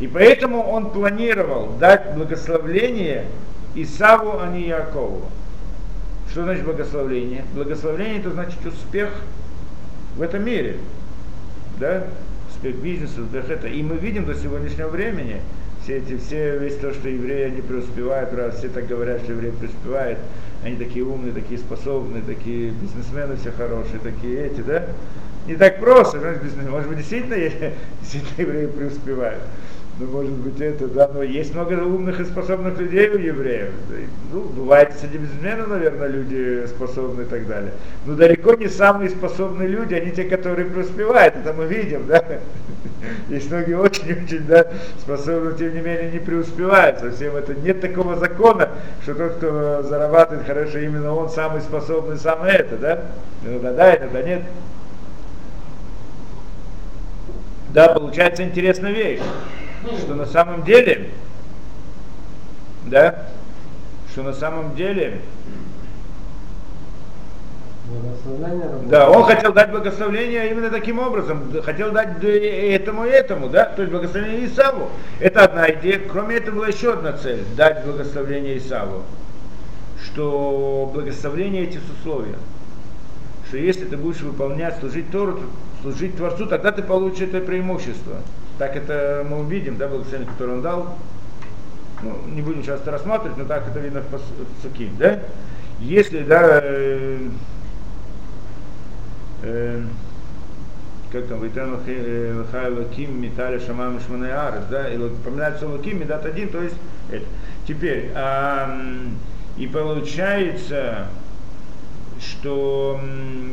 И 0.00 0.06
поэтому 0.06 0.62
он 0.62 0.90
планировал 0.90 1.74
дать 1.78 2.14
благословление 2.14 3.26
Исаву, 3.74 4.40
а 4.40 4.48
не 4.48 4.66
Якову. 4.66 5.22
Что 6.30 6.44
значит 6.44 6.64
благословление? 6.64 7.44
Благословление 7.54 8.20
это 8.20 8.30
значит 8.30 8.64
успех 8.64 9.10
в 10.16 10.22
этом 10.22 10.44
мире. 10.44 10.76
Да? 11.78 12.04
Успех 12.50 12.76
бизнеса, 12.76 13.22
успех 13.22 13.50
это. 13.50 13.68
И 13.68 13.82
мы 13.82 13.96
видим 13.96 14.24
до 14.26 14.34
сегодняшнего 14.34 14.88
времени, 14.88 15.40
все 15.82 15.98
эти, 15.98 16.16
все, 16.18 16.58
весь 16.58 16.76
то, 16.76 16.92
что 16.92 17.08
евреи 17.08 17.50
не 17.50 17.62
преуспевают, 17.62 18.30
правда, 18.30 18.56
все 18.56 18.68
так 18.68 18.86
говорят, 18.86 19.22
что 19.22 19.32
евреи 19.32 19.50
преуспевают, 19.50 20.18
они 20.62 20.76
такие 20.76 21.04
умные, 21.04 21.32
такие 21.32 21.58
способные, 21.58 22.22
такие 22.22 22.70
бизнесмены 22.70 23.36
все 23.36 23.50
хорошие, 23.50 23.98
такие 23.98 24.46
эти, 24.46 24.60
да? 24.60 24.84
Не 25.46 25.56
так 25.56 25.80
просто, 25.80 26.18
может 26.68 26.88
быть, 26.88 26.98
действительно, 26.98 27.36
действительно 28.00 28.46
евреи 28.46 28.66
преуспевают. 28.66 29.42
Ну, 30.00 30.06
может 30.06 30.32
быть, 30.32 30.58
это, 30.62 30.88
да, 30.88 31.10
но 31.12 31.22
есть 31.22 31.54
много 31.54 31.74
умных 31.74 32.20
и 32.20 32.24
способных 32.24 32.78
людей 32.78 33.10
у 33.10 33.18
евреев. 33.18 33.68
Ну, 34.32 34.40
бывает, 34.44 34.94
среди 34.98 35.18
бизнесменов, 35.18 35.68
наверное, 35.68 36.08
люди 36.08 36.66
способны 36.68 37.22
и 37.22 37.24
так 37.26 37.46
далее. 37.46 37.72
Но 38.06 38.14
далеко 38.14 38.54
не 38.54 38.68
самые 38.68 39.10
способные 39.10 39.68
люди, 39.68 39.92
они 39.92 40.10
те, 40.12 40.24
которые 40.24 40.70
преуспевают, 40.70 41.36
это 41.36 41.52
мы 41.52 41.66
видим, 41.66 42.06
да. 42.06 42.24
Есть 43.28 43.50
многие 43.50 43.74
очень-очень, 43.74 44.46
да, 44.46 44.68
способны, 45.00 45.52
тем 45.58 45.74
не 45.74 45.82
менее, 45.82 46.10
не 46.10 46.18
преуспевают. 46.18 47.00
Совсем 47.00 47.36
это 47.36 47.52
нет 47.52 47.82
такого 47.82 48.16
закона, 48.16 48.70
что 49.02 49.14
тот, 49.14 49.34
кто 49.34 49.82
зарабатывает 49.82 50.46
хорошо, 50.46 50.78
именно 50.78 51.14
он 51.14 51.28
самый 51.28 51.60
способный, 51.60 52.16
самый 52.16 52.52
это, 52.52 52.78
да. 52.78 53.02
Иногда 53.44 53.72
да, 53.74 53.96
иногда 53.96 54.22
нет. 54.22 54.42
Да, 57.74 57.88
получается 57.88 58.42
интересная 58.42 58.92
вещь, 58.92 59.20
что 59.98 60.14
на 60.14 60.26
самом 60.26 60.64
деле, 60.64 61.10
да, 62.86 63.26
что 64.12 64.22
на 64.22 64.32
самом 64.32 64.74
деле, 64.74 65.20
да, 68.86 69.10
он 69.10 69.24
хотел 69.24 69.52
дать 69.52 69.70
благословение 69.70 70.50
именно 70.50 70.70
таким 70.70 70.98
образом, 70.98 71.50
хотел 71.62 71.90
дать 71.90 72.22
этому 72.22 73.04
и 73.04 73.08
этому, 73.08 73.48
да, 73.48 73.64
то 73.64 73.82
есть 73.82 73.92
благословение 73.92 74.46
Исаву. 74.46 74.90
Это 75.18 75.44
одна 75.44 75.70
идея. 75.72 76.00
Кроме 76.10 76.36
этого 76.36 76.56
была 76.56 76.68
еще 76.68 76.92
одна 76.92 77.12
цель, 77.14 77.42
дать 77.56 77.84
благословение 77.84 78.58
Исаву, 78.58 79.02
что 80.04 80.90
благословение 80.94 81.64
эти 81.64 81.78
условия, 81.78 82.36
что 83.48 83.56
если 83.56 83.84
ты 83.84 83.96
будешь 83.96 84.20
выполнять, 84.20 84.78
служить 84.78 85.10
Тору, 85.10 85.40
служить 85.82 86.16
Творцу, 86.16 86.46
тогда 86.46 86.70
ты 86.70 86.82
получишь 86.82 87.22
это 87.22 87.40
преимущество. 87.40 88.18
Так 88.60 88.76
это 88.76 89.26
мы 89.26 89.38
увидим, 89.38 89.78
да, 89.78 89.88
благословение, 89.88 90.30
которое 90.30 90.52
он 90.52 90.60
дал. 90.60 90.94
Ну, 92.02 92.14
не 92.26 92.42
будем 92.42 92.62
сейчас 92.62 92.82
это 92.82 92.90
рассматривать, 92.90 93.38
но 93.38 93.46
так 93.46 93.66
это 93.66 93.80
видно 93.80 94.02
в 94.02 94.08
пас- 94.08 94.20
в 94.20 94.60
Псуке, 94.60 94.90
да? 94.98 95.20
Если, 95.78 96.22
да, 96.22 96.60
э, 96.62 97.28
э, 99.44 99.82
как 101.10 101.26
там, 101.28 101.38
Вайтен 101.38 101.72
Лахай 101.72 102.70
Лаким, 102.70 103.22
Митали 103.22 103.60
Шамам 103.60 103.98
Шманай 103.98 104.30
Арес, 104.30 104.64
да, 104.70 104.90
и 104.90 104.98
вот 104.98 105.12
упоминается 105.12 105.66
Лаким, 105.66 105.98
Медат 105.98 106.26
один, 106.26 106.50
то 106.50 106.60
есть 106.60 106.76
это. 107.10 107.24
Теперь, 107.66 108.10
а, 108.14 108.78
и 109.56 109.66
получается, 109.68 111.06
что, 112.20 113.00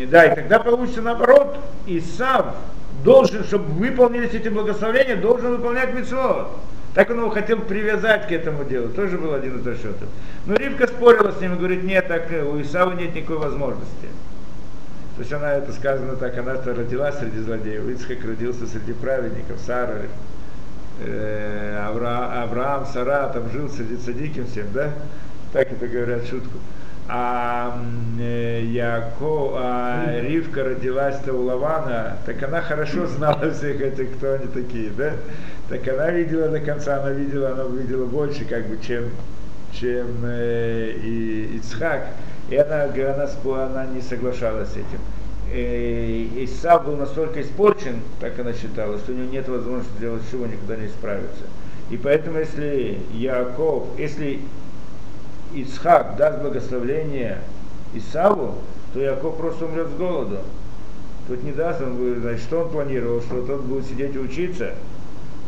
да, 0.09 0.25
и 0.25 0.35
тогда 0.35 0.59
получится 0.59 1.01
наоборот, 1.01 1.57
Исав 1.85 2.55
должен, 3.03 3.43
чтобы 3.43 3.65
выполнились 3.73 4.33
эти 4.33 4.49
благословения, 4.49 5.15
должен 5.15 5.51
выполнять 5.51 5.93
митцвот. 5.93 6.49
Так 6.93 7.11
он 7.11 7.19
его 7.19 7.29
хотел 7.29 7.59
привязать 7.59 8.27
к 8.27 8.31
этому 8.31 8.63
делу, 8.63 8.89
тоже 8.89 9.17
был 9.17 9.33
один 9.33 9.59
из 9.59 9.67
расчетов. 9.67 10.09
Но 10.47 10.55
Ривка 10.55 10.87
спорила 10.87 11.31
с 11.31 11.39
ним 11.39 11.53
и 11.53 11.57
говорит, 11.57 11.83
нет, 11.83 12.07
так 12.07 12.31
э, 12.31 12.43
у 12.43 12.59
Исава 12.59 12.93
нет 12.93 13.13
никакой 13.13 13.37
возможности. 13.37 14.07
То 15.15 15.21
есть 15.21 15.31
она, 15.31 15.53
это 15.53 15.73
сказано 15.73 16.15
так, 16.15 16.37
она-то 16.37 16.73
родилась 16.73 17.17
среди 17.19 17.39
злодеев, 17.39 17.87
Ицхак 17.87 18.23
родился 18.23 18.65
среди 18.65 18.93
праведников, 18.93 19.59
Сара, 19.65 20.03
э, 21.05 21.83
Авра, 21.87 22.43
Авраам, 22.43 22.85
Сара, 22.85 23.27
там 23.29 23.51
жил 23.51 23.69
среди 23.69 23.97
цадиким 23.97 24.47
всем, 24.47 24.67
да? 24.73 24.91
Так 25.53 25.71
это 25.71 25.87
говорят 25.87 26.27
шутку. 26.27 26.57
А 27.09 27.81
э, 28.19 28.63
Яко, 28.65 29.51
а 29.55 30.19
Ривка 30.21 30.65
родилась-то 30.65 31.33
у 31.33 31.43
Лавана, 31.43 32.17
так 32.25 32.43
она 32.43 32.61
хорошо 32.61 33.07
знала 33.07 33.49
всех 33.51 33.79
этих, 33.79 34.17
кто 34.17 34.33
они 34.33 34.47
такие, 34.47 34.89
да? 34.89 35.13
Так 35.69 35.87
она 35.87 36.11
видела 36.11 36.49
до 36.49 36.59
конца, 36.59 36.99
она 36.99 37.11
видела, 37.11 37.51
она 37.51 37.63
видела 37.63 38.05
больше, 38.05 38.43
как 38.43 38.67
бы, 38.67 38.77
чем, 38.85 39.05
чем 39.71 40.07
э, 40.23 40.95
и 41.01 41.57
Ицхак. 41.57 42.07
И 42.49 42.55
она, 42.57 42.83
она, 42.85 43.29
она 43.65 43.85
не 43.85 44.01
соглашалась 44.01 44.69
с 44.69 44.73
этим. 44.73 44.99
Э, 45.51 46.27
Исав 46.43 46.85
был 46.85 46.97
настолько 46.97 47.41
испорчен, 47.41 48.01
так 48.19 48.37
она 48.37 48.51
считала, 48.51 48.97
что 48.97 49.13
у 49.13 49.15
него 49.15 49.31
нет 49.31 49.47
возможности 49.47 49.97
сделать 49.97 50.23
чего, 50.29 50.45
никуда 50.45 50.75
не 50.75 50.87
исправиться. 50.87 51.43
И 51.89 51.95
поэтому, 51.95 52.39
если 52.39 52.99
Яков, 53.13 53.85
если 53.97 54.41
Ицхак 55.53 56.15
даст 56.17 56.39
благословление 56.41 57.39
Исаву, 57.93 58.55
то 58.93 58.99
Яков 58.99 59.37
просто 59.37 59.65
умрет 59.65 59.87
с 59.87 59.93
голоду. 59.93 60.39
Тут 61.27 61.43
не 61.43 61.51
даст, 61.51 61.81
он 61.81 61.95
будет, 61.97 62.19
значит, 62.19 62.41
что 62.41 62.61
он 62.61 62.69
планировал, 62.69 63.21
что 63.21 63.41
тот 63.45 63.61
будет 63.61 63.85
сидеть 63.85 64.15
и 64.15 64.19
учиться, 64.19 64.71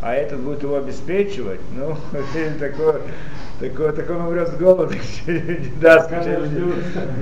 а 0.01 0.13
этот 0.13 0.39
будет 0.39 0.63
его 0.63 0.75
обеспечивать, 0.75 1.59
ну, 1.75 1.95
такое, 2.59 3.01
такое, 3.59 3.91
так 3.93 4.09
он 4.09 4.21
умрет 4.21 4.49
с 4.49 4.55
голоду, 4.55 4.93
не 5.27 5.71
даст, 5.81 6.09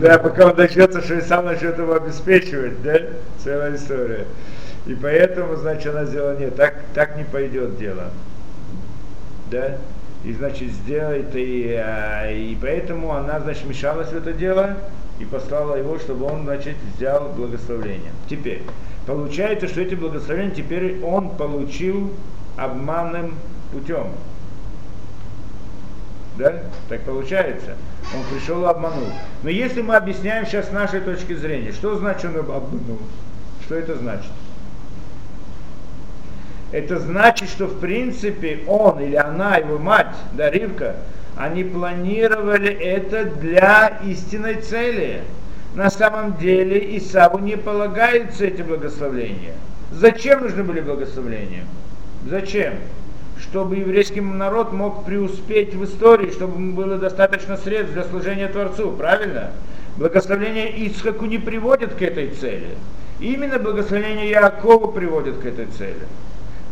да, 0.02 0.18
пока 0.18 0.48
он 0.48 0.56
дождется, 0.56 1.02
что 1.02 1.16
и 1.16 1.22
сам 1.22 1.46
начнет 1.46 1.78
его 1.78 1.94
обеспечивать, 1.94 2.82
да, 2.84 3.00
целая 3.44 3.76
история. 3.76 4.26
И 4.88 4.96
поэтому, 4.96 5.56
значит, 5.56 5.94
она 5.94 6.06
сделала, 6.06 6.38
нет, 6.38 6.56
так, 6.56 6.76
так 6.94 7.18
не 7.18 7.26
пойдет 7.26 7.78
дело, 7.78 8.06
да, 9.52 9.78
и, 10.28 10.34
значит, 10.34 10.72
сделает, 10.72 11.34
и, 11.36 11.74
а, 11.74 12.30
и 12.30 12.58
поэтому 12.62 13.14
она, 13.14 13.40
значит, 13.40 13.66
мешалась 13.66 14.10
в 14.10 14.18
это 14.18 14.34
дело, 14.34 14.76
и 15.20 15.26
послала 15.26 15.78
его, 15.78 15.98
чтобы 16.00 16.26
он, 16.26 16.44
значит, 16.44 16.76
взял 16.96 17.30
благословение. 17.30 18.12
Теперь, 18.30 18.62
получается, 19.06 19.70
что 19.70 19.80
эти 19.80 19.96
благословения 19.96 20.54
теперь 20.54 21.02
он 21.02 21.30
получил 21.30 22.12
обманным 22.58 23.36
путем. 23.72 24.08
Да? 26.38 26.62
Так 26.90 27.02
получается. 27.04 27.78
Он 28.14 28.24
пришел 28.30 28.64
и 28.64 28.68
обманул. 28.68 29.08
Но 29.44 29.50
если 29.50 29.82
мы 29.82 29.96
объясняем 29.96 30.46
сейчас 30.46 30.68
с 30.68 30.72
нашей 30.72 31.00
точки 31.00 31.34
зрения, 31.36 31.72
что 31.72 31.98
значит 31.98 32.26
он 32.26 32.40
обманул? 32.40 33.00
Что 33.66 33.76
это 33.76 33.98
значит? 33.98 34.32
Это 36.72 37.00
значит, 37.00 37.50
что 37.50 37.68
в 37.68 37.80
принципе 37.80 38.60
он 38.68 39.00
или 39.00 39.16
она, 39.16 39.56
его 39.58 39.78
мать, 39.78 40.16
да, 40.34 40.50
Ривка, 40.50 40.96
они 41.38 41.64
планировали 41.64 42.74
это 42.74 43.26
для 43.26 44.00
истинной 44.06 44.56
цели. 44.56 45.22
На 45.76 45.90
самом 45.90 46.38
деле 46.38 46.98
Исаву 46.98 47.38
не 47.40 47.56
полагаются 47.56 48.46
эти 48.46 48.64
благословления. 48.64 49.54
Зачем 49.92 50.42
нужны 50.42 50.64
были 50.64 50.82
благословления? 50.82 51.64
Зачем? 52.28 52.74
Чтобы 53.40 53.78
еврейский 53.78 54.20
народ 54.20 54.74
мог 54.74 55.06
преуспеть 55.06 55.76
в 55.76 55.84
истории, 55.86 56.32
чтобы 56.32 56.60
ему 56.60 56.74
было 56.74 56.98
достаточно 56.98 57.56
средств 57.56 57.94
для 57.94 58.04
служения 58.04 58.48
Творцу, 58.48 58.92
правильно? 58.92 59.52
Благословение 59.98 60.72
Ицхаку 60.72 61.26
не 61.26 61.38
приводит 61.38 61.94
к 61.94 62.02
этой 62.02 62.32
цели. 62.32 62.70
Именно 63.20 63.60
благословение 63.60 64.30
Яакова 64.30 64.92
приводит 64.92 65.38
к 65.38 65.46
этой 65.46 65.68
цели. 65.68 66.08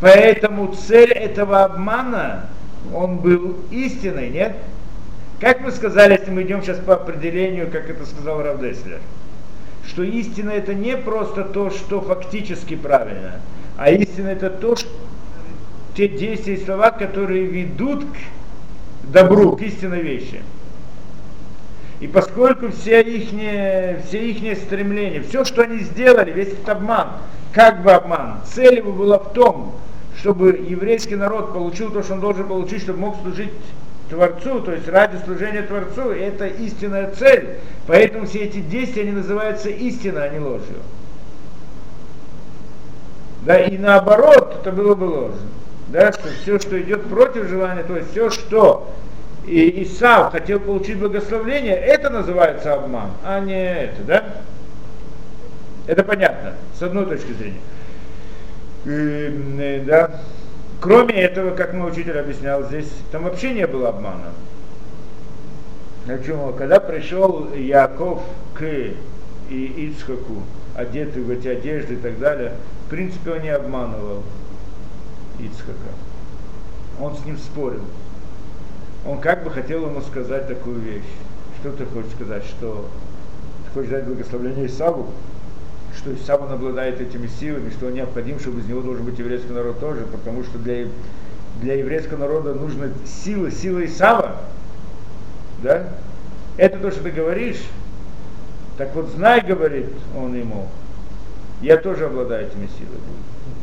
Поэтому 0.02 0.74
цель 0.74 1.12
этого 1.12 1.64
обмана, 1.64 2.48
он 2.94 3.18
был 3.18 3.58
истиной, 3.72 4.30
нет? 4.30 4.56
Как 5.40 5.62
мы 5.62 5.72
сказали, 5.72 6.14
если 6.14 6.32
мы 6.32 6.44
идем 6.44 6.62
сейчас 6.62 6.80
по 6.80 6.96
определению, 6.96 7.70
как 7.70 7.90
это 7.90 8.06
сказал 8.06 8.42
Равдеслер, 8.42 9.00
что 9.86 10.04
истина 10.04 10.52
это 10.52 10.74
не 10.74 10.98
просто 10.98 11.44
то, 11.44 11.70
что 11.70 12.02
фактически 12.02 12.76
правильно, 12.76 13.42
а 13.78 13.90
истина 13.90 14.30
это 14.30 14.50
то, 14.50 14.76
что 14.76 14.90
те 15.96 16.08
действия 16.08 16.56
и 16.56 16.66
слова, 16.66 16.92
которые 16.92 17.46
ведут 17.46 18.04
к 18.04 19.12
добру, 19.12 19.56
к 19.56 19.62
истинной 19.62 20.02
вещи. 20.02 20.42
И 22.00 22.08
поскольку 22.08 22.72
все 22.72 23.02
их, 23.02 23.30
все 24.06 24.30
их 24.30 24.58
стремления, 24.58 25.22
все, 25.22 25.46
что 25.46 25.62
они 25.62 25.80
сделали, 25.80 26.32
весь 26.32 26.50
этот 26.50 26.68
обман, 26.68 27.08
как 27.54 27.84
бы 27.84 27.92
обман, 27.92 28.42
цель 28.46 28.78
его 28.78 28.92
была 28.92 29.18
в 29.18 29.34
том, 29.34 29.76
чтобы 30.18 30.66
еврейский 30.68 31.16
народ 31.16 31.54
получил 31.54 31.92
то, 31.92 32.04
что 32.04 32.14
он 32.14 32.20
должен 32.20 32.48
получить, 32.48 32.82
чтобы 32.82 33.00
мог 33.00 33.16
служить 33.22 33.52
Творцу, 34.10 34.60
то 34.60 34.72
есть 34.72 34.88
ради 34.88 35.18
служения 35.24 35.62
Творцу, 35.64 36.12
это 36.12 36.48
истинная 36.48 37.12
цель. 37.12 37.58
Поэтому 37.88 38.26
все 38.28 38.40
эти 38.40 38.60
действия, 38.60 39.04
они 39.04 39.12
называются 39.12 39.70
истиной, 39.70 40.28
а 40.28 40.30
не 40.30 40.40
ложью. 40.40 40.78
Да, 43.44 43.60
и 43.60 43.78
наоборот, 43.78 44.58
это 44.62 44.72
было 44.72 44.96
бы 44.96 45.06
ложью. 45.06 45.40
Да, 45.88 46.12
что 46.12 46.28
все, 46.42 46.60
что 46.60 46.82
идет 46.82 47.06
против 47.06 47.48
желания, 47.48 47.84
то 47.84 47.96
есть 47.96 48.12
все, 48.12 48.30
что 48.30 48.92
и 49.48 49.84
Исав 49.84 50.32
хотел 50.32 50.60
получить 50.60 50.98
благословение, 50.98 51.76
это 51.76 52.10
называется 52.10 52.74
обман, 52.74 53.12
а 53.24 53.40
не 53.40 53.74
это, 53.74 54.02
да? 54.04 54.24
Это 55.88 56.04
понятно, 56.04 56.54
с 56.78 56.82
одной 56.82 57.06
точки 57.06 57.32
зрения. 57.34 57.60
И, 58.86 58.90
э, 59.60 59.84
да. 59.86 60.22
Кроме 60.82 61.16
этого, 61.16 61.56
как 61.56 61.74
мой 61.74 61.92
учитель 61.92 62.20
объяснял 62.20 62.64
здесь, 62.64 62.90
там 63.12 63.24
вообще 63.24 63.54
не 63.54 63.66
было 63.66 63.90
обмана. 63.90 64.34
Почему? 66.06 66.54
Когда 66.54 66.80
пришел 66.80 67.54
Яков 67.54 68.22
к 68.54 68.64
Ицхаку, 69.50 70.44
одетый 70.76 71.24
в 71.24 71.30
эти 71.30 71.48
одежды 71.48 71.96
и 71.96 71.98
так 71.98 72.20
далее, 72.20 72.54
в 72.86 72.90
принципе, 72.90 73.32
он 73.32 73.42
не 73.42 73.50
обманывал 73.50 74.24
Ицхака. 75.40 75.94
Он 77.00 77.16
с 77.16 77.26
ним 77.26 77.38
спорил 77.38 77.84
он 79.06 79.20
как 79.20 79.44
бы 79.44 79.52
хотел 79.52 79.86
ему 79.86 80.02
сказать 80.02 80.48
такую 80.48 80.80
вещь. 80.80 81.04
Что 81.62 81.72
ты 81.72 81.86
хочешь 81.86 82.12
сказать, 82.12 82.44
что 82.44 82.90
ты 83.66 83.72
хочешь 83.74 83.92
дать 83.92 84.06
благословление 84.06 84.66
Исаву, 84.68 85.08
что 85.96 86.14
Исав 86.14 86.42
он 86.42 86.52
обладает 86.52 87.00
этими 87.00 87.28
силами, 87.28 87.70
что 87.70 87.88
он 87.88 87.94
необходим, 87.94 88.40
чтобы 88.40 88.60
из 88.60 88.68
него 88.68 88.82
должен 88.82 89.06
быть 89.06 89.18
еврейский 89.18 89.54
народ 89.54 89.80
тоже, 89.80 90.06
потому 90.12 90.44
что 90.44 90.58
для, 90.58 90.88
для 91.62 91.76
еврейского 91.76 92.18
народа 92.18 92.54
нужна 92.54 92.88
сила, 93.24 93.52
сила 93.52 93.86
Исава. 93.86 94.38
Да? 95.64 95.88
Это 96.58 96.80
то, 96.80 96.92
что 96.92 97.04
ты 97.04 97.12
говоришь. 97.12 97.62
Так 98.78 98.94
вот, 98.94 99.08
знай, 99.16 99.42
говорит 99.42 99.90
он 100.18 100.36
ему, 100.36 100.68
я 101.62 101.78
тоже 101.78 102.08
обладаю 102.08 102.48
этими 102.48 102.68
силами. 102.68 103.02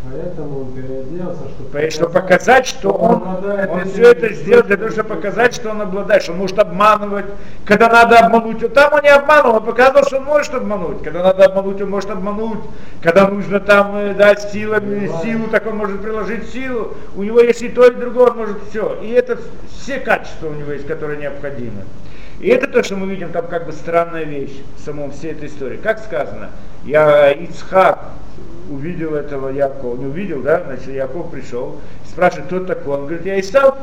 Поэтому 0.04 0.62
он 0.62 0.72
переоделся, 0.72 1.42
чтобы, 1.48 1.90
чтобы 1.90 2.12
показать, 2.12 2.66
что 2.66 2.90
он, 2.90 3.22
он, 3.22 3.70
он 3.70 3.84
все 3.84 4.10
это 4.10 4.32
сделал 4.34 4.64
для 4.64 4.76
того, 4.76 4.90
чтобы 4.90 5.10
показать, 5.10 5.54
что 5.54 5.70
он 5.70 5.80
обладает, 5.80 6.24
что 6.24 6.32
он 6.32 6.38
может 6.38 6.58
обманывать. 6.58 7.26
Когда 7.64 7.88
надо 7.88 8.18
обмануть, 8.18 8.72
там 8.74 8.92
он 8.94 9.02
не 9.02 9.10
обманул, 9.10 9.54
он 9.56 9.64
показал, 9.64 10.02
что 10.04 10.16
он 10.16 10.24
может 10.24 10.54
обмануть. 10.54 11.04
Когда 11.04 11.22
надо 11.22 11.44
обмануть, 11.44 11.80
он 11.80 11.90
может 11.90 12.10
обмануть. 12.10 12.58
Когда 13.00 13.28
нужно 13.28 13.60
там 13.60 13.94
э, 13.94 14.14
дать 14.14 14.50
силами, 14.50 15.08
силу, 15.22 15.46
так 15.46 15.66
он 15.66 15.76
может 15.76 16.02
приложить 16.02 16.50
силу. 16.50 16.94
У 17.14 17.22
него 17.22 17.38
есть 17.38 17.62
и 17.62 17.68
то, 17.68 17.86
и 17.86 17.94
другое, 17.94 18.30
он 18.30 18.38
может 18.38 18.58
все. 18.70 18.98
И 19.02 19.10
это 19.10 19.38
все 19.70 20.00
качества 20.00 20.48
у 20.48 20.54
него 20.54 20.72
есть, 20.72 20.88
которые 20.88 21.20
необходимы. 21.20 21.82
И 22.40 22.48
это 22.48 22.66
то, 22.66 22.82
что 22.82 22.96
мы 22.96 23.06
видим 23.06 23.30
там 23.30 23.46
как 23.46 23.66
бы 23.66 23.72
странная 23.72 24.24
вещь 24.24 24.62
в 24.76 24.84
самом 24.84 25.12
всей 25.12 25.30
этой 25.30 25.46
истории. 25.46 25.76
Как 25.76 26.00
сказано, 26.00 26.50
я 26.84 27.30
Ицхак 27.30 28.00
увидел 28.72 29.14
этого 29.14 29.48
Якова, 29.48 29.96
не 29.96 30.06
увидел, 30.06 30.42
да, 30.42 30.62
значит, 30.64 30.88
Яков 30.88 31.30
пришел, 31.30 31.80
спрашивает, 32.08 32.46
кто 32.46 32.60
такой, 32.60 32.94
он 32.94 33.00
говорит, 33.02 33.26
я 33.26 33.40
Исав, 33.40 33.76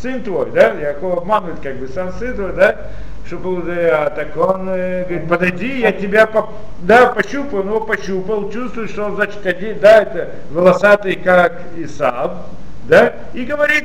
сын 0.00 0.22
твой, 0.22 0.50
да, 0.50 0.72
Яков 0.72 1.18
обманывает 1.18 1.60
как 1.60 1.76
бы 1.76 1.88
сам 1.88 2.12
сын 2.12 2.34
твой, 2.34 2.52
да, 2.52 2.90
что 3.26 3.38
был, 3.38 3.62
а 3.66 4.10
так 4.10 4.36
он 4.36 4.68
э, 4.68 5.04
говорит, 5.04 5.28
подойди, 5.28 5.80
я 5.80 5.92
тебя, 5.92 6.26
по, 6.26 6.50
да, 6.80 7.08
пощупал, 7.08 7.60
он 7.60 7.68
его 7.68 7.80
пощупал, 7.80 8.50
чувствует, 8.50 8.90
что 8.90 9.04
он, 9.04 9.16
значит, 9.16 9.44
один, 9.44 9.78
да, 9.80 10.02
это 10.02 10.30
волосатый, 10.50 11.16
как 11.16 11.62
Исав, 11.76 12.32
да, 12.88 13.14
и 13.34 13.44
говорит, 13.44 13.84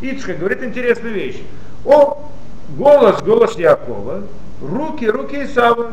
Ицхак, 0.00 0.38
говорит 0.38 0.62
интересную 0.62 1.14
вещь, 1.14 1.42
о, 1.84 2.30
голос, 2.76 3.20
голос 3.22 3.56
Якова, 3.56 4.22
руки, 4.62 5.06
руки 5.06 5.44
Исава, 5.44 5.92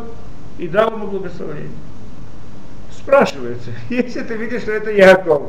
и 0.57 0.67
дал 0.67 0.91
ему 0.91 1.07
благословение 1.07 1.71
спрашивается, 3.05 3.69
если 3.89 4.21
ты 4.23 4.35
видишь, 4.35 4.63
что 4.63 4.71
это 4.73 4.91
Яков, 4.91 5.43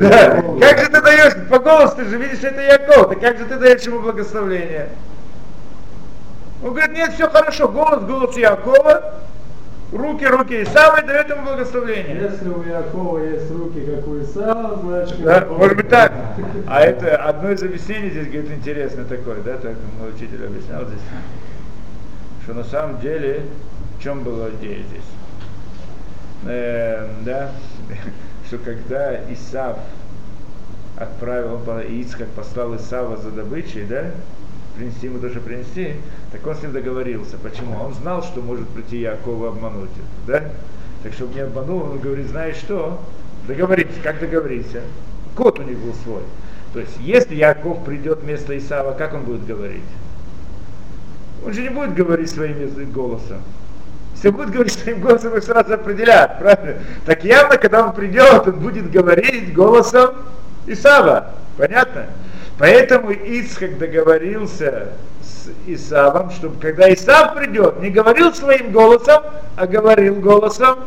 да, 0.00 0.42
как 0.60 0.78
же 0.78 0.90
ты 0.90 1.02
даешь, 1.02 1.48
по 1.48 1.58
голосу 1.58 1.96
ты 1.96 2.04
же 2.06 2.16
видишь, 2.16 2.38
что 2.38 2.48
это 2.48 2.62
Яков, 2.62 3.10
так 3.10 3.20
как 3.20 3.38
же 3.38 3.44
ты 3.44 3.58
даешь 3.58 3.82
ему 3.82 4.00
благословение? 4.00 4.88
Он 6.64 6.70
говорит, 6.70 6.92
нет, 6.92 7.12
все 7.12 7.28
хорошо, 7.28 7.68
голос, 7.68 8.04
голос 8.04 8.36
Якова, 8.36 9.14
руки, 9.92 10.24
руки 10.24 10.62
Исава 10.62 11.00
и 11.00 11.06
дает 11.06 11.28
ему 11.28 11.42
благословение. 11.42 12.30
Если 12.30 12.48
у 12.48 12.62
Якова 12.62 13.18
есть 13.18 13.50
руки, 13.50 13.80
как 13.80 14.06
у 14.06 14.22
Исава, 14.22 14.78
значит... 14.80 15.22
Да, 15.22 15.46
может 15.50 15.76
быть 15.76 15.88
так. 15.88 16.12
А 16.68 16.80
это 16.80 17.16
одно 17.16 17.50
из 17.50 17.62
объяснений 17.62 18.10
здесь, 18.10 18.28
говорит, 18.28 18.52
интересно 18.52 19.04
такое, 19.04 19.42
да, 19.42 19.58
так 19.58 19.74
мой 19.98 20.10
учитель 20.10 20.46
объяснял 20.46 20.86
здесь, 20.86 21.00
что 22.44 22.54
на 22.54 22.64
самом 22.64 23.00
деле, 23.00 23.42
в 23.98 24.02
чем 24.02 24.22
была 24.22 24.48
идея 24.50 24.78
здесь? 24.88 25.02
Э, 26.44 27.08
да, 27.24 27.52
что 28.46 28.58
когда 28.58 29.20
Исав 29.32 29.78
отправил, 30.96 31.60
Ицхак 31.80 32.28
послал 32.28 32.76
Исава 32.76 33.16
за 33.16 33.30
добычей, 33.30 33.84
да, 33.84 34.10
принести 34.76 35.06
ему 35.06 35.18
тоже 35.18 35.40
принести, 35.40 35.94
так 36.30 36.46
он 36.46 36.56
с 36.56 36.62
ним 36.62 36.72
договорился. 36.72 37.36
Почему? 37.36 37.78
Он 37.80 37.94
знал, 37.94 38.22
что 38.22 38.40
может 38.40 38.68
прийти 38.68 39.00
Якова 39.00 39.48
обмануть, 39.48 39.90
да? 40.26 40.44
Так 41.02 41.12
чтобы 41.12 41.34
не 41.34 41.40
обманул, 41.40 41.82
он 41.82 41.98
говорит, 41.98 42.28
знаешь 42.28 42.56
что, 42.56 43.00
договоритесь, 43.46 43.96
как 44.02 44.20
договориться? 44.20 44.82
Кот 45.34 45.58
у 45.58 45.62
них 45.62 45.78
был 45.78 45.94
свой. 46.04 46.22
То 46.72 46.80
есть, 46.80 46.96
если 47.00 47.34
Яков 47.34 47.84
придет 47.84 48.20
вместо 48.20 48.56
Исава, 48.56 48.92
как 48.92 49.14
он 49.14 49.24
будет 49.24 49.44
говорить? 49.46 49.82
Он 51.44 51.52
же 51.52 51.62
не 51.62 51.70
будет 51.70 51.94
говорить 51.94 52.30
своим 52.30 52.56
голосом. 52.92 53.42
Если 54.14 54.30
будет 54.30 54.50
говорить 54.50 54.72
своим 54.72 55.00
голосом, 55.00 55.36
их 55.36 55.42
сразу 55.42 55.74
определяют, 55.74 56.38
правильно? 56.38 56.80
Так 57.06 57.24
явно, 57.24 57.56
когда 57.56 57.84
он 57.84 57.92
придет, 57.92 58.46
он 58.46 58.60
будет 58.60 58.90
говорить 58.90 59.52
голосом 59.52 60.10
Исава. 60.66 61.30
Понятно? 61.56 62.06
Поэтому 62.58 63.10
Ицхак 63.10 63.78
договорился 63.78 64.88
с 65.22 65.48
Исавом, 65.66 66.30
чтобы 66.30 66.60
когда 66.60 66.92
Исав 66.92 67.34
придет, 67.34 67.80
не 67.80 67.90
говорил 67.90 68.32
своим 68.32 68.70
голосом, 68.70 69.22
а 69.56 69.66
говорил 69.66 70.16
голосом 70.16 70.78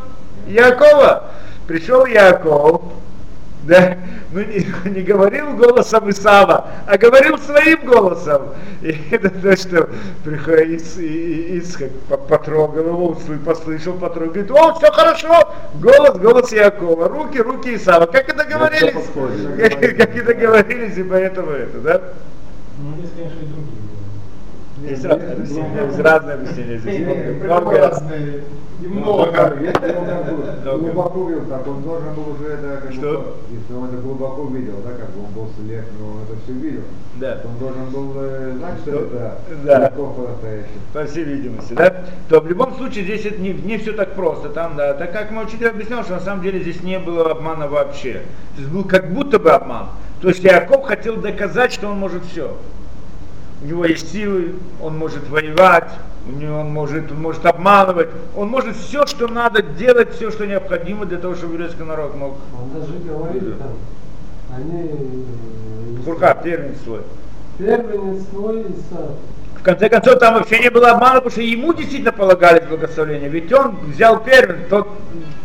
Якова. 0.48 1.32
Пришел 1.68 2.06
Яков, 2.06 2.82
да, 3.68 3.98
ну 4.32 4.42
не, 4.42 4.66
не 4.92 5.02
говорил 5.02 5.56
голосом 5.56 6.10
Исава, 6.10 6.68
а 6.86 6.98
говорил 6.98 7.38
своим 7.40 7.86
голосом. 7.86 8.54
И 8.82 8.96
это 9.10 9.30
то, 9.30 9.58
что 9.58 9.90
приходит 10.24 10.82
Исхак, 10.82 11.92
потрогал 12.28 12.86
его, 12.86 13.18
послышал, 13.44 13.94
потрогал, 13.94 14.34
говорит, 14.34 14.52
о, 14.52 14.74
все 14.76 14.92
хорошо, 14.92 15.54
голос, 15.76 16.18
голос 16.20 16.52
Якова, 16.52 17.08
руки, 17.10 17.40
руки 17.40 17.76
Исава. 17.76 18.06
Как 18.06 18.30
это 18.30 18.46
говорились? 18.46 18.94
Как, 19.58 19.98
как 19.98 20.16
это 20.16 20.34
говорились, 20.34 20.98
и 20.98 21.04
поэтому 21.04 21.52
это, 21.52 21.80
да? 21.80 22.02
Ну, 22.78 23.02
есть, 23.02 23.16
конечно, 23.16 23.40
и 23.40 23.46
другие. 23.46 23.86
Есть 24.82 25.06
разные 25.06 25.32
объяснения, 25.34 25.86
есть 25.86 26.00
разные 26.00 26.34
объяснения 26.36 26.78
здесь. 26.78 27.44
Много 27.44 27.78
разные. 27.78 28.44
Немного. 28.82 29.54
Если 29.62 30.70
он 30.70 30.80
глубоко 30.80 31.20
увидел, 31.22 31.46
так 31.46 31.66
он 31.66 31.82
должен 31.82 32.14
был 32.14 32.34
уже 32.34 32.54
это 32.54 32.92
Что? 32.92 33.38
если 33.50 33.74
он 33.74 33.86
это 33.86 33.98
глубоко 33.98 34.42
увидел, 34.42 34.76
да, 34.84 34.92
как 34.92 35.12
бы 35.12 35.24
он 35.26 35.32
был 35.34 35.50
слеп, 35.58 35.86
но 36.00 36.08
он 36.08 36.24
это 36.24 36.36
все 36.44 36.54
видел, 36.54 36.82
Да. 37.16 37.42
он 37.46 37.58
должен 37.58 37.90
был 37.90 38.14
э, 38.18 38.54
знать, 38.58 38.80
что 38.82 38.92
это 38.92 39.38
Да. 39.64 39.94
По 40.94 41.06
всей 41.06 41.24
видимости, 41.24 41.74
да, 41.74 42.04
то 42.28 42.42
в 42.42 42.48
любом 42.48 42.76
случае 42.76 43.06
здесь 43.06 43.26
это 43.26 43.40
не, 43.42 43.54
не 43.54 43.78
все 43.78 43.94
так 43.94 44.14
просто. 44.14 44.50
Там, 44.50 44.76
да, 44.76 44.94
так 44.94 45.14
как 45.14 45.32
мой 45.32 45.46
учитель 45.46 45.70
объяснял, 45.70 46.04
что 46.04 46.16
на 46.16 46.20
самом 46.20 46.44
деле 46.44 46.60
здесь 46.60 46.84
не 46.84 47.00
было 47.00 47.32
обмана 47.32 47.68
вообще. 47.68 48.24
Здесь 48.58 48.68
был 48.68 48.84
как 48.84 49.12
будто 49.14 49.40
бы 49.40 49.52
обман. 49.52 49.88
То 50.22 50.30
есть 50.30 50.44
Яков 50.44 50.84
хотел 50.86 51.16
доказать, 51.18 51.72
что 51.72 51.88
он 51.88 51.98
может 51.98 52.24
все. 52.26 52.58
У 53.62 53.66
него 53.68 53.86
есть 53.86 54.12
силы, 54.12 54.56
он 54.82 54.98
может 54.98 55.28
воевать, 55.30 55.90
у 56.28 56.32
него 56.32 56.60
он 56.60 56.72
может, 56.72 57.12
он 57.12 57.22
может 57.22 57.46
обманывать, 57.46 58.10
он 58.36 58.50
может 58.50 58.76
все, 58.76 59.06
что 59.06 59.28
надо 59.28 59.62
делать, 59.62 60.14
все, 60.16 60.32
что 60.32 60.46
необходимо 60.46 61.06
для 61.06 61.18
того, 61.18 61.36
чтобы 61.36 61.54
еврейский 61.54 61.84
народ 61.84 62.16
мог 62.16 62.38
Он 62.60 62.80
даже 62.80 62.94
говорит 63.00 63.58
там, 63.60 63.74
они 64.56 64.90
э, 64.90 66.04
Хурка, 66.04 66.38
первенец 66.44 66.82
свой. 66.84 67.02
первенец 67.58 68.26
твой 68.26 68.62
Исав. 68.62 69.12
В 69.60 69.64
конце 69.64 69.90
концов, 69.90 70.20
там 70.20 70.36
вообще 70.36 70.60
не 70.60 70.70
было 70.70 70.92
обмана, 70.92 71.16
потому 71.16 71.32
что 71.32 71.42
ему 71.42 71.74
действительно 71.74 72.12
полагались 72.12 72.68
благословения. 72.68 73.30
Ведь 73.30 73.52
он 73.52 73.78
взял 73.88 74.24
первенца, 74.24 74.70
тот 74.70 74.88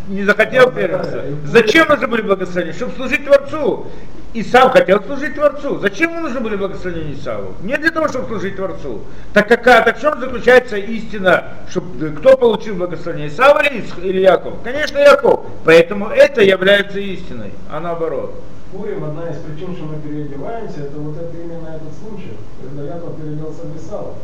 не 0.08 0.24
захотел 0.24 0.70
первенца. 0.72 1.24
Зачем 1.46 1.88
нужны 1.88 2.06
были 2.06 2.22
благословения? 2.22 2.74
Чтобы 2.74 2.92
служить 2.96 3.24
Творцу. 3.24 3.86
Исав 4.32 4.72
хотел 4.72 5.02
служить 5.02 5.34
Творцу. 5.34 5.78
Зачем 5.78 6.10
ему 6.12 6.20
нужны 6.22 6.40
были 6.40 6.54
благословения 6.56 7.14
Исаву? 7.14 7.54
Не 7.62 7.76
для 7.76 7.90
того, 7.90 8.06
чтобы 8.08 8.28
служить 8.28 8.56
Творцу. 8.56 9.00
Так 9.32 9.48
какая, 9.48 9.84
так 9.84 9.98
в 9.98 10.00
чем 10.00 10.20
заключается 10.20 10.76
истина, 10.76 11.44
чтобы, 11.68 12.10
кто 12.10 12.36
получил 12.36 12.76
благословение, 12.76 13.28
Исав 13.28 13.60
или, 13.68 13.84
или 14.08 14.20
Яков? 14.20 14.54
Конечно, 14.62 14.98
Яков. 14.98 15.40
Поэтому 15.64 16.08
это 16.08 16.42
является 16.42 17.00
истиной, 17.00 17.50
а 17.70 17.80
наоборот. 17.80 18.34
Пурим, 18.72 19.02
одна 19.02 19.28
из 19.30 19.36
причин, 19.38 19.74
что 19.74 19.84
мы 19.84 20.00
переодеваемся, 20.00 20.82
это 20.82 20.96
вот 20.98 21.16
это 21.16 21.36
именно 21.36 21.66
этот 21.66 21.92
случай, 21.98 22.36
когда 22.62 22.84
Яков 22.84 23.16
переоделся 23.16 23.62
в 23.62 23.76
Исава. 23.76 24.14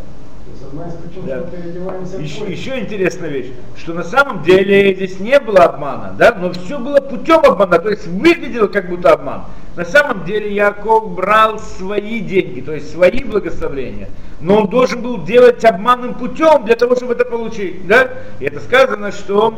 То 0.44 0.52
есть 0.52 0.62
одна 0.62 0.86
из 0.86 0.94
причин, 0.94 1.26
Да. 1.26 2.06
что 2.06 2.18
Еще, 2.20 2.44
еще 2.52 2.78
интересная 2.78 3.28
вещь, 3.28 3.50
что 3.76 3.92
на 3.92 4.04
самом 4.04 4.44
деле 4.44 4.94
здесь 4.94 5.18
не 5.18 5.40
было 5.40 5.64
обмана, 5.64 6.14
да, 6.16 6.36
но 6.40 6.52
все 6.52 6.78
было 6.78 7.00
путем 7.00 7.40
обмана, 7.44 7.80
то 7.80 7.90
есть 7.90 8.06
выглядело 8.06 8.68
как 8.68 8.88
будто 8.88 9.12
обман. 9.12 9.46
На 9.76 9.84
самом 9.84 10.24
деле 10.24 10.54
Яков 10.54 11.14
брал 11.14 11.58
свои 11.58 12.20
деньги, 12.20 12.62
то 12.62 12.72
есть 12.72 12.90
свои 12.90 13.22
благословения, 13.22 14.08
но 14.40 14.62
он 14.62 14.70
должен 14.70 15.02
был 15.02 15.22
делать 15.22 15.62
обманным 15.66 16.14
путем 16.14 16.64
для 16.64 16.76
того, 16.76 16.96
чтобы 16.96 17.12
это 17.12 17.26
получить, 17.26 17.86
да. 17.86 18.08
И 18.40 18.46
это 18.46 18.58
сказано, 18.60 19.12
что 19.12 19.52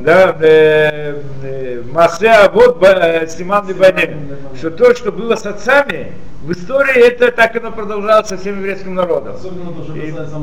да, 0.00 0.36
э, 0.40 1.22
э, 1.42 1.82
Масе 1.90 2.50
вот 2.52 2.78
Симан 3.30 3.66
Либанем, 3.66 4.36
что 4.58 4.70
то, 4.70 4.94
что 4.94 5.10
было 5.10 5.36
с 5.36 5.46
отцами, 5.46 6.12
в 6.42 6.52
истории 6.52 7.06
это 7.06 7.32
так 7.32 7.56
оно 7.56 7.72
продолжалось 7.72 8.28
со 8.28 8.36
всем 8.36 8.58
еврейским 8.58 8.94
народом. 8.94 9.36
Особенно 9.36 9.72
то, 9.72 9.84
что 9.84 9.94
касается 9.94 10.36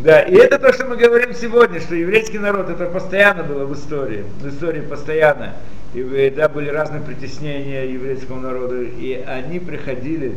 да, 0.00 0.20
и 0.20 0.34
это 0.34 0.58
то, 0.58 0.72
что 0.72 0.84
мы 0.84 0.96
говорим 0.96 1.32
сегодня, 1.34 1.80
что 1.80 1.94
еврейский 1.94 2.38
народ, 2.38 2.70
это 2.70 2.86
постоянно 2.86 3.42
было 3.44 3.64
в 3.64 3.74
истории, 3.74 4.24
в 4.40 4.48
истории 4.48 4.80
постоянно. 4.80 5.54
И 5.94 6.00
э, 6.00 6.30
да, 6.30 6.48
были 6.48 6.68
разные 6.68 7.00
притеснения 7.00 7.84
еврейскому 7.84 8.40
народу, 8.40 8.82
и 8.82 9.14
они 9.14 9.58
приходили 9.58 10.34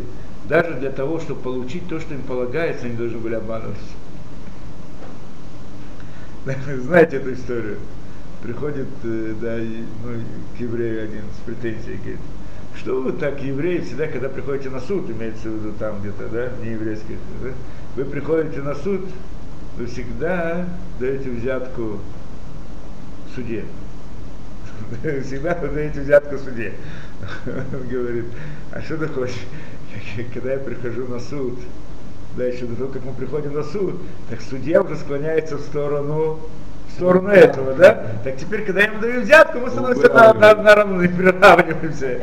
даже 0.48 0.74
для 0.76 0.92
того, 0.92 1.20
чтобы 1.20 1.42
получить 1.42 1.88
то, 1.88 2.00
что 2.00 2.14
им 2.14 2.22
полагается, 2.22 2.86
они 2.86 2.96
должны 2.96 3.18
были 3.18 3.36
обманывать. 3.36 3.78
Знаете 6.84 7.18
эту 7.18 7.34
историю? 7.34 7.78
Приходит 8.42 8.88
э, 9.04 9.36
да, 9.42 9.58
ну, 9.58 10.22
к 10.58 10.60
еврею 10.60 11.04
один 11.04 11.24
с 11.38 11.46
претензией, 11.46 11.98
говорит, 11.98 12.20
что 12.76 13.02
вы 13.02 13.12
так, 13.14 13.44
евреи, 13.44 13.80
всегда, 13.80 14.08
когда 14.08 14.30
приходите 14.30 14.70
на 14.70 14.80
суд, 14.80 15.10
имеется 15.10 15.50
в 15.50 15.56
виду 15.56 15.74
там 15.78 16.00
где-то, 16.00 16.28
да, 16.30 16.50
не 16.64 16.72
еврейских, 16.72 17.18
да, 17.44 17.50
вы 17.96 18.06
приходите 18.06 18.62
на 18.62 18.74
суд, 18.74 19.02
вы 19.78 19.86
всегда 19.86 20.66
даете 21.00 21.30
взятку 21.30 22.00
суде. 23.36 23.66
Всегда 25.24 25.56
даете 25.56 26.02
взятку 26.02 26.38
суде. 26.38 26.74
Он 27.46 27.88
говорит, 27.88 28.26
а 28.72 28.82
что 28.82 28.98
ты 28.98 29.08
хочешь? 29.08 29.46
Когда 30.34 30.54
я 30.54 30.60
прихожу 30.60 31.08
на 31.08 31.20
суд, 31.20 31.60
да, 32.38 32.46
еще 32.46 32.66
до 32.66 32.76
того, 32.76 32.92
как 32.92 33.04
мы 33.04 33.14
приходим 33.14 33.54
на 33.54 33.64
суд, 33.64 34.02
так 34.30 34.42
судья 34.42 34.82
уже 34.82 34.96
склоняется 34.96 35.58
в 35.58 35.62
сторону 35.62 36.40
в 36.88 36.94
сторону 36.94 37.30
этого, 37.30 37.74
да? 37.74 38.06
Так 38.24 38.38
теперь, 38.38 38.64
когда 38.66 38.82
я 38.82 38.88
ему 38.88 39.00
даю 39.00 39.22
взятку, 39.22 39.60
мы 39.60 39.70
становимся 39.70 40.12
на, 40.14 40.34
на, 40.34 40.56
на 40.56 40.76
равны, 40.76 41.08
приравниваемся. 41.10 42.22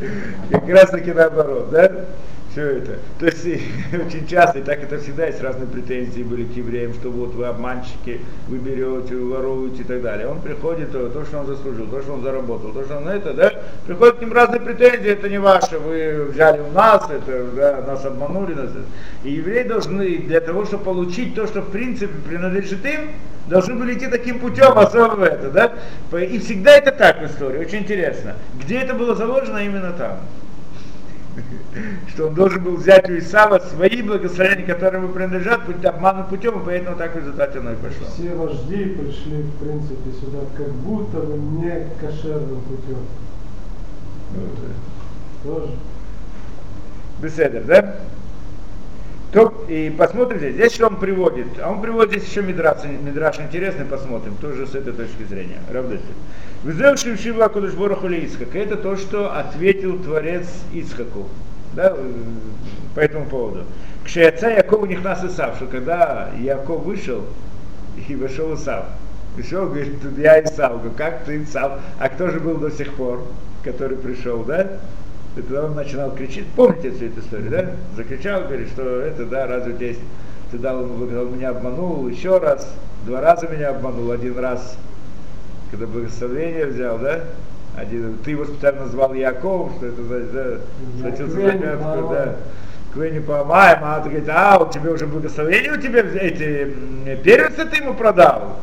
Как 0.50 0.68
раз 0.68 0.90
таки 0.90 1.12
наоборот, 1.12 1.70
да? 1.70 2.06
Все 2.50 2.78
это. 2.78 2.98
То 3.20 3.26
есть 3.26 3.44
очень 3.92 4.26
часто, 4.26 4.58
и 4.58 4.62
так 4.62 4.82
это 4.82 4.98
всегда 4.98 5.26
есть 5.26 5.40
разные 5.40 5.68
претензии 5.68 6.22
были 6.22 6.44
к 6.44 6.56
евреям, 6.56 6.94
что 6.94 7.10
вот 7.10 7.34
вы 7.34 7.46
обманщики, 7.46 8.20
вы 8.48 8.58
берете, 8.58 9.14
вы 9.14 9.30
воруете 9.30 9.82
и 9.82 9.84
так 9.84 10.02
далее. 10.02 10.26
Он 10.26 10.40
приходит, 10.40 10.90
то, 10.90 11.08
то, 11.10 11.24
что 11.24 11.38
он 11.38 11.46
заслужил, 11.46 11.86
то, 11.86 12.02
что 12.02 12.14
он 12.14 12.22
заработал, 12.22 12.72
то, 12.72 12.84
что 12.84 12.96
он 12.96 13.08
это, 13.08 13.34
да, 13.34 13.52
приходят 13.86 14.16
к 14.16 14.20
ним 14.20 14.32
разные 14.32 14.60
претензии, 14.60 15.10
это 15.10 15.28
не 15.28 15.38
ваше, 15.38 15.78
вы 15.78 16.24
взяли 16.32 16.60
у 16.60 16.72
нас, 16.72 17.08
это, 17.08 17.44
да, 17.54 17.84
нас 17.86 18.04
обманули. 18.04 18.54
Нас, 18.54 18.70
и 19.22 19.30
евреи 19.30 19.62
должны 19.62 20.16
для 20.18 20.40
того, 20.40 20.64
чтобы 20.64 20.82
получить 20.82 21.36
то, 21.36 21.46
что 21.46 21.60
в 21.60 21.70
принципе 21.70 22.12
принадлежит 22.28 22.84
им, 22.84 23.12
должны 23.46 23.76
были 23.76 23.94
идти 23.94 24.08
таким 24.08 24.40
путем, 24.40 24.76
особо 24.76 25.24
это, 25.24 25.50
да. 25.50 26.18
И 26.20 26.40
всегда 26.40 26.76
это 26.76 26.90
так 26.90 27.20
в 27.20 27.26
истории, 27.26 27.58
очень 27.58 27.80
интересно. 27.80 28.34
Где 28.60 28.78
это 28.78 28.94
было 28.94 29.14
заложено, 29.14 29.58
именно 29.58 29.92
там 29.92 30.18
что 32.08 32.28
он 32.28 32.34
должен 32.34 32.62
был 32.62 32.76
взять 32.76 33.08
у 33.08 33.18
Исава 33.18 33.58
свои 33.58 34.02
благословения, 34.02 34.66
которые 34.66 35.02
ему 35.02 35.12
принадлежат, 35.12 35.66
путь 35.66 35.84
обманным 35.84 36.26
путем, 36.26 36.60
и 36.60 36.64
поэтому 36.64 36.96
так 36.96 37.14
в 37.14 37.18
результате 37.18 37.58
оно 37.58 37.72
и 37.72 37.76
пошло. 37.76 38.06
Все 38.14 38.34
вожди 38.34 38.84
пришли, 38.84 39.42
в 39.42 39.56
принципе, 39.58 40.10
сюда 40.20 40.38
как 40.56 40.68
будто 40.68 41.18
бы 41.18 41.36
не 41.36 41.88
кошерным 42.00 42.60
путем. 42.62 42.98
Тоже. 45.42 45.72
Беседер, 47.20 47.64
да? 47.64 47.96
То, 49.32 49.64
и 49.68 49.94
посмотрите, 49.96 50.50
здесь 50.50 50.74
что 50.74 50.88
он 50.88 50.96
приводит. 50.96 51.46
А 51.62 51.70
он 51.70 51.80
приводит 51.80 52.12
здесь 52.12 52.28
еще 52.28 52.42
мидраш, 52.42 52.78
мидраш 52.84 53.38
интересный, 53.38 53.84
посмотрим, 53.84 54.34
тоже 54.40 54.66
с 54.66 54.74
этой 54.74 54.92
точки 54.92 55.22
зрения. 55.22 55.58
Равдеси. 55.72 56.02
Вызывший 56.64 57.16
Шива 57.16 57.48
Кудышбора 57.48 57.94
Ицхак. 57.94 58.54
Это 58.56 58.76
то, 58.76 58.96
что 58.96 59.32
ответил 59.32 59.98
Творец 60.02 60.48
Ицхаку. 60.72 61.28
Да, 61.74 61.94
э, 61.96 62.12
по 62.96 63.00
этому 63.00 63.26
поводу. 63.26 63.64
К 64.04 64.08
Шеяца 64.08 64.48
Якову 64.48 64.86
них 64.86 65.04
нас 65.04 65.24
Исав, 65.24 65.56
что 65.56 65.66
когда 65.66 66.30
Яков 66.40 66.82
вышел, 66.82 67.22
и 68.08 68.16
вошел 68.16 68.54
Исав. 68.54 68.86
Пришел, 69.36 69.66
говорит, 69.66 69.98
я 70.18 70.42
Исав. 70.42 70.72
Говорю, 70.78 70.90
как 70.96 71.24
ты 71.24 71.42
Исав? 71.44 71.80
А 72.00 72.08
кто 72.08 72.30
же 72.30 72.40
был 72.40 72.56
до 72.56 72.70
сих 72.72 72.92
пор, 72.94 73.24
который 73.62 73.96
пришел, 73.96 74.42
да? 74.42 74.80
И 75.36 75.42
тогда 75.42 75.66
он 75.66 75.74
начинал 75.74 76.10
кричать, 76.12 76.46
помните 76.56 76.90
всю 76.90 77.06
эту 77.06 77.20
историю, 77.20 77.50
да? 77.50 77.70
Закричал, 77.96 78.42
говорит, 78.42 78.68
что 78.68 78.82
это, 78.82 79.24
да, 79.26 79.46
разве 79.46 79.74
здесь 79.74 79.98
ты 80.50 80.58
дал 80.58 80.82
ему, 80.82 81.04
он 81.04 81.36
меня 81.36 81.50
обманул 81.50 82.08
еще 82.08 82.38
раз, 82.38 82.68
два 83.06 83.20
раза 83.20 83.46
меня 83.46 83.70
обманул, 83.70 84.10
один 84.10 84.36
раз, 84.38 84.76
когда 85.70 85.86
благословение 85.86 86.66
взял, 86.66 86.98
да? 86.98 87.20
Один, 87.76 88.18
ты 88.24 88.32
его 88.32 88.44
специально 88.44 88.82
назвал 88.82 89.14
Яков, 89.14 89.72
что 89.76 89.86
это 89.86 90.02
значит, 90.02 90.32
да, 90.32 90.46
схватился 90.98 91.36
за 91.36 91.52
пятку, 91.52 92.08
да. 92.08 92.36
Квени 92.92 93.20
Паамаем, 93.20 93.78
а 93.82 93.98
он 93.98 94.02
говорит, 94.02 94.28
а, 94.28 94.58
у 94.58 94.72
тебя 94.72 94.90
уже 94.90 95.06
благословение, 95.06 95.72
у 95.72 95.76
тебя 95.76 96.00
эти 96.00 96.74
первенцы 97.22 97.64
ты 97.66 97.76
ему 97.76 97.94
продал. 97.94 98.56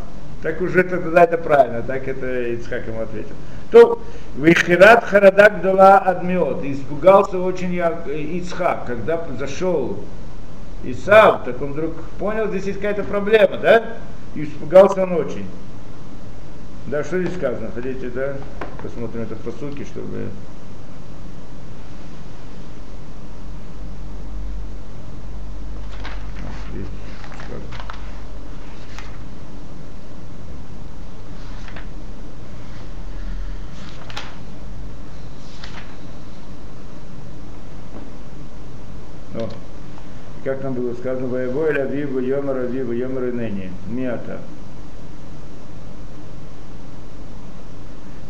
Так 0.43 0.61
уже 0.61 0.81
это, 0.81 0.97
тогда 0.97 1.23
это 1.23 1.37
правильно, 1.37 1.81
так 1.81 2.07
это 2.09 2.49
Ицхак 2.49 2.87
ему 2.87 3.01
ответил. 3.01 3.35
То, 3.71 3.99
Вихират 4.37 5.03
Харадак 5.03 5.61
дала 5.61 5.97
адмиот, 5.97 6.63
испугался 6.63 7.37
очень 7.39 7.73
Я- 7.73 8.03
Ицхак, 8.07 8.85
когда 8.85 9.21
зашел 9.37 9.99
Исав, 10.83 11.43
так 11.43 11.61
он 11.61 11.73
вдруг 11.73 11.95
понял, 12.19 12.47
здесь 12.47 12.65
есть 12.65 12.79
какая-то 12.79 13.03
проблема, 13.03 13.57
да? 13.57 13.97
И 14.35 14.43
испугался 14.43 15.03
он 15.03 15.13
очень. 15.13 15.45
Да, 16.87 17.03
что 17.03 17.21
здесь 17.21 17.35
сказано? 17.35 17.69
Хотите, 17.75 18.09
да? 18.09 18.35
Посмотрим 18.81 19.23
это 19.23 19.35
по 19.35 19.51
сути, 19.51 19.83
чтобы... 19.83 20.29
Здесь 26.71 26.87
сказано. 27.45 27.87
О, 39.35 39.49
как 40.47 40.61
там 40.61 40.75
было 40.75 40.93
сказано, 40.93 41.27
воевой 41.27 41.73
авиву, 41.75 42.19
йомар 42.19 42.59
авиву, 42.59 42.93
йомар 42.93 43.33
ныне, 43.33 43.69
мята. 43.89 44.39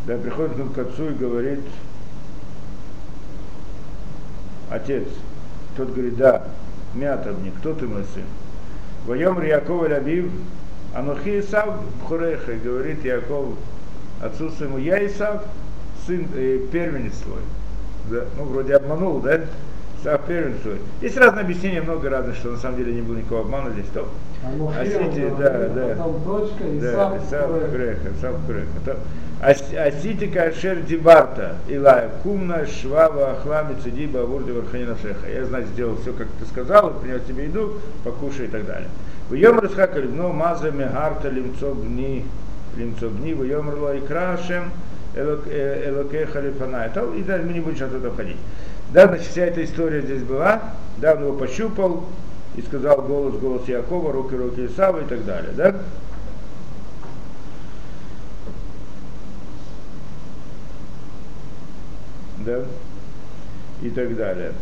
Да, 0.07 0.17
приходит 0.17 0.59
он 0.59 0.69
к 0.69 0.79
отцу 0.79 1.11
и 1.11 1.13
говорит, 1.13 1.59
отец, 4.71 5.03
тот 5.75 5.93
говорит, 5.93 6.17
да, 6.17 6.47
мята 6.95 7.33
мне, 7.33 7.51
кто 7.51 7.75
ты 7.75 7.85
мой 7.85 8.03
сын? 8.15 8.23
Воемр 9.05 9.43
Яков 9.43 9.83
Авив, 9.83 10.31
Анухи 10.95 11.41
Исав 11.41 11.83
Бхуреха, 12.01 12.53
говорит 12.53 13.05
Яков 13.05 13.49
отцу 14.23 14.49
своему, 14.49 14.79
я 14.79 15.05
Исав, 15.05 15.43
сын, 16.07 16.27
э, 16.33 16.65
первенец 16.71 17.13
твой. 17.17 17.41
Да, 18.09 18.25
ну, 18.37 18.45
вроде 18.45 18.75
обманул, 18.75 19.19
да? 19.19 19.41
Твой. 20.61 20.77
Есть 21.01 21.17
разные 21.17 21.41
объяснения, 21.43 21.81
много 21.81 22.09
разных, 22.09 22.35
что 22.35 22.51
на 22.51 22.57
самом 22.57 22.77
деле 22.77 22.93
не 22.93 23.01
было 23.01 23.15
никакого 23.15 23.41
обмана 23.41 23.71
здесь. 23.71 23.85
То. 23.93 24.07
Анухи, 24.45 24.75
А 24.79 24.85
сити, 24.85 25.25
он 25.25 25.39
да, 25.39 25.49
да. 25.49 25.95
Да, 26.81 27.17
Исав. 27.17 27.49
Бхуреха, 27.67 28.09
Исав 28.17 28.35
Ас- 29.39 29.73
Асити 29.73 30.27
кашер 30.27 30.77
дибарта, 30.77 31.57
Илая, 31.67 32.09
кумна, 32.23 32.65
швава, 32.65 33.31
ахлами, 33.31 33.75
цидиба, 33.83 34.21
авурди, 34.21 34.51
варханина 34.51 34.95
шеха. 34.99 35.29
Я, 35.29 35.45
значит, 35.45 35.69
сделал 35.69 35.95
все, 36.01 36.11
как 36.13 36.27
ты 36.39 36.45
сказал, 36.47 36.91
принес 36.99 37.21
тебе 37.27 37.45
еду, 37.45 37.73
покушай 38.03 38.45
и 38.45 38.49
так 38.49 38.65
далее. 38.65 38.87
В 39.29 39.33
Йом 39.35 39.59
Рисхака 39.59 39.99
Ливно, 39.99 40.29
Маза, 40.29 40.71
Мегарта, 40.71 41.29
Лимцо, 41.29 41.73
Бни, 41.75 42.25
Лимцо, 42.77 43.09
Бни, 43.09 43.33
в 43.33 43.43
Йом 43.43 43.69
Рло, 43.69 43.93
и 43.93 43.99
Крашем, 43.99 44.71
Элокеха, 45.15 46.39
Лифана. 46.39 46.85
И 47.15 47.23
да, 47.23 47.37
мы 47.37 47.53
не 47.53 47.59
будем 47.59 47.77
сейчас 47.77 47.91
туда 47.91 48.09
входить. 48.09 48.37
Да, 48.91 49.07
значит, 49.07 49.27
вся 49.27 49.45
эта 49.45 49.63
история 49.63 50.01
здесь 50.01 50.23
была, 50.23 50.61
да, 50.97 51.13
он 51.13 51.23
его 51.23 51.33
пощупал, 51.33 52.05
и 52.55 52.61
сказал 52.61 53.01
голос, 53.03 53.35
голос 53.35 53.67
Якова, 53.67 54.11
руки, 54.11 54.35
руки 54.35 54.65
Исава 54.65 55.01
и 55.01 55.07
так 55.07 55.23
далее, 55.25 55.51
да? 55.55 55.75
да, 62.47 62.63
и 63.81 63.89
так 63.89 64.15
далее. 64.15 64.53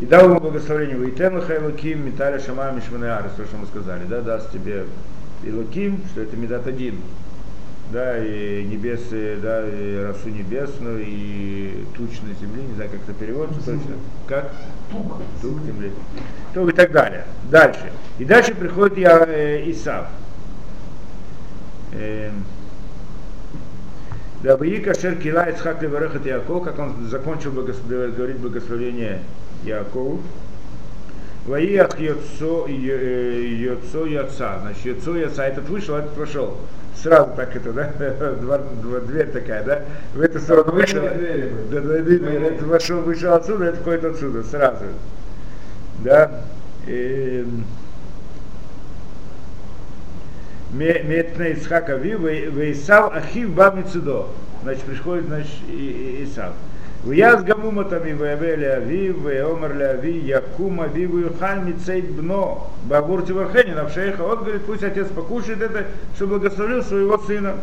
И 0.00 0.06
дал 0.06 0.28
ему 0.28 0.40
благословение 0.40 0.96
Вейтен 0.96 1.36
Луким, 1.64 2.04
Металя 2.04 2.40
Шама 2.40 2.72
Мишманеарис, 2.72 3.32
то, 3.36 3.44
что 3.44 3.56
мы 3.56 3.66
сказали, 3.66 4.04
да, 4.04 4.20
даст 4.20 4.50
тебе 4.50 4.86
Илуким, 5.44 6.02
что 6.10 6.22
это 6.22 6.36
Медат 6.36 6.66
один, 6.66 7.00
да, 7.92 8.24
и 8.24 8.64
небесы, 8.64 9.36
да, 9.42 9.68
и 9.68 10.02
расу 10.02 10.30
небесную, 10.30 11.04
и 11.06 11.84
туч 11.94 12.20
на 12.22 12.34
земле, 12.34 12.62
не 12.62 12.74
знаю, 12.74 12.90
как 12.90 13.00
это 13.02 13.12
переводится 13.12 13.60
точно. 13.60 13.94
Как? 14.26 14.52
Тук. 14.90 15.18
Тук 15.42 15.60
земли. 15.64 15.92
То 16.54 16.68
и 16.68 16.72
так 16.72 16.90
далее. 16.90 17.26
Дальше. 17.50 17.92
И 18.18 18.24
дальше 18.24 18.54
приходит 18.54 18.98
я, 18.98 19.24
э, 19.26 19.70
Исав. 19.70 20.06
Эм, 21.92 22.44
да, 24.42 24.56
Ваика 24.56 24.98
Шер 24.98 25.16
Кила 25.16 25.44
Ицхак 25.50 25.82
Леварехат 25.82 26.24
Яков, 26.24 26.64
как 26.64 26.78
он 26.78 27.06
закончил 27.08 27.52
благос- 27.52 27.86
говорить 27.86 28.38
благословение 28.38 29.20
Якову. 29.64 30.20
Ваиах 31.46 31.98
Йоцо 32.00 32.66
Йоцо 32.68 34.06
Яца. 34.06 34.60
Значит, 34.62 34.84
Йоцо 34.84 35.16
Яца, 35.16 35.44
этот 35.44 35.68
вышел, 35.68 35.96
этот 35.96 36.16
вошел. 36.16 36.56
Сразу 36.96 37.30
так 37.36 37.54
это, 37.56 37.72
да, 37.72 37.90
Два- 38.40 38.58
два- 38.58 39.00
дверь 39.00 39.28
такая, 39.28 39.64
да, 39.64 39.82
в 40.14 40.20
эту 40.20 40.38
сторону 40.38 40.72
вышел, 40.72 41.00
да, 41.02 41.10
двери. 41.14 42.46
этот 42.46 42.66
вошел, 42.66 43.00
вышел 43.00 43.34
отсюда, 43.34 43.64
этот 43.66 43.80
входит 43.80 44.04
отсюда, 44.04 44.42
сразу, 44.44 44.84
да, 46.04 46.42
Эм, 46.86 47.64
Метна 50.72 51.52
Исхака 51.52 51.96
Ви, 51.96 52.14
Вейсав 52.14 53.14
Ахив 53.16 53.50
Ба 53.50 53.70
Мицудо. 53.70 54.26
Значит, 54.62 54.82
приходит, 54.84 55.26
значит, 55.26 55.50
И- 55.68 56.22
И- 56.22 56.28
Гамума 57.04 57.84
там 57.84 58.06
и 58.06 58.12
ваявели 58.12 58.64
ави, 58.64 59.10
ваомар 59.10 59.74
ли 59.74 59.84
ави, 59.84 60.18
якум 60.20 60.80
ави, 60.82 61.06
вюхаль 61.06 61.64
мицейт 61.64 62.12
бно, 62.12 62.70
бавур 62.84 63.26
тивархени, 63.26 63.74
навшейха. 63.74 64.22
Он 64.22 64.38
говорит, 64.38 64.64
пусть 64.64 64.84
отец 64.84 65.08
покушает 65.08 65.62
это, 65.62 65.86
чтобы 66.14 66.38
благословил 66.38 66.84
своего 66.84 67.18
сына. 67.18 67.54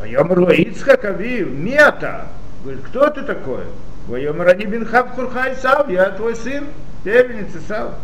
Ло 0.00 0.52
Ицхак 0.52 1.04
ави, 1.04 1.44
мета. 1.44 2.26
Говорит, 2.62 2.84
кто 2.84 3.10
ты 3.10 3.22
такой? 3.22 3.64
Ани 4.08 4.66
бин 4.66 4.86
хаб 4.86 5.16
хурха 5.16 5.52
Исав, 5.52 5.90
я 5.90 6.10
твой 6.10 6.36
сын, 6.36 6.64
первенец 7.02 7.54
Исав. 7.56 7.94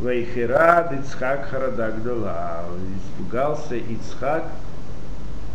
Вайхирад 0.00 0.92
Ицхак 0.92 1.48
Харадагдала. 1.50 2.64
Испугался 3.18 3.74
Ицхак, 3.74 4.44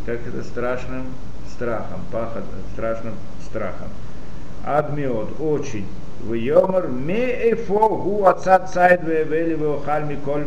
как 0.05 0.19
это 0.27 0.43
страшным 0.43 1.07
страхом, 1.49 2.01
пахот, 2.11 2.43
страшным 2.73 3.13
страхом. 3.45 3.87
Адмиот, 4.67 5.39
очень. 5.39 5.85
Вьомар 6.21 6.87
ме 6.87 7.53
эфо 7.53 7.89
гу 7.89 8.25
отца 8.25 8.59
цайд 8.59 9.03
вели 9.03 9.55
веохаль 9.55 10.05
миколь 10.05 10.43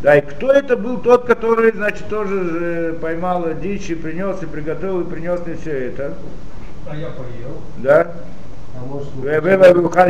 да, 0.00 0.16
и 0.16 0.20
кто 0.20 0.52
это 0.52 0.76
был 0.76 0.98
тот, 0.98 1.24
который, 1.24 1.72
значит, 1.72 2.08
тоже 2.08 2.96
поймал 3.02 3.46
дичь 3.60 3.90
и 3.90 3.96
принес, 3.96 4.40
и 4.42 4.46
приготовил, 4.46 5.00
и 5.00 5.10
принес 5.10 5.40
мне 5.44 5.56
все 5.56 5.88
это, 5.88 6.14
А 6.88 6.94
я 6.94 7.08
поел. 7.08 7.60
да? 7.78 8.12
А 8.80 8.84
может, 8.86 9.08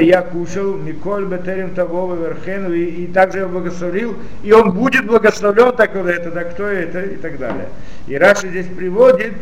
я 0.03 0.21
кушал, 0.21 0.75
Миколь 0.75 1.25
Бетерим 1.25 1.75
Тавова 1.75 2.15
Верхену, 2.17 2.71
и, 2.75 2.85
и 2.85 3.07
также 3.07 3.39
я 3.39 3.47
благословил, 3.47 4.17
и 4.43 4.53
он 4.53 4.73
будет 4.73 5.07
благословлен, 5.07 5.75
так 5.75 5.95
вот 5.95 6.07
это, 6.07 6.31
да 6.33 6.45
кто 6.45 6.67
это, 6.67 7.01
и 7.01 7.17
так 7.17 7.39
далее. 7.39 7.71
И 8.09 8.19
Раша 8.19 8.47
здесь 8.49 8.67
приводит, 8.67 9.33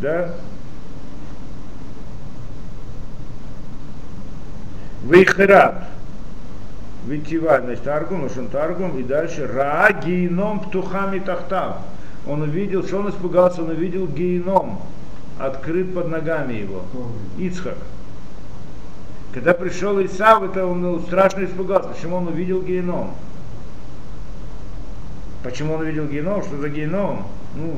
да, 0.00 0.30
Вейхерат, 5.08 5.84
Витива, 7.06 7.60
значит, 7.62 7.86
Аргум, 7.86 8.24
он 8.24 8.48
Таргум, 8.48 8.98
и 8.98 9.02
дальше 9.02 9.46
Ра 9.46 9.92
геном 10.04 10.60
птухами 10.60 11.20
тахтав. 11.20 11.76
Он 12.26 12.42
увидел, 12.42 12.84
что 12.84 12.98
он 12.98 13.10
испугался, 13.10 13.62
он 13.62 13.70
увидел 13.70 14.08
геном, 14.08 14.80
открыт 15.38 15.94
под 15.94 16.08
ногами 16.08 16.54
его. 16.54 16.82
Ицхак. 17.38 17.76
Когда 19.32 19.52
пришел 19.52 20.02
Исав, 20.04 20.42
это 20.42 20.66
он 20.66 20.80
ну, 20.80 20.98
страшно 21.00 21.44
испугался. 21.44 21.90
Почему 21.90 22.16
он 22.16 22.28
увидел 22.28 22.62
геном? 22.62 23.14
Почему 25.44 25.74
он 25.74 25.82
увидел 25.82 26.06
геном? 26.06 26.42
Что 26.42 26.56
за 26.56 26.68
геном? 26.68 27.26
Ну, 27.54 27.74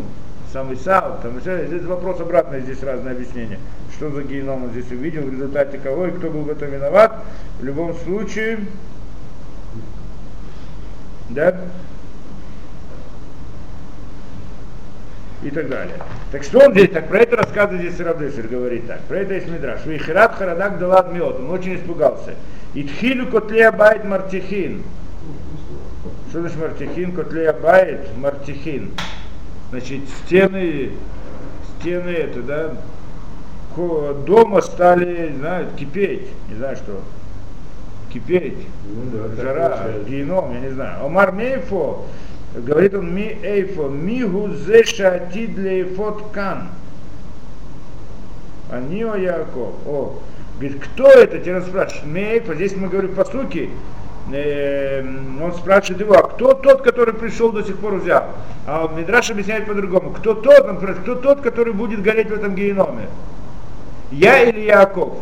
сам 0.53 0.73
Исав, 0.73 1.21
там 1.21 1.39
еще, 1.39 1.67
здесь 1.67 1.83
вопрос 1.83 2.21
обратный, 2.21 2.61
здесь 2.61 2.83
разное 2.83 3.13
объяснение. 3.13 3.59
Что 3.99 4.11
за 4.11 4.23
геном 4.23 4.65
он 4.65 4.71
здесь 4.71 4.91
увидел, 4.93 5.23
в 5.23 5.33
результате 5.33 5.77
кого 5.79 6.07
и 6.07 6.13
кто 6.13 6.31
был 6.31 6.43
в 6.43 6.51
этом 6.51 6.71
виноват. 6.71 7.25
В 7.59 7.65
любом 7.65 7.95
случае, 7.95 8.61
да, 11.31 11.61
и 15.43 15.51
так 15.51 15.69
далее. 15.69 15.97
Так 16.31 16.45
что 16.45 16.61
он 16.61 16.73
здесь, 16.73 16.91
так 16.91 17.09
про 17.09 17.19
это 17.19 17.37
рассказывает 17.37 17.93
здесь 17.93 18.07
Равдесер, 18.07 18.47
говорит 18.47 18.87
так, 18.87 19.01
про 19.03 19.19
это 19.19 19.35
есть 19.35 19.49
Мидраш. 19.49 19.85
Вихират 19.85 20.37
харадак 20.37 20.79
далат 20.79 21.13
миот, 21.13 21.41
он 21.41 21.51
очень 21.51 21.75
испугался. 21.75 22.35
Итхилю 22.75 23.27
котлея 23.27 23.73
байт 23.73 24.05
мартихин. 24.05 24.85
Что 26.31 26.41
значит 26.41 26.61
мартихин? 26.61 27.13
Котлея 27.17 27.53
байт 27.53 28.17
мартихин. 28.17 28.93
Значит, 29.71 30.03
стены, 30.25 30.93
стены 31.81 32.11
это, 32.11 32.43
да, 32.43 32.75
дома 34.27 34.61
стали, 34.61 35.31
не 35.31 35.39
знаю, 35.39 35.67
кипеть, 35.77 36.29
не 36.49 36.57
знаю 36.57 36.77
что, 36.77 37.01
кипеть, 38.13 38.67
Ну 38.85 39.03
да, 39.13 39.43
жара, 39.43 39.79
геном, 40.07 40.53
я 40.55 40.61
не 40.61 40.71
знаю. 40.71 41.05
Омар 41.05 41.33
Мейфо, 41.33 42.07
говорит 42.55 42.95
он, 42.95 43.15
ми 43.15 43.37
эйфо, 43.43 43.89
ми 43.89 44.25
гузе 44.25 44.85
шати 44.85 45.47
для 45.47 45.83
эйфот 45.83 46.23
кан. 46.33 46.69
Анио 48.71 49.15
Яков. 49.17 49.75
О, 49.87 50.19
говорит, 50.59 50.83
кто 50.83 51.09
это? 51.09 51.39
Тебя 51.39 51.61
спрашивают. 51.61 52.07
Ми 52.07 52.21
эйфо, 52.21 52.55
здесь 52.55 52.77
мы 52.77 52.89
говорим 52.89 53.15
по 53.15 53.25
сути, 53.25 53.71
э, 54.33 55.03
он 55.43 55.53
спрашивает 55.55 56.01
его, 56.01 56.15
а 56.15 56.23
кто 56.29 56.55
тот, 56.55 56.83
который 56.83 57.15
пришел 57.15 57.53
до 57.53 57.63
сих 57.63 57.79
пор 57.79 57.95
взял? 57.97 58.25
А 58.67 58.89
Мидраш 58.95 59.31
объясняет 59.31 59.67
по-другому. 59.67 60.11
Кто 60.11 60.35
тот, 60.35 60.67
он 60.67 60.77
спрашивает, 60.77 61.03
кто 61.03 61.15
тот, 61.15 61.41
который 61.41 61.73
будет 61.73 62.03
гореть 62.03 62.29
в 62.31 62.35
этом 62.35 62.55
геноме? 62.55 63.09
Я 64.11 64.43
или 64.43 64.61
Яков? 64.61 65.15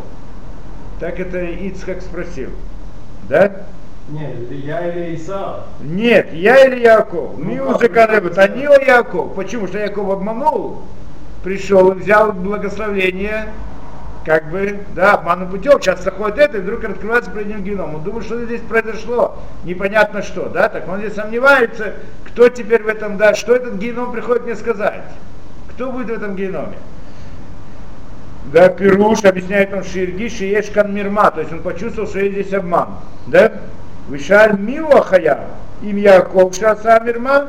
Так 1.00 1.18
это 1.20 1.42
Ицхак 1.44 2.00
спросил. 2.02 2.50
Да? 3.28 3.66
Нет, 4.08 4.50
я 4.50 4.86
или 4.88 5.16
Исаак. 5.16 5.64
Нет, 5.80 6.32
я 6.32 6.64
или 6.64 6.80
Яков. 6.80 7.36
Ну, 7.36 7.44
Миуза 7.44 7.88
как 7.88 8.08
Канебет, 8.08 8.36
вы 8.36 8.42
а 8.42 8.48
не 8.48 8.62
Яков. 8.62 9.34
Почему? 9.34 9.66
Что 9.66 9.78
Яков 9.78 10.08
обманул, 10.10 10.82
пришел 11.42 11.90
и 11.90 11.94
взял 11.96 12.32
благословение, 12.32 13.48
как 14.24 14.48
бы, 14.50 14.78
да, 14.94 15.14
обманным 15.14 15.50
путем. 15.50 15.80
Сейчас 15.80 16.04
заходит 16.04 16.38
это, 16.38 16.58
и 16.58 16.60
вдруг 16.60 16.84
открывается 16.84 17.32
перед 17.32 17.48
ним 17.48 17.64
геном. 17.64 17.96
Он 17.96 18.02
думает, 18.04 18.24
что 18.24 18.44
здесь 18.44 18.60
произошло, 18.60 19.38
непонятно 19.64 20.22
что, 20.22 20.48
да, 20.48 20.68
так 20.68 20.88
он 20.88 21.00
здесь 21.00 21.14
сомневается, 21.14 21.94
кто 22.26 22.48
теперь 22.48 22.84
в 22.84 22.88
этом, 22.88 23.16
да, 23.16 23.34
что 23.34 23.56
этот 23.56 23.74
геном 23.74 24.12
приходит 24.12 24.44
мне 24.44 24.54
сказать. 24.54 25.02
Кто 25.70 25.90
будет 25.90 26.10
в 26.10 26.12
этом 26.12 26.36
геноме? 26.36 26.76
Да, 28.52 28.68
Пируш, 28.68 29.24
объясняет 29.24 29.72
он 29.72 29.82
Ширги, 29.82 30.28
Шиешкан 30.28 30.94
Мирма, 30.94 31.30
то 31.32 31.40
есть 31.40 31.52
он 31.52 31.60
почувствовал, 31.60 32.08
что 32.08 32.20
есть 32.20 32.32
здесь 32.32 32.52
обман. 32.52 32.88
Да? 33.26 33.52
Вишаль 34.08 34.56
Миуахая, 34.58 35.48
им 35.82 35.96
Яков 35.96 36.54
Шаса 36.54 37.00
Мирма, 37.00 37.46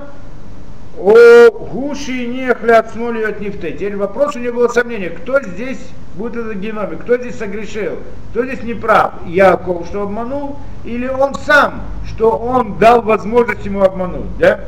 о 0.98 1.52
гуши 1.52 2.26
не 2.26 2.52
хлят 2.56 2.92
смоли 2.92 3.22
от 3.24 3.40
нефте. 3.40 3.74
Теперь 3.74 3.96
вопрос 3.96 4.36
у 4.36 4.40
него 4.40 4.56
было 4.56 4.68
сомнение, 4.70 5.12
кто 5.12 5.40
здесь 5.44 5.78
будет 6.16 6.36
этот 6.36 6.56
геноме, 6.56 6.98
кто 6.98 7.18
здесь 7.18 7.38
согрешил, 7.38 8.00
кто 8.32 8.44
здесь 8.44 8.64
не 8.64 8.74
прав, 8.74 9.14
Яков, 9.28 9.86
что 9.86 10.02
обманул, 10.02 10.58
или 10.84 11.08
он 11.08 11.36
сам, 11.36 11.84
что 12.08 12.32
он 12.32 12.80
дал 12.80 13.04
возможность 13.04 13.64
ему 13.66 13.84
обмануть, 13.84 14.36
да? 14.40 14.62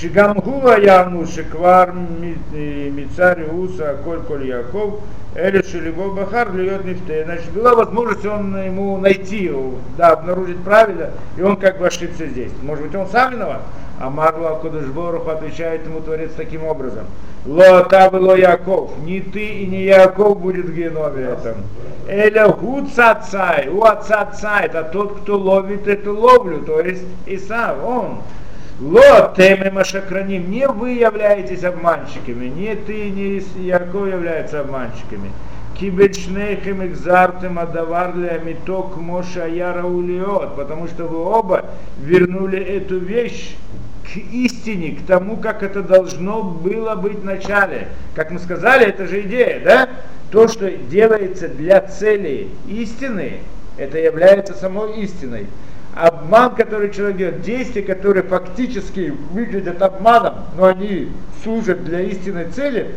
Шигамгуа 0.00 0.78
Яну 0.80 1.26
Шиквар 1.26 1.92
Мицари 1.92 3.44
Уса 3.44 3.96
Коль 4.04 4.20
Коль 4.22 4.46
Яков 4.46 5.00
Эли 5.36 5.62
Шилибов 5.62 6.14
Бахар 6.14 6.54
льет 6.54 6.84
нефте. 6.84 7.24
Значит, 7.24 7.50
была 7.50 7.74
возможность 7.74 8.24
он 8.24 8.56
ему 8.56 8.98
найти, 8.98 9.50
да, 9.98 10.10
обнаружить 10.10 10.62
правильно, 10.62 11.10
и 11.36 11.42
он 11.42 11.56
как 11.56 11.78
бы 11.78 11.88
ошибся 11.88 12.26
здесь. 12.26 12.52
Может 12.62 12.86
быть, 12.86 12.94
он 12.94 13.08
сам 13.08 13.32
виноват? 13.32 13.62
А 14.00 14.10
Марла 14.10 14.58
Кудышборуху 14.60 15.30
отвечает 15.30 15.86
ему 15.86 16.00
Творец 16.00 16.30
таким 16.36 16.64
образом. 16.64 17.06
Ло 17.46 17.84
ло 18.12 18.36
Яков, 18.36 18.92
не 19.04 19.20
ты 19.20 19.44
и 19.44 19.66
не 19.66 19.84
Яков 19.84 20.40
будет 20.40 20.66
в 20.66 20.74
геноме 20.74 21.22
этом. 21.24 21.56
Эля 22.06 22.48
гуд 22.48 22.92
цацай, 22.94 23.68
у 23.68 23.82
отца 23.82 24.26
цай, 24.26 24.66
это 24.66 24.84
тот, 24.84 25.20
кто 25.20 25.36
ловит 25.36 25.88
эту 25.88 26.16
ловлю, 26.16 26.60
то 26.60 26.80
есть 26.80 27.04
Исав, 27.26 27.76
он. 27.84 28.18
Ло 28.80 29.32
темы 29.36 29.70
машакраним, 29.70 30.50
не 30.50 30.66
вы 30.66 30.92
являетесь 30.92 31.62
обманщиками, 31.62 32.46
не 32.46 32.74
ты, 32.74 33.08
не 33.10 33.40
Яков 33.64 34.08
являются 34.08 34.62
обманщиками. 34.62 35.30
Кибельшнейхем 35.78 36.84
экзартем 36.84 37.58
адаварля 37.60 38.40
миток 38.44 38.96
моша 38.96 39.46
яра 39.46 39.84
улиот, 39.84 40.56
потому 40.56 40.88
что 40.88 41.04
вы 41.04 41.18
оба 41.18 41.66
вернули 42.00 42.58
эту 42.58 42.98
вещь 42.98 43.54
к 44.04 44.16
истине, 44.16 44.96
к 44.96 45.06
тому, 45.06 45.36
как 45.36 45.62
это 45.62 45.82
должно 45.82 46.42
было 46.42 46.96
быть 46.96 47.18
в 47.20 47.24
начале. 47.24 47.88
Как 48.16 48.32
мы 48.32 48.40
сказали, 48.40 48.86
это 48.86 49.06
же 49.06 49.20
идея, 49.22 49.60
да? 49.64 49.88
То, 50.32 50.48
что 50.48 50.68
делается 50.70 51.48
для 51.48 51.80
цели 51.80 52.48
истины, 52.66 53.38
это 53.76 53.98
является 53.98 54.54
самой 54.54 55.00
истиной 55.00 55.46
обман, 55.94 56.54
который 56.54 56.90
человек 56.90 57.16
делает, 57.16 57.42
действия, 57.42 57.82
которые 57.82 58.22
фактически 58.22 59.14
выглядят 59.30 59.80
обманом, 59.82 60.34
но 60.56 60.66
они 60.66 61.10
служат 61.42 61.84
для 61.84 62.00
истинной 62.00 62.50
цели, 62.50 62.94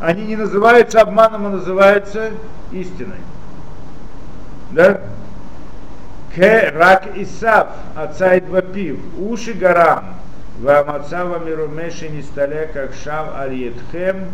они 0.00 0.24
не 0.24 0.36
называются 0.36 1.00
обманом, 1.00 1.46
а 1.46 1.50
называются 1.50 2.30
истиной. 2.72 3.20
Да? 4.72 5.00
К 6.34 6.70
рак 6.74 7.16
Исав, 7.16 7.68
отца 7.94 8.34
и 8.34 8.40
двопив, 8.40 8.98
уши 9.18 9.54
горам, 9.54 10.16
Вамацава 10.60 11.38
мирумеши 11.38 12.08
не 12.08 12.22
столе, 12.22 12.70
как 12.72 12.94
шав 12.94 13.38
альетхем, 13.38 14.26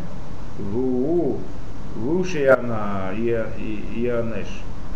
вуу, 0.58 1.40
в 1.96 2.16
уши 2.16 2.40
яна, 2.40 3.10
янеш. 3.16 4.46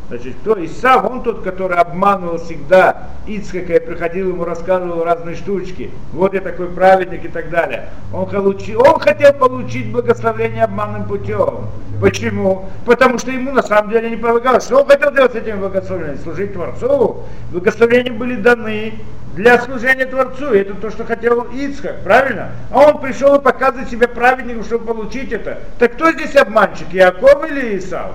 Значит, 0.09 0.37
кто 0.41 0.65
Исав, 0.65 1.05
он 1.11 1.23
тот, 1.25 1.43
который 1.43 1.79
обманывал 1.79 2.39
всегда 2.39 3.09
Ицхака 3.27 3.75
и 3.75 3.85
приходил 3.85 4.29
ему, 4.29 4.45
рассказывал 4.45 5.03
разные 5.03 5.35
штучки. 5.35 5.91
Вот 6.13 6.33
я 6.33 6.41
такой 6.41 6.69
праведник 6.69 7.25
и 7.25 7.29
так 7.29 7.51
далее. 7.51 7.89
Он, 8.13 8.27
получи, 8.27 8.77
он 8.77 9.01
хотел 9.01 9.33
получить 9.33 9.91
благословение 9.91 10.63
обманным 10.63 11.07
путем. 11.07 11.67
Почему? 12.01 12.69
Потому 12.85 13.19
что 13.19 13.33
ему 13.33 13.51
на 13.51 13.65
самом 13.65 13.91
деле 13.91 14.11
не 14.11 14.17
полагалось. 14.17 14.65
Что 14.65 14.83
он 14.83 14.87
хотел 14.87 15.13
делать 15.13 15.33
с 15.33 15.37
этим 15.37 15.59
благословением? 15.59 16.19
Служить 16.19 16.53
Творцу. 16.53 17.25
Благословения 17.51 18.13
были 18.13 18.37
даны 18.37 18.95
для 19.35 19.59
служения 19.61 20.07
Творцу. 20.07 20.55
И 20.55 20.59
это 20.59 20.75
то, 20.75 20.91
что 20.91 21.05
хотел 21.05 21.49
Ицхак, 21.53 22.05
правильно? 22.05 22.53
А 22.71 22.91
он 22.91 23.01
пришел 23.01 23.35
и 23.35 23.43
показывает 23.43 23.91
себя 23.91 24.07
праведником, 24.07 24.63
чтобы 24.63 24.95
получить 24.95 25.33
это. 25.33 25.59
Так 25.81 25.95
кто 25.95 26.13
здесь 26.13 26.37
обманщик, 26.37 26.93
Яков 26.93 27.51
или 27.51 27.77
Исав? 27.79 28.13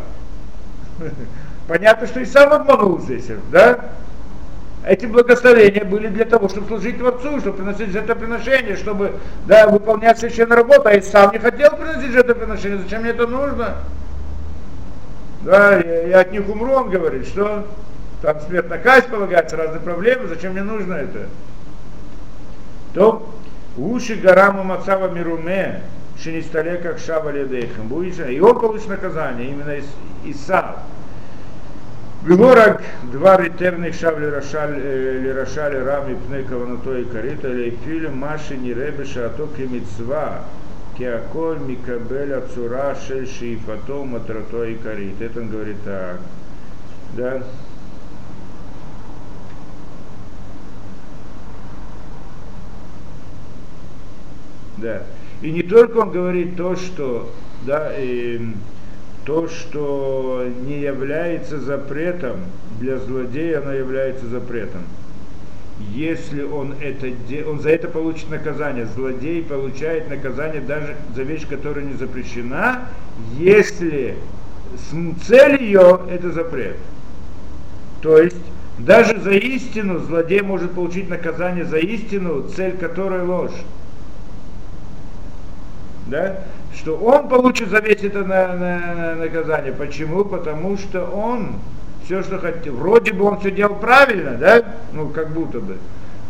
Понятно, 1.71 2.05
что 2.05 2.19
и 2.19 2.25
сам 2.25 2.51
обманул 2.51 2.99
здесь, 2.99 3.27
да? 3.49 3.79
Эти 4.85 5.05
благословения 5.05 5.85
были 5.85 6.07
для 6.07 6.25
того, 6.25 6.49
чтобы 6.49 6.67
служить 6.67 6.97
Творцу, 6.97 7.39
чтобы 7.39 7.59
приносить 7.59 7.91
жертвоприношение, 7.91 8.75
чтобы 8.75 9.13
да, 9.47 9.69
выполнять 9.69 10.19
священную 10.19 10.57
работу, 10.57 10.89
а 10.89 10.95
и 10.95 11.01
сам 11.01 11.31
не 11.31 11.39
хотел 11.39 11.77
приносить 11.77 12.11
жертвоприношение, 12.11 12.79
зачем 12.79 13.03
мне 13.03 13.11
это 13.11 13.25
нужно? 13.25 13.75
Да, 15.43 15.77
я, 15.77 16.07
я 16.07 16.19
от 16.19 16.33
них 16.33 16.49
умру, 16.49 16.73
он 16.73 16.89
говорит, 16.89 17.25
что 17.25 17.65
там 18.21 18.41
смертная 18.41 18.79
казнь 18.79 19.07
полагается, 19.07 19.55
разные 19.55 19.79
проблемы, 19.79 20.27
зачем 20.27 20.51
мне 20.51 20.63
нужно 20.63 20.95
это? 20.95 21.27
То 22.93 23.29
уши 23.77 24.15
гарама 24.15 24.63
мацава 24.63 25.07
мируме, 25.07 25.79
шинистале 26.21 26.79
как 26.79 26.99
шава 26.99 27.29
ледейхам. 27.29 27.87
И 28.03 28.39
он 28.41 28.59
получит 28.59 28.89
наказание, 28.89 29.51
именно 29.51 29.77
Исав. 30.25 30.75
Вилорак 32.23 32.83
два 33.11 33.37
ритерных 33.37 33.95
шав 33.95 34.19
лирашали 34.19 35.77
рами 35.77 36.15
пны 36.27 36.43
каванато 36.43 36.99
и 36.99 37.05
карита 37.05 37.47
лейфили 37.47 38.09
маши 38.09 38.57
не 38.57 38.73
ребеша 38.73 39.25
а 39.25 39.29
то 39.29 39.47
кемицва 39.47 40.43
кеаколь 40.99 41.57
микабеля 41.59 42.43
цура 42.53 42.95
шельши 42.95 43.53
и 43.53 43.55
потом 43.55 44.09
матрато 44.09 44.65
и 44.65 44.75
карит. 44.75 45.19
Это 45.19 45.39
он 45.39 45.49
говорит 45.49 45.77
так. 45.83 46.19
Да? 47.17 47.43
Да. 54.77 55.03
И 55.41 55.51
не 55.51 55.63
только 55.63 55.97
он 55.97 56.11
говорит 56.11 56.55
то, 56.55 56.75
что 56.75 57.31
да, 57.65 57.91
и, 57.97 58.53
то, 59.25 59.47
что 59.47 60.47
не 60.65 60.81
является 60.81 61.59
запретом, 61.59 62.37
для 62.79 62.97
злодея 62.97 63.61
оно 63.61 63.73
является 63.73 64.27
запретом. 64.27 64.81
Если 65.93 66.43
он 66.43 66.75
это 66.79 67.07
он 67.49 67.59
за 67.59 67.71
это 67.71 67.87
получит 67.87 68.29
наказание. 68.29 68.85
Злодей 68.85 69.43
получает 69.43 70.09
наказание 70.09 70.61
даже 70.61 70.95
за 71.15 71.23
вещь, 71.23 71.47
которая 71.47 71.85
не 71.85 71.93
запрещена, 71.93 72.87
если 73.37 74.15
цель 75.25 75.61
ее 75.61 76.01
это 76.09 76.31
запрет. 76.31 76.77
То 78.01 78.17
есть 78.17 78.37
даже 78.79 79.19
за 79.19 79.31
истину 79.31 79.99
злодей 79.99 80.41
может 80.41 80.71
получить 80.71 81.09
наказание 81.09 81.65
за 81.65 81.77
истину, 81.77 82.47
цель 82.55 82.77
которой 82.77 83.23
ложь. 83.23 83.51
Да? 86.11 86.43
что 86.75 86.95
он 86.97 87.27
получит 87.27 87.69
за 87.69 87.79
весь 87.79 88.03
это 88.03 88.23
на, 88.23 88.53
на, 88.53 88.95
на 88.95 89.15
наказание. 89.15 89.71
Почему? 89.71 90.25
Потому 90.25 90.77
что 90.77 91.05
он 91.05 91.55
все, 92.05 92.23
что 92.23 92.39
хотел, 92.39 92.75
вроде 92.75 93.13
бы 93.13 93.25
он 93.25 93.39
все 93.39 93.51
делал 93.51 93.75
правильно, 93.75 94.31
да? 94.31 94.63
Ну, 94.93 95.09
как 95.09 95.29
будто 95.29 95.59
бы. 95.59 95.77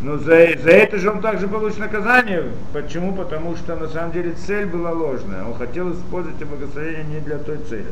Но 0.01 0.17
за, 0.17 0.47
за 0.61 0.71
это 0.71 0.97
же 0.97 1.11
он 1.11 1.21
также 1.21 1.47
получит 1.47 1.79
наказание. 1.79 2.45
Почему? 2.73 3.13
Потому 3.13 3.55
что 3.55 3.75
на 3.75 3.87
самом 3.87 4.11
деле 4.11 4.33
цель 4.33 4.65
была 4.65 4.91
ложная. 4.91 5.45
Он 5.45 5.53
хотел 5.53 5.93
использовать 5.93 6.43
благословение 6.43 7.03
не 7.03 7.19
для 7.19 7.37
той 7.37 7.59
цели. 7.69 7.85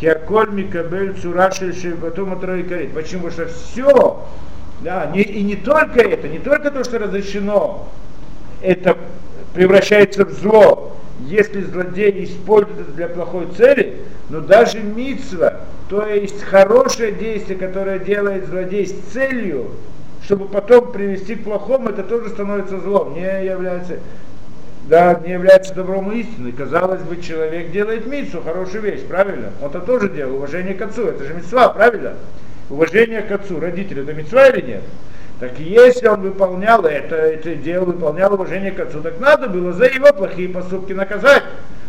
Киаколь 0.00 0.50
Микабель 0.50 1.14
Цураши 1.20 1.96
потом 2.00 2.38
карит. 2.38 2.94
Почему? 2.94 3.28
Потому 3.28 3.30
что 3.32 3.46
все, 3.46 4.24
да, 4.80 5.06
не, 5.06 5.22
и 5.22 5.42
не 5.42 5.56
только 5.56 6.00
это, 6.00 6.28
не 6.28 6.38
только 6.38 6.70
то, 6.70 6.84
что 6.84 6.98
разрешено, 6.98 7.88
это 8.62 8.96
превращается 9.52 10.24
в 10.24 10.30
зло, 10.30 10.96
если 11.28 11.62
злодей 11.62 12.24
использует 12.24 12.80
это 12.80 12.92
для 12.92 13.08
плохой 13.08 13.48
цели, 13.56 13.98
но 14.28 14.40
даже 14.40 14.80
мицва, 14.80 15.60
то 15.88 16.06
есть 16.06 16.42
хорошее 16.42 17.12
действие, 17.12 17.58
которое 17.58 17.98
делает 17.98 18.46
злодей 18.46 18.86
с 18.86 18.94
целью, 19.12 19.70
чтобы 20.24 20.46
потом 20.46 20.92
привести 20.92 21.34
к 21.34 21.44
плохому, 21.44 21.90
это 21.90 22.02
тоже 22.02 22.30
становится 22.30 22.80
злом, 22.80 23.14
не 23.14 23.44
является, 23.44 23.98
да, 24.88 25.20
не 25.24 25.32
является 25.32 25.74
добром 25.74 26.12
и 26.12 26.20
истиной. 26.20 26.52
Казалось 26.52 27.02
бы, 27.02 27.20
человек 27.20 27.72
делает 27.72 28.06
мицу, 28.06 28.40
хорошую 28.40 28.82
вещь, 28.82 29.02
правильно? 29.02 29.50
Он-то 29.60 29.80
тоже 29.80 30.08
делал, 30.08 30.36
уважение 30.36 30.74
к 30.74 30.82
отцу, 30.82 31.08
это 31.08 31.24
же 31.24 31.34
мецва, 31.34 31.68
правильно? 31.70 32.14
Уважение 32.70 33.22
к 33.22 33.32
отцу, 33.32 33.60
родителю, 33.60 34.04
это 34.04 34.14
мецва 34.14 34.48
или 34.48 34.62
нет? 34.64 34.82
Так 35.42 35.58
если 35.58 36.06
он 36.06 36.20
выполнял 36.20 36.84
это, 36.84 37.16
это 37.16 37.56
дело, 37.56 37.86
выполнял 37.86 38.32
уважение 38.32 38.70
к 38.70 38.78
отцу, 38.78 39.00
так 39.00 39.18
надо 39.18 39.48
было 39.48 39.72
за 39.72 39.86
его 39.86 40.12
плохие 40.12 40.48
поступки 40.48 40.92
наказать. 40.92 41.42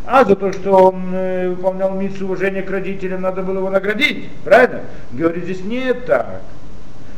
А 0.07 0.25
за 0.25 0.35
то, 0.35 0.51
что 0.51 0.71
он 0.89 1.13
э, 1.13 1.49
выполнял 1.49 1.93
миссию 1.93 2.25
уважения 2.25 2.63
к 2.63 2.71
родителям, 2.71 3.21
надо 3.21 3.43
было 3.43 3.59
его 3.59 3.69
наградить. 3.69 4.27
Правильно? 4.43 4.81
Говорит, 5.11 5.43
здесь 5.43 5.63
не 5.63 5.93
так. 5.93 6.41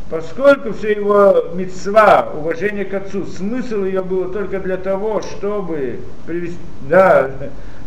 Поскольку 0.09 0.73
все 0.73 0.91
его 0.91 1.51
мецва, 1.53 2.27
уважение 2.37 2.83
к 2.83 2.93
отцу, 2.93 3.25
смысл 3.25 3.85
ее 3.85 4.01
было 4.01 4.27
только 4.27 4.59
для 4.59 4.75
того, 4.75 5.21
чтобы 5.21 6.01
привести, 6.27 6.57
да, 6.81 7.31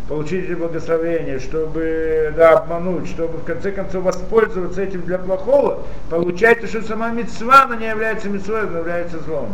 получить 0.09 0.45
эти 0.45 0.53
благословения, 0.53 1.37
чтобы 1.37 2.33
да, 2.35 2.57
обмануть, 2.57 3.07
чтобы 3.07 3.37
в 3.37 3.43
конце 3.43 3.71
концов 3.71 4.03
воспользоваться 4.03 4.81
этим 4.81 5.03
для 5.03 5.19
плохого, 5.19 5.83
получается, 6.09 6.67
что 6.67 6.81
сама 6.81 7.11
мецва, 7.11 7.65
она 7.65 7.75
не 7.75 7.87
является 7.87 8.27
мецвой, 8.27 8.63
она 8.63 8.79
является 8.79 9.19
злом, 9.19 9.53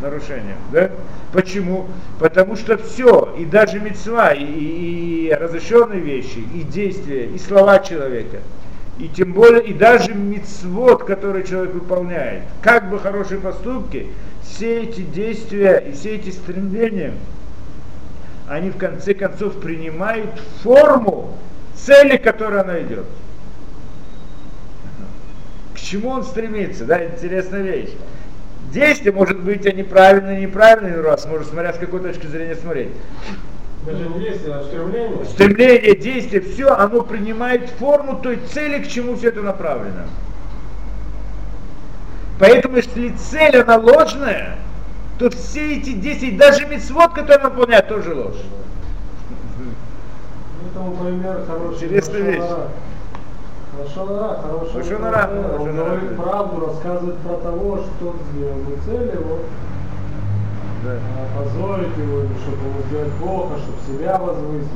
нарушением. 0.00 0.56
Да? 0.72 0.90
Почему? 1.32 1.88
Потому 2.20 2.54
что 2.54 2.78
все, 2.78 3.34
и 3.36 3.44
даже 3.44 3.80
мецва, 3.80 4.32
и, 4.32 4.44
и, 4.44 5.36
разрешенные 5.36 6.00
вещи, 6.00 6.38
и 6.54 6.62
действия, 6.62 7.26
и 7.26 7.36
слова 7.36 7.80
человека, 7.80 8.38
и 9.00 9.08
тем 9.08 9.32
более, 9.32 9.64
и 9.64 9.74
даже 9.74 10.14
мицвод, 10.14 11.02
который 11.02 11.42
человек 11.42 11.74
выполняет, 11.74 12.44
как 12.62 12.88
бы 12.88 13.00
хорошие 13.00 13.40
поступки, 13.40 14.06
все 14.44 14.82
эти 14.82 15.00
действия 15.00 15.78
и 15.78 15.90
все 15.90 16.14
эти 16.14 16.30
стремления– 16.30 17.14
они 18.48 18.70
в 18.70 18.76
конце 18.76 19.14
концов 19.14 19.60
принимают 19.60 20.38
форму 20.62 21.36
цели, 21.74 22.16
которую 22.16 22.60
она 22.60 22.80
идет. 22.80 23.06
К 25.74 25.78
чему 25.78 26.10
он 26.10 26.24
стремится, 26.24 26.84
да, 26.84 27.04
интересная 27.04 27.62
вещь. 27.62 27.90
Действие 28.72 29.12
может 29.12 29.40
быть 29.40 29.66
они 29.66 29.82
правильные, 29.82 30.40
неправильные, 30.40 31.00
раз, 31.00 31.26
может 31.26 31.48
смотря 31.48 31.72
с 31.72 31.78
какой 31.78 32.00
точки 32.00 32.26
зрения 32.26 32.56
смотреть. 32.56 32.90
Даже 33.84 34.08
не 34.08 34.18
действие, 34.18 34.54
а 34.54 34.64
стремление. 34.64 35.24
Стремление, 35.26 35.96
действие, 35.96 36.40
все, 36.42 36.70
оно 36.70 37.02
принимает 37.02 37.70
форму 37.70 38.18
той 38.20 38.38
цели, 38.52 38.82
к 38.82 38.88
чему 38.88 39.14
все 39.16 39.28
это 39.28 39.42
направлено. 39.42 40.06
Поэтому, 42.40 42.76
если 42.76 43.10
цель, 43.10 43.56
она 43.60 43.76
ложная, 43.76 44.56
то 45.18 45.30
все 45.30 45.78
эти 45.78 45.92
10, 45.92 46.36
даже 46.36 46.66
мецвод, 46.66 47.12
который 47.14 47.44
он 47.44 47.50
выполняет, 47.50 47.88
тоже 47.88 48.14
ложь. 48.14 48.42
Этому 50.70 50.96
пример 50.96 51.44
хороший. 51.46 51.84
Интересная 51.84 52.20
вещь. 52.20 52.42
Лошонара, 53.78 54.40
хороший. 54.42 54.76
Лошонара, 54.76 55.26
пример. 55.28 55.60
Он 55.60 55.76
говорит 55.76 56.16
правду, 56.16 56.66
рассказывает 56.66 57.16
про 57.18 57.36
того, 57.36 57.78
что 57.78 58.08
он 58.08 58.16
сделал. 58.32 58.58
И 58.58 58.76
цель 58.84 59.14
его 59.14 59.38
Да. 60.84 60.98
опозорить 61.40 61.96
его, 61.96 62.20
или 62.20 62.34
чтобы 62.42 62.68
ему 62.68 62.80
сделать 62.88 63.12
плохо, 63.14 63.54
чтобы 63.58 63.98
себя 63.98 64.18
возвысить. 64.18 64.68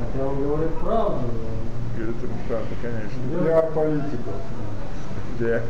Хотя 0.00 0.26
он 0.26 0.42
говорит 0.42 0.72
правду. 0.74 1.24
Это 1.96 2.26
правда, 2.48 2.74
конечно. 2.82 3.42
Для 3.42 3.62
политиков. 3.62 4.34
Да. 5.38 5.60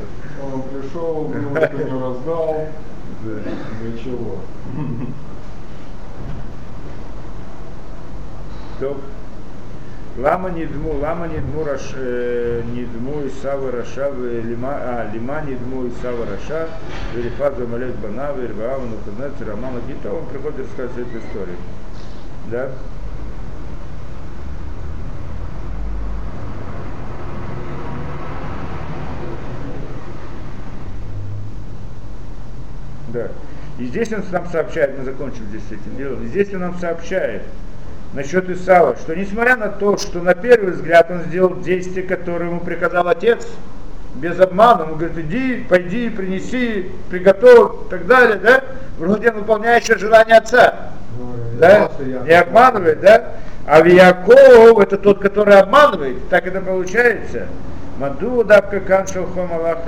Он 0.52 0.62
пришел, 0.62 1.32
да, 3.24 3.40
для 3.80 3.98
чего? 3.98 4.38
Так, 8.78 8.96
Лама 10.18 10.48
не 10.48 10.64
дму, 10.64 10.94
лама 10.98 11.28
не 11.28 11.38
дму, 11.40 11.64
раш, 11.64 11.92
э, 11.94 12.62
не 12.72 12.84
дму 12.84 13.20
и 13.20 13.30
савы 13.42 13.70
раша, 13.70 14.10
лима, 14.10 14.72
а, 14.72 15.10
лима 15.12 15.42
не 15.42 15.56
дму 15.56 15.84
и 15.84 15.90
савы 16.00 16.24
раша, 16.24 16.68
верифат 17.14 17.58
замолет 17.58 17.94
банавы, 17.96 18.46
рваам, 18.46 18.92
нуханец, 18.92 19.34
рамам, 19.46 19.74
гита, 19.86 20.10
он 20.10 20.24
приходит 20.26 20.60
рассказывать 20.60 21.06
эту 21.06 21.18
историю. 21.18 21.56
Да? 22.50 22.70
И 33.86 33.88
здесь 33.88 34.12
он 34.12 34.24
нам 34.32 34.48
сообщает, 34.50 34.98
мы 34.98 35.04
закончим 35.04 35.44
здесь 35.48 35.62
с 35.62 35.72
этим 35.72 35.96
делом, 35.96 36.24
и 36.24 36.26
здесь 36.26 36.52
он 36.52 36.60
нам 36.60 36.76
сообщает 36.80 37.42
насчет 38.14 38.50
Исава, 38.50 38.96
что 38.96 39.14
несмотря 39.14 39.54
на 39.54 39.68
то, 39.68 39.96
что 39.96 40.18
на 40.18 40.34
первый 40.34 40.72
взгляд 40.72 41.08
он 41.08 41.22
сделал 41.26 41.60
действие, 41.60 42.04
которое 42.04 42.50
ему 42.50 42.58
приказал 42.58 43.06
отец, 43.06 43.46
без 44.16 44.40
обмана, 44.40 44.86
он 44.86 44.98
говорит, 44.98 45.16
иди, 45.18 45.64
пойди, 45.68 46.10
принеси, 46.10 46.90
приготовь 47.10 47.86
и 47.86 47.90
так 47.90 48.06
далее, 48.08 48.38
да? 48.38 48.64
Вроде 48.98 49.30
он 49.30 49.36
выполняет 49.36 49.84
еще 49.84 49.96
желание 49.98 50.38
отца, 50.38 50.90
да? 51.60 51.88
Не 52.24 52.32
обманывает, 52.32 53.00
да? 53.00 53.34
А 53.66 53.86
Яков 53.86 54.80
это 54.80 54.98
тот, 54.98 55.20
который 55.20 55.60
обманывает, 55.60 56.28
так 56.28 56.44
это 56.44 56.60
получается. 56.60 57.46
Маду 58.00 58.42
дабка 58.42 58.80
каншал 58.80 59.26
хомалах 59.26 59.78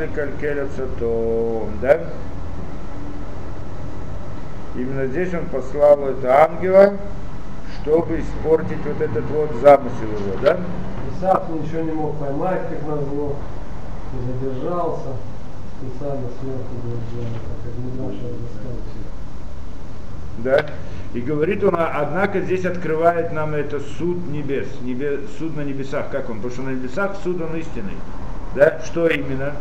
то, 1.01 1.69
да? 1.83 1.99
Именно 4.79 5.07
здесь 5.07 5.35
он 5.35 5.47
послал 5.47 6.09
это 6.09 6.45
ангела, 6.45 6.95
чтобы 7.83 8.21
испортить 8.21 8.79
вот 8.87 9.01
этот 9.01 9.25
вот 9.25 9.51
замысел 9.61 10.05
его, 10.05 10.41
да? 10.41 10.57
Исаак 11.11 11.49
ничего 11.49 11.83
не 11.83 11.91
мог 11.91 12.17
поймать, 12.17 12.63
как 12.71 12.87
назло. 12.87 13.35
И 14.15 14.47
задержался. 14.47 15.17
Специально 15.81 16.29
сверху 16.41 16.75
сделан, 17.11 17.35
как 17.35 17.73
Мидраша 17.79 18.27
рассказывал. 18.27 18.83
да, 20.39 20.67
и 21.15 21.21
говорит 21.21 21.65
он, 21.65 21.75
«А, 21.77 22.03
однако 22.03 22.41
здесь 22.41 22.65
открывает 22.65 23.33
нам 23.33 23.55
это 23.55 23.81
суд 23.81 24.27
небес, 24.29 24.67
небе, 24.83 25.21
суд 25.39 25.57
на 25.57 25.63
небесах, 25.63 26.11
как 26.11 26.31
он, 26.31 26.37
потому 26.37 26.53
что 26.53 26.63
на 26.63 26.71
небесах 26.71 27.17
суд 27.23 27.41
он 27.41 27.57
истинный, 27.57 27.95
да, 28.57 28.81
что 28.85 29.07
именно, 29.07 29.53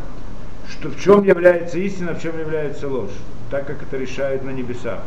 что 0.70 0.90
в 0.90 1.00
чем 1.00 1.24
является 1.24 1.78
истина, 1.78 2.14
в 2.14 2.22
чем 2.22 2.40
является 2.40 2.88
ложь, 2.88 3.12
так 3.50 3.66
как 3.66 3.82
это 3.84 3.98
решают 3.98 4.44
на 4.44 4.50
небесах. 4.50 5.00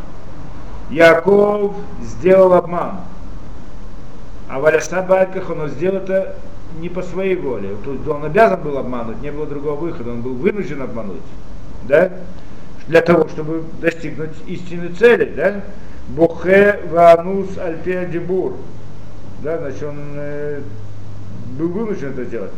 Яков 0.90 1.74
сделал 2.02 2.54
обман, 2.54 3.00
а 4.48 4.58
Валяса 4.58 5.02
Бальках 5.02 5.50
он 5.50 5.68
сделал 5.68 5.98
это 5.98 6.36
не 6.80 6.88
по 6.88 7.02
своей 7.02 7.36
воле. 7.36 7.76
То 7.84 7.92
есть 7.92 8.06
он 8.06 8.24
обязан 8.24 8.60
был 8.60 8.78
обмануть, 8.78 9.22
не 9.22 9.30
было 9.30 9.46
другого 9.46 9.76
выхода, 9.76 10.10
он 10.10 10.22
был 10.22 10.34
вынужден 10.34 10.82
обмануть. 10.82 11.22
Да? 11.88 12.10
Для 12.86 13.00
того, 13.00 13.28
чтобы 13.28 13.64
достигнуть 13.80 14.30
истинной 14.46 14.92
цели. 14.92 15.32
Да? 15.36 15.62
Бухе 16.08 16.80
ванус 16.90 17.56
альфея 17.58 18.06
дебур. 18.06 18.56
Да, 19.42 19.58
значит, 19.58 19.82
он 19.82 19.96
э, 20.16 20.60
был 21.58 21.68
вынужден 21.68 22.10
это 22.10 22.24
сделать. 22.24 22.50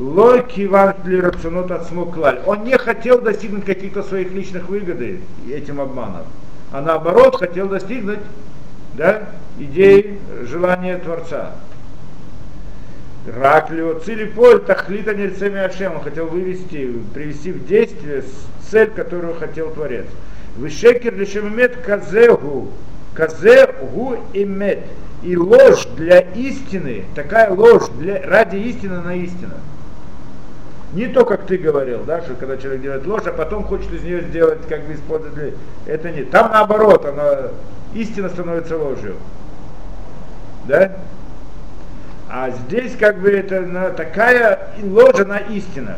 Лойки 0.00 0.62
вантли 0.62 1.20
рацинот 1.20 1.70
от. 1.70 2.48
Он 2.48 2.64
не 2.64 2.78
хотел 2.78 3.20
достигнуть 3.20 3.66
каких-то 3.66 4.02
своих 4.02 4.32
личных 4.32 4.66
выгоды 4.70 5.20
этим 5.46 5.78
обманом, 5.78 6.24
а 6.72 6.80
наоборот 6.80 7.36
хотел 7.36 7.68
достигнуть 7.68 8.20
да, 8.94 9.28
идеи, 9.58 10.18
желания 10.48 10.96
Творца. 10.96 11.52
Раклио 13.26 13.98
Цилиполь 13.98 14.60
Тахлита 14.60 15.14
Нерцеми 15.14 15.58
Ашем. 15.58 15.96
Он 15.96 16.00
хотел 16.00 16.28
вывести, 16.28 16.90
привести 17.12 17.52
в 17.52 17.66
действие 17.66 18.24
цель, 18.70 18.88
которую 18.88 19.34
хотел 19.34 19.70
Творец. 19.70 20.06
Вышекер 20.56 21.14
лишемет 21.14 21.76
казегу. 21.76 22.68
Казегу 23.12 24.16
имет. 24.32 24.78
И 25.22 25.36
ложь 25.36 25.86
для 25.96 26.20
истины, 26.20 27.04
такая 27.14 27.50
ложь 27.50 27.90
для, 27.98 28.22
ради 28.26 28.56
истины 28.56 29.02
на 29.02 29.14
истину. 29.14 29.52
Не 30.92 31.06
то, 31.06 31.24
как 31.24 31.46
ты 31.46 31.56
говорил, 31.56 32.02
да, 32.04 32.20
что 32.20 32.34
когда 32.34 32.56
человек 32.56 32.82
делает 32.82 33.06
ложь, 33.06 33.22
а 33.26 33.32
потом 33.32 33.62
хочет 33.62 33.92
из 33.92 34.02
нее 34.02 34.22
сделать, 34.22 34.66
как 34.68 34.86
бы 34.86 34.94
использовать, 34.94 35.54
это 35.86 36.10
не. 36.10 36.24
Там 36.24 36.50
наоборот, 36.50 37.06
она, 37.06 37.50
истина 37.94 38.28
становится 38.28 38.76
ложью. 38.76 39.14
Да? 40.66 40.96
А 42.28 42.50
здесь 42.50 42.96
как 42.96 43.20
бы 43.20 43.30
это 43.30 43.60
на, 43.60 43.90
такая 43.90 44.70
ложь, 44.82 45.20
она 45.20 45.38
истина. 45.38 45.96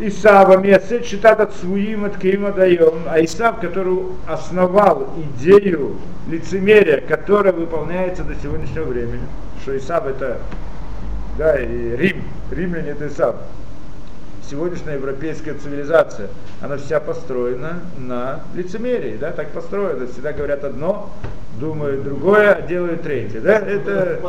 Исава 0.00 0.56
Мецет 0.56 1.04
считает 1.04 1.38
от 1.40 1.54
Свуим 1.56 2.04
от 2.04 2.16
Киима 2.16 2.52
даем, 2.52 3.02
а 3.08 3.22
Исав, 3.22 3.60
который 3.60 3.98
основал 4.26 5.10
идею 5.36 5.98
лицемерия, 6.28 7.00
которая 7.00 7.52
выполняется 7.52 8.24
до 8.24 8.34
сегодняшнего 8.42 8.84
времени, 8.84 9.22
что 9.62 9.76
Исав 9.76 10.06
это 10.06 10.38
да, 11.38 11.58
и 11.60 11.96
Рим, 11.96 12.24
римляне 12.50 12.90
это 12.90 13.08
Исав. 13.08 13.36
Сегодняшняя 14.48 14.94
европейская 14.94 15.54
цивилизация, 15.54 16.28
она 16.60 16.76
вся 16.76 17.00
построена 17.00 17.80
на 17.96 18.40
лицемерии, 18.54 19.16
да, 19.16 19.30
так 19.30 19.48
построена. 19.48 20.06
Всегда 20.06 20.32
говорят 20.32 20.62
одно, 20.64 21.10
думают 21.58 22.04
другое, 22.04 22.52
а 22.52 22.62
делают 22.62 23.02
третье. 23.02 23.40
Да? 23.40 23.58
Это, 23.58 24.20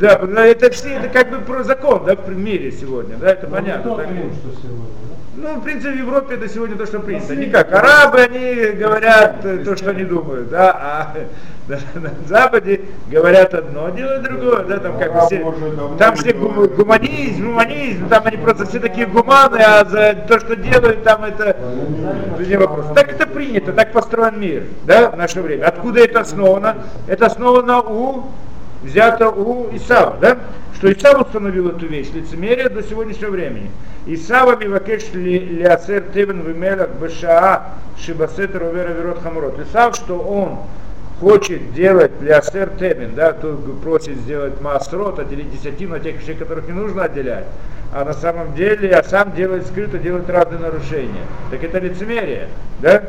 да, 0.00 0.18
но 0.24 0.40
это 0.40 0.70
все, 0.70 0.90
это 0.90 1.08
как 1.08 1.30
бы 1.30 1.38
про 1.38 1.64
закон, 1.64 2.04
да, 2.04 2.14
в 2.14 2.28
мире 2.36 2.70
сегодня, 2.70 3.16
да, 3.16 3.30
это 3.30 3.46
Ну, 3.48 3.56
понятно. 3.56 3.96
так. 3.96 4.06
Сегодня? 4.06 4.32
Ну, 5.40 5.54
в 5.54 5.62
принципе, 5.62 5.92
в 5.92 5.98
Европе 5.98 6.34
это 6.34 6.48
сегодня 6.48 6.76
то, 6.76 6.84
что 6.84 6.98
принято. 6.98 7.36
Не 7.36 7.46
как 7.46 7.72
арабы, 7.72 8.18
они 8.22 8.72
говорят 8.72 9.44
э, 9.44 9.58
то, 9.58 9.76
что 9.76 9.90
они 9.90 10.02
думают, 10.02 10.48
да, 10.48 10.72
а 10.72 11.16
на, 11.68 11.76
на 12.00 12.10
Западе 12.26 12.80
говорят 13.08 13.54
одно, 13.54 13.88
делают 13.90 14.24
другое, 14.24 14.64
да, 14.64 14.78
там 14.78 14.98
как 14.98 15.26
все, 15.26 15.54
там 15.96 16.16
все 16.16 16.32
гу- 16.32 16.68
гуманизм, 16.68 17.46
гуманизм, 17.46 18.08
там 18.08 18.22
они 18.26 18.36
просто 18.38 18.66
все 18.66 18.80
такие 18.80 19.06
гуманы, 19.06 19.58
а 19.58 19.84
за 19.84 20.14
то, 20.26 20.40
что 20.40 20.56
делают, 20.56 21.04
там 21.04 21.22
это 21.22 21.56
это 22.34 22.44
не 22.44 22.56
вопрос. 22.56 22.86
Так 22.96 23.12
это 23.12 23.24
принято, 23.28 23.72
так 23.72 23.92
построен 23.92 24.40
мир, 24.40 24.64
да, 24.86 25.10
в 25.10 25.16
наше 25.16 25.40
время. 25.40 25.66
Откуда 25.66 26.00
это 26.00 26.20
основано? 26.20 26.78
Это 27.06 27.26
основано 27.26 27.80
у 27.82 28.24
взято 28.82 29.30
у 29.30 29.74
Исава, 29.74 30.16
да? 30.20 30.38
Что 30.74 30.92
Исав 30.92 31.26
установил 31.26 31.68
эту 31.68 31.86
вещь, 31.86 32.08
лицемерие 32.14 32.68
до 32.68 32.82
сегодняшнего 32.82 33.30
времени. 33.30 33.70
Исава 34.06 34.56
мивакеш 34.56 35.12
ли 35.12 35.38
лясер 35.38 36.02
тевен 36.14 36.40
вимелах 36.40 36.90
бешаа 37.00 37.74
шибасет 37.98 38.54
ровера 38.54 38.92
верот 38.92 39.22
хамурот. 39.22 39.58
Исав, 39.60 39.96
что 39.96 40.18
он 40.18 40.58
хочет 41.20 41.74
делать 41.74 42.12
лясер 42.22 42.70
тевен, 42.78 43.14
да, 43.14 43.32
то 43.32 43.54
просит 43.82 44.16
сделать 44.18 44.60
масрот, 44.60 45.18
отделить 45.18 45.50
десятину 45.50 45.96
от 45.96 46.04
тех 46.04 46.20
вещей, 46.20 46.34
которых 46.34 46.66
не 46.68 46.72
нужно 46.72 47.04
отделять. 47.04 47.46
А 47.92 48.04
на 48.04 48.12
самом 48.12 48.54
деле, 48.54 48.94
а 48.94 49.02
сам 49.02 49.34
делает 49.34 49.66
скрыто, 49.66 49.98
делает 49.98 50.30
разные 50.30 50.60
нарушения. 50.60 51.24
Так 51.50 51.64
это 51.64 51.78
лицемерие, 51.78 52.48
да? 52.80 53.02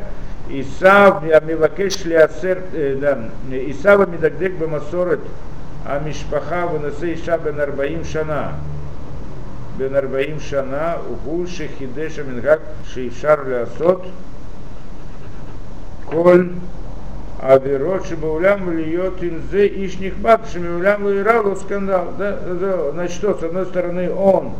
Исав 0.48 1.22
амивакеш 1.22 2.04
лясер, 2.04 2.62
э, 2.72 2.96
да, 3.00 3.18
Исава 3.50 4.06
мидагдек 4.06 4.54
бемасорет 4.54 5.20
Амишпаха 5.90 6.66
вынесе 6.66 7.14
Иша 7.14 7.38
бен 7.38 7.60
Арбаим 7.60 8.04
Шана. 8.04 8.54
Бен 9.76 9.96
Арбаим 9.96 10.40
Шана, 10.40 10.98
Уху 11.10 11.46
Шехидеша 11.46 12.22
Мингак 12.22 12.60
Шейфшар 12.92 13.46
Лясот, 13.48 14.06
Коль 16.06 16.50
Аверот 17.40 18.06
Шибаулям 18.06 18.70
льет 18.70 19.22
инзе 19.22 19.66
ишних 19.66 20.16
батшимиулям 20.18 21.08
иралу 21.08 21.56
скандал. 21.56 22.12
Да, 22.18 22.38
да, 22.38 22.92
значит, 22.92 23.16
что, 23.16 23.34
с 23.34 23.42
одной 23.42 23.66
стороны, 23.66 24.12
он 24.12 24.52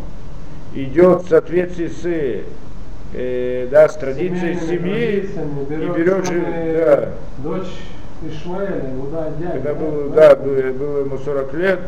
идет 0.75 1.23
в 1.23 1.29
соответствии 1.29 1.89
с 1.89 2.07
э, 2.07 2.43
э 3.13 3.69
да, 3.71 3.89
с 3.89 3.97
традицией 3.97 4.59
семьи 4.59 5.29
и 5.69 5.99
берет 5.99 6.25
да. 6.27 7.09
дочь 7.39 7.69
Ишмаэля, 8.23 8.93
Иуда 8.95 9.33
дядя. 9.39 9.53
когда 9.53 9.75
был, 9.75 10.11
да, 10.11 10.37
было, 10.37 10.73
было 10.73 11.01
ему 11.01 11.19
40 11.19 11.55
лет, 11.55 11.81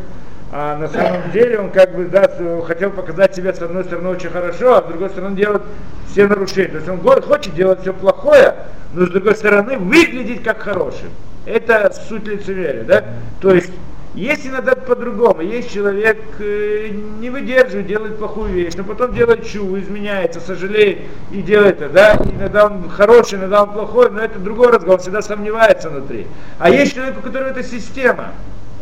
а 0.51 0.77
на 0.77 0.89
самом 0.89 1.31
деле 1.33 1.59
он 1.59 1.71
как 1.71 1.95
бы 1.95 2.07
да, 2.07 2.31
хотел 2.67 2.91
показать 2.91 3.35
себя 3.35 3.53
с 3.53 3.61
одной 3.61 3.85
стороны 3.85 4.11
очень 4.11 4.31
хорошо, 4.31 4.77
а 4.77 4.83
с 4.83 4.87
другой 4.87 5.11
стороны 5.11 5.37
делать 5.37 5.63
все 6.11 6.27
нарушения. 6.27 6.69
То 6.69 6.77
есть 6.77 6.89
он 6.89 7.01
хочет 7.23 7.55
делать 7.55 7.81
все 7.81 7.93
плохое, 7.93 8.55
но 8.93 9.07
с 9.07 9.11
другой 9.11 9.35
стороны 9.35 9.79
выглядеть 9.79 10.43
как 10.43 10.61
хорошим. 10.61 11.09
Это 11.47 11.93
суть 12.09 12.27
лицемерия, 12.27 12.85
да? 12.85 13.05
То 13.41 13.53
есть 13.53 13.73
есть 14.15 14.47
иногда 14.47 14.75
по-другому. 14.75 15.41
Есть 15.41 15.73
человек 15.73 16.19
э, 16.39 16.91
не 17.21 17.31
выдерживает, 17.31 17.87
делает 17.87 18.19
плохую 18.19 18.53
вещь, 18.53 18.75
но 18.77 18.85
потом 18.85 19.15
делает 19.15 19.47
чу, 19.47 19.79
изменяется, 19.79 20.41
сожалеет 20.41 20.99
и 21.31 21.41
делает 21.41 21.81
это, 21.81 21.89
да? 21.89 22.17
Иногда 22.23 22.67
он 22.67 22.91
хороший, 22.91 23.39
иногда 23.39 23.63
он 23.63 23.73
плохой, 23.73 24.11
но 24.11 24.21
это 24.21 24.39
другой 24.39 24.69
разговор, 24.69 24.97
он 24.97 25.01
всегда 25.01 25.23
сомневается 25.23 25.89
внутри. 25.89 26.27
А 26.59 26.69
есть 26.69 26.95
человек, 26.95 27.19
у 27.19 27.23
которого 27.23 27.49
это 27.49 27.63
система. 27.63 28.33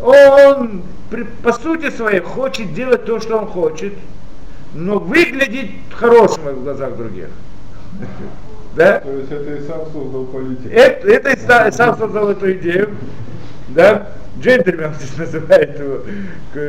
Он 0.02 0.82
при- 1.10 1.24
по 1.42 1.52
сути 1.52 1.90
своей 1.90 2.20
хочет 2.20 2.74
делать 2.74 3.04
то, 3.04 3.20
что 3.20 3.38
он 3.38 3.46
хочет, 3.46 3.92
но 4.74 4.98
выглядеть 4.98 5.72
хорошим 5.92 6.42
в 6.44 6.64
глазах 6.64 6.96
других. 6.96 7.28
Да? 8.76 9.00
То 9.00 9.10
есть 9.10 9.32
это 9.32 9.52
и 9.52 9.66
сам 9.66 9.80
создал 9.92 10.24
политику. 10.26 10.68
Это, 10.68 11.08
это 11.08 11.30
и 11.30 11.72
сам 11.72 11.98
создал 11.98 12.30
эту 12.30 12.52
идею, 12.52 12.90
да, 13.74 14.08
джентльмен 14.40 14.94
здесь 15.00 15.16
называет 15.16 15.78
его, 15.78 16.00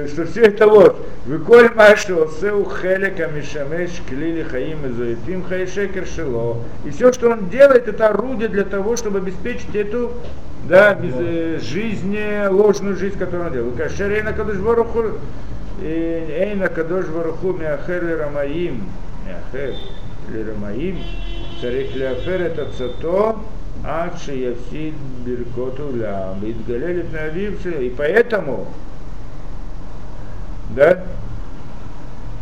что 0.07 0.25
все 0.25 0.41
это 0.43 0.67
вот, 0.67 1.07
выколь 1.25 1.69
машу 1.75 2.29
сеу 2.39 2.69
хелека 2.81 3.27
мишамеш 3.27 3.91
клили 4.09 4.43
хаим 4.43 4.85
и 4.85 4.89
заитим 4.93 5.43
хайшекер 5.43 6.05
шело. 6.05 6.63
И 6.85 6.89
все, 6.89 7.11
что 7.13 7.29
он 7.29 7.49
делает, 7.49 7.87
это 7.87 8.09
орудие 8.09 8.49
для 8.49 8.63
того, 8.63 8.95
чтобы 8.97 9.19
обеспечить 9.19 9.75
эту 9.75 10.11
да, 10.67 10.93
без, 10.93 11.13
э, 11.17 11.59
жизнь, 11.59 12.17
ложную 12.49 12.95
жизнь, 12.95 13.17
которую 13.17 13.47
он 13.47 13.53
делает. 13.53 13.75
Кашерейна 13.77 14.33
Кадошваруху, 14.33 15.17
эйна 15.81 16.67
кадош 16.67 17.05
баруху 17.07 17.53
миахер 17.53 18.03
лирамаим, 18.03 18.83
миахер 19.25 19.75
лирамаим, 20.29 20.99
царих 21.59 21.95
лиафер 21.95 22.41
это 22.41 22.67
цато, 22.77 23.39
Ад 23.84 24.21
шияфсид 24.21 24.93
биркот 25.25 25.79
улям. 25.79 26.39
Идгалелит 26.43 27.11
навивши. 27.11 27.88
И 27.88 27.89
поэтому, 27.89 28.67
да, 30.75 31.03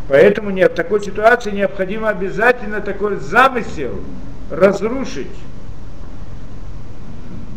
поэтому 0.08 0.50
в 0.50 0.68
такой 0.70 1.02
ситуации 1.02 1.50
необходимо 1.50 2.08
обязательно 2.08 2.80
такой 2.80 3.16
замысел 3.16 4.00
разрушить. 4.50 5.30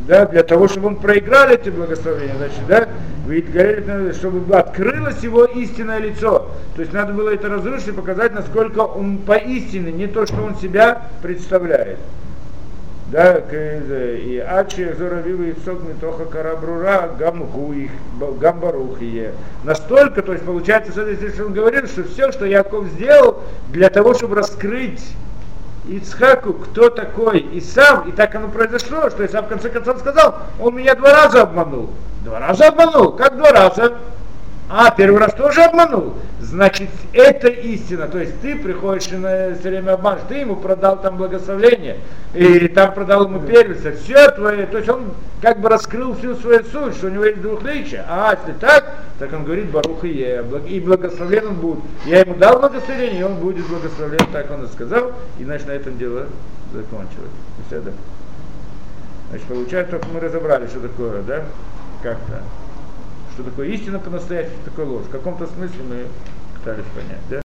Да, 0.08 0.26
для 0.26 0.44
того, 0.44 0.68
чтобы 0.68 0.88
он 0.88 0.96
проиграл 0.98 1.48
эти 1.48 1.70
благословения, 1.70 2.36
значит, 2.36 2.68
да, 2.68 2.90
ведь 3.26 4.16
чтобы 4.18 4.54
открылось 4.56 5.24
его 5.24 5.46
истинное 5.46 6.00
лицо. 6.00 6.50
То 6.76 6.82
есть 6.82 6.92
надо 6.92 7.14
было 7.14 7.34
это 7.34 7.48
разрушить 7.48 7.88
и 7.88 7.92
показать, 7.94 8.34
насколько 8.34 8.80
он 8.80 9.20
поистине, 9.20 9.94
не 9.94 10.08
то, 10.08 10.26
что 10.26 10.42
он 10.44 10.58
себя 10.58 11.04
представляет. 11.22 12.00
Да, 13.08 13.38
и 13.38 14.38
Ачи 14.40 14.92
Зоравива 14.98 15.44
и 15.44 15.56
Сок 15.64 15.84
Митоха 15.84 16.26
Карабрура 16.26 17.12
Гамгуих 17.20 17.92
Гамбарухие. 18.40 19.34
Настолько, 19.64 20.22
то 20.22 20.34
есть 20.34 20.46
получается, 20.46 20.92
что 20.92 21.46
он 21.46 21.54
говорил, 21.54 21.86
что 21.88 22.04
все, 22.06 22.32
что 22.32 22.46
Яков 22.46 22.88
сделал 22.88 23.44
для 23.70 23.90
того, 23.90 24.14
чтобы 24.14 24.36
раскрыть 24.36 25.02
Ицхаку, 25.88 26.54
кто 26.54 26.90
такой 26.90 27.46
Исав, 27.54 28.08
и 28.08 28.12
так 28.14 28.34
оно 28.36 28.48
произошло, 28.48 29.10
что 29.10 29.26
Исав 29.26 29.46
в 29.46 29.50
конце 29.50 29.70
концов 29.70 30.00
сказал, 30.00 30.36
он 30.60 30.76
меня 30.76 30.96
два 30.96 31.12
раза 31.12 31.42
обманул. 31.42 31.90
Два 32.24 32.40
раза 32.40 32.70
обманул? 32.70 33.12
Как 33.12 33.38
два 33.38 33.52
раза? 33.52 33.94
А, 34.70 34.92
первый 34.92 35.20
раз 35.20 35.34
тоже 35.34 35.62
обманул. 35.62 36.14
Значит, 36.40 36.90
это 37.14 37.48
истина. 37.48 38.08
То 38.08 38.20
есть 38.20 38.40
ты 38.42 38.56
приходишь 38.56 39.08
и 39.08 39.18
на 39.18 39.56
все 39.56 39.70
время 39.70 39.94
обманешь, 39.94 40.22
ты 40.30 40.36
ему 40.36 40.56
продал 40.56 41.02
там 41.02 41.18
благословение, 41.18 41.98
и 42.34 42.68
там 42.68 42.94
продал 42.94 43.26
ему 43.26 43.40
первенство. 43.40 43.92
Все 43.92 44.30
твое, 44.32 44.66
то 44.66 44.78
есть 44.78 44.90
он 44.90 45.12
как 45.42 45.60
бы 45.60 45.70
раскрыл 45.70 46.16
всю 46.16 46.36
свою 46.36 46.64
суть, 46.64 46.96
что 46.96 47.08
у 47.08 47.10
него 47.10 47.26
есть 47.26 47.42
двухличие. 47.42 48.06
А 48.08 48.38
если 48.40 48.58
так, 48.60 48.86
так 49.20 49.34
он 49.34 49.44
говорит, 49.44 49.70
Баруха 49.70 50.08
е, 50.08 50.44
и 50.68 50.80
благословлен 50.80 51.48
он 51.48 51.56
будет. 51.56 51.80
Я 52.06 52.22
ему 52.22 52.36
дал 52.36 52.60
благословение, 52.60 53.22
и 53.22 53.24
он 53.24 53.36
будет 53.36 53.68
благословлен, 53.68 54.26
так 54.32 54.50
он 54.52 54.66
и 54.66 54.68
сказал, 54.68 55.12
и 55.40 55.44
значит 55.44 55.68
на 55.68 55.74
этом 55.74 55.98
дело 55.98 56.28
закончилось. 56.74 57.32
Да? 57.70 57.92
Значит, 59.30 59.48
получается, 59.48 59.92
только 59.92 60.08
мы 60.14 60.20
разобрали, 60.20 60.68
что 60.68 60.80
такое, 60.80 61.22
да, 61.24 61.44
как-то 62.02 62.42
что 63.34 63.44
такое 63.44 63.68
истина 63.70 64.00
по-настоящему, 64.00 64.56
что 64.62 64.70
такое 64.70 64.86
ложь. 64.86 65.06
В 65.06 65.10
каком-то 65.10 65.48
смысле 65.48 65.84
мы 65.90 66.08
пытались 66.60 66.86
понять, 66.96 67.22
да? 67.30 67.42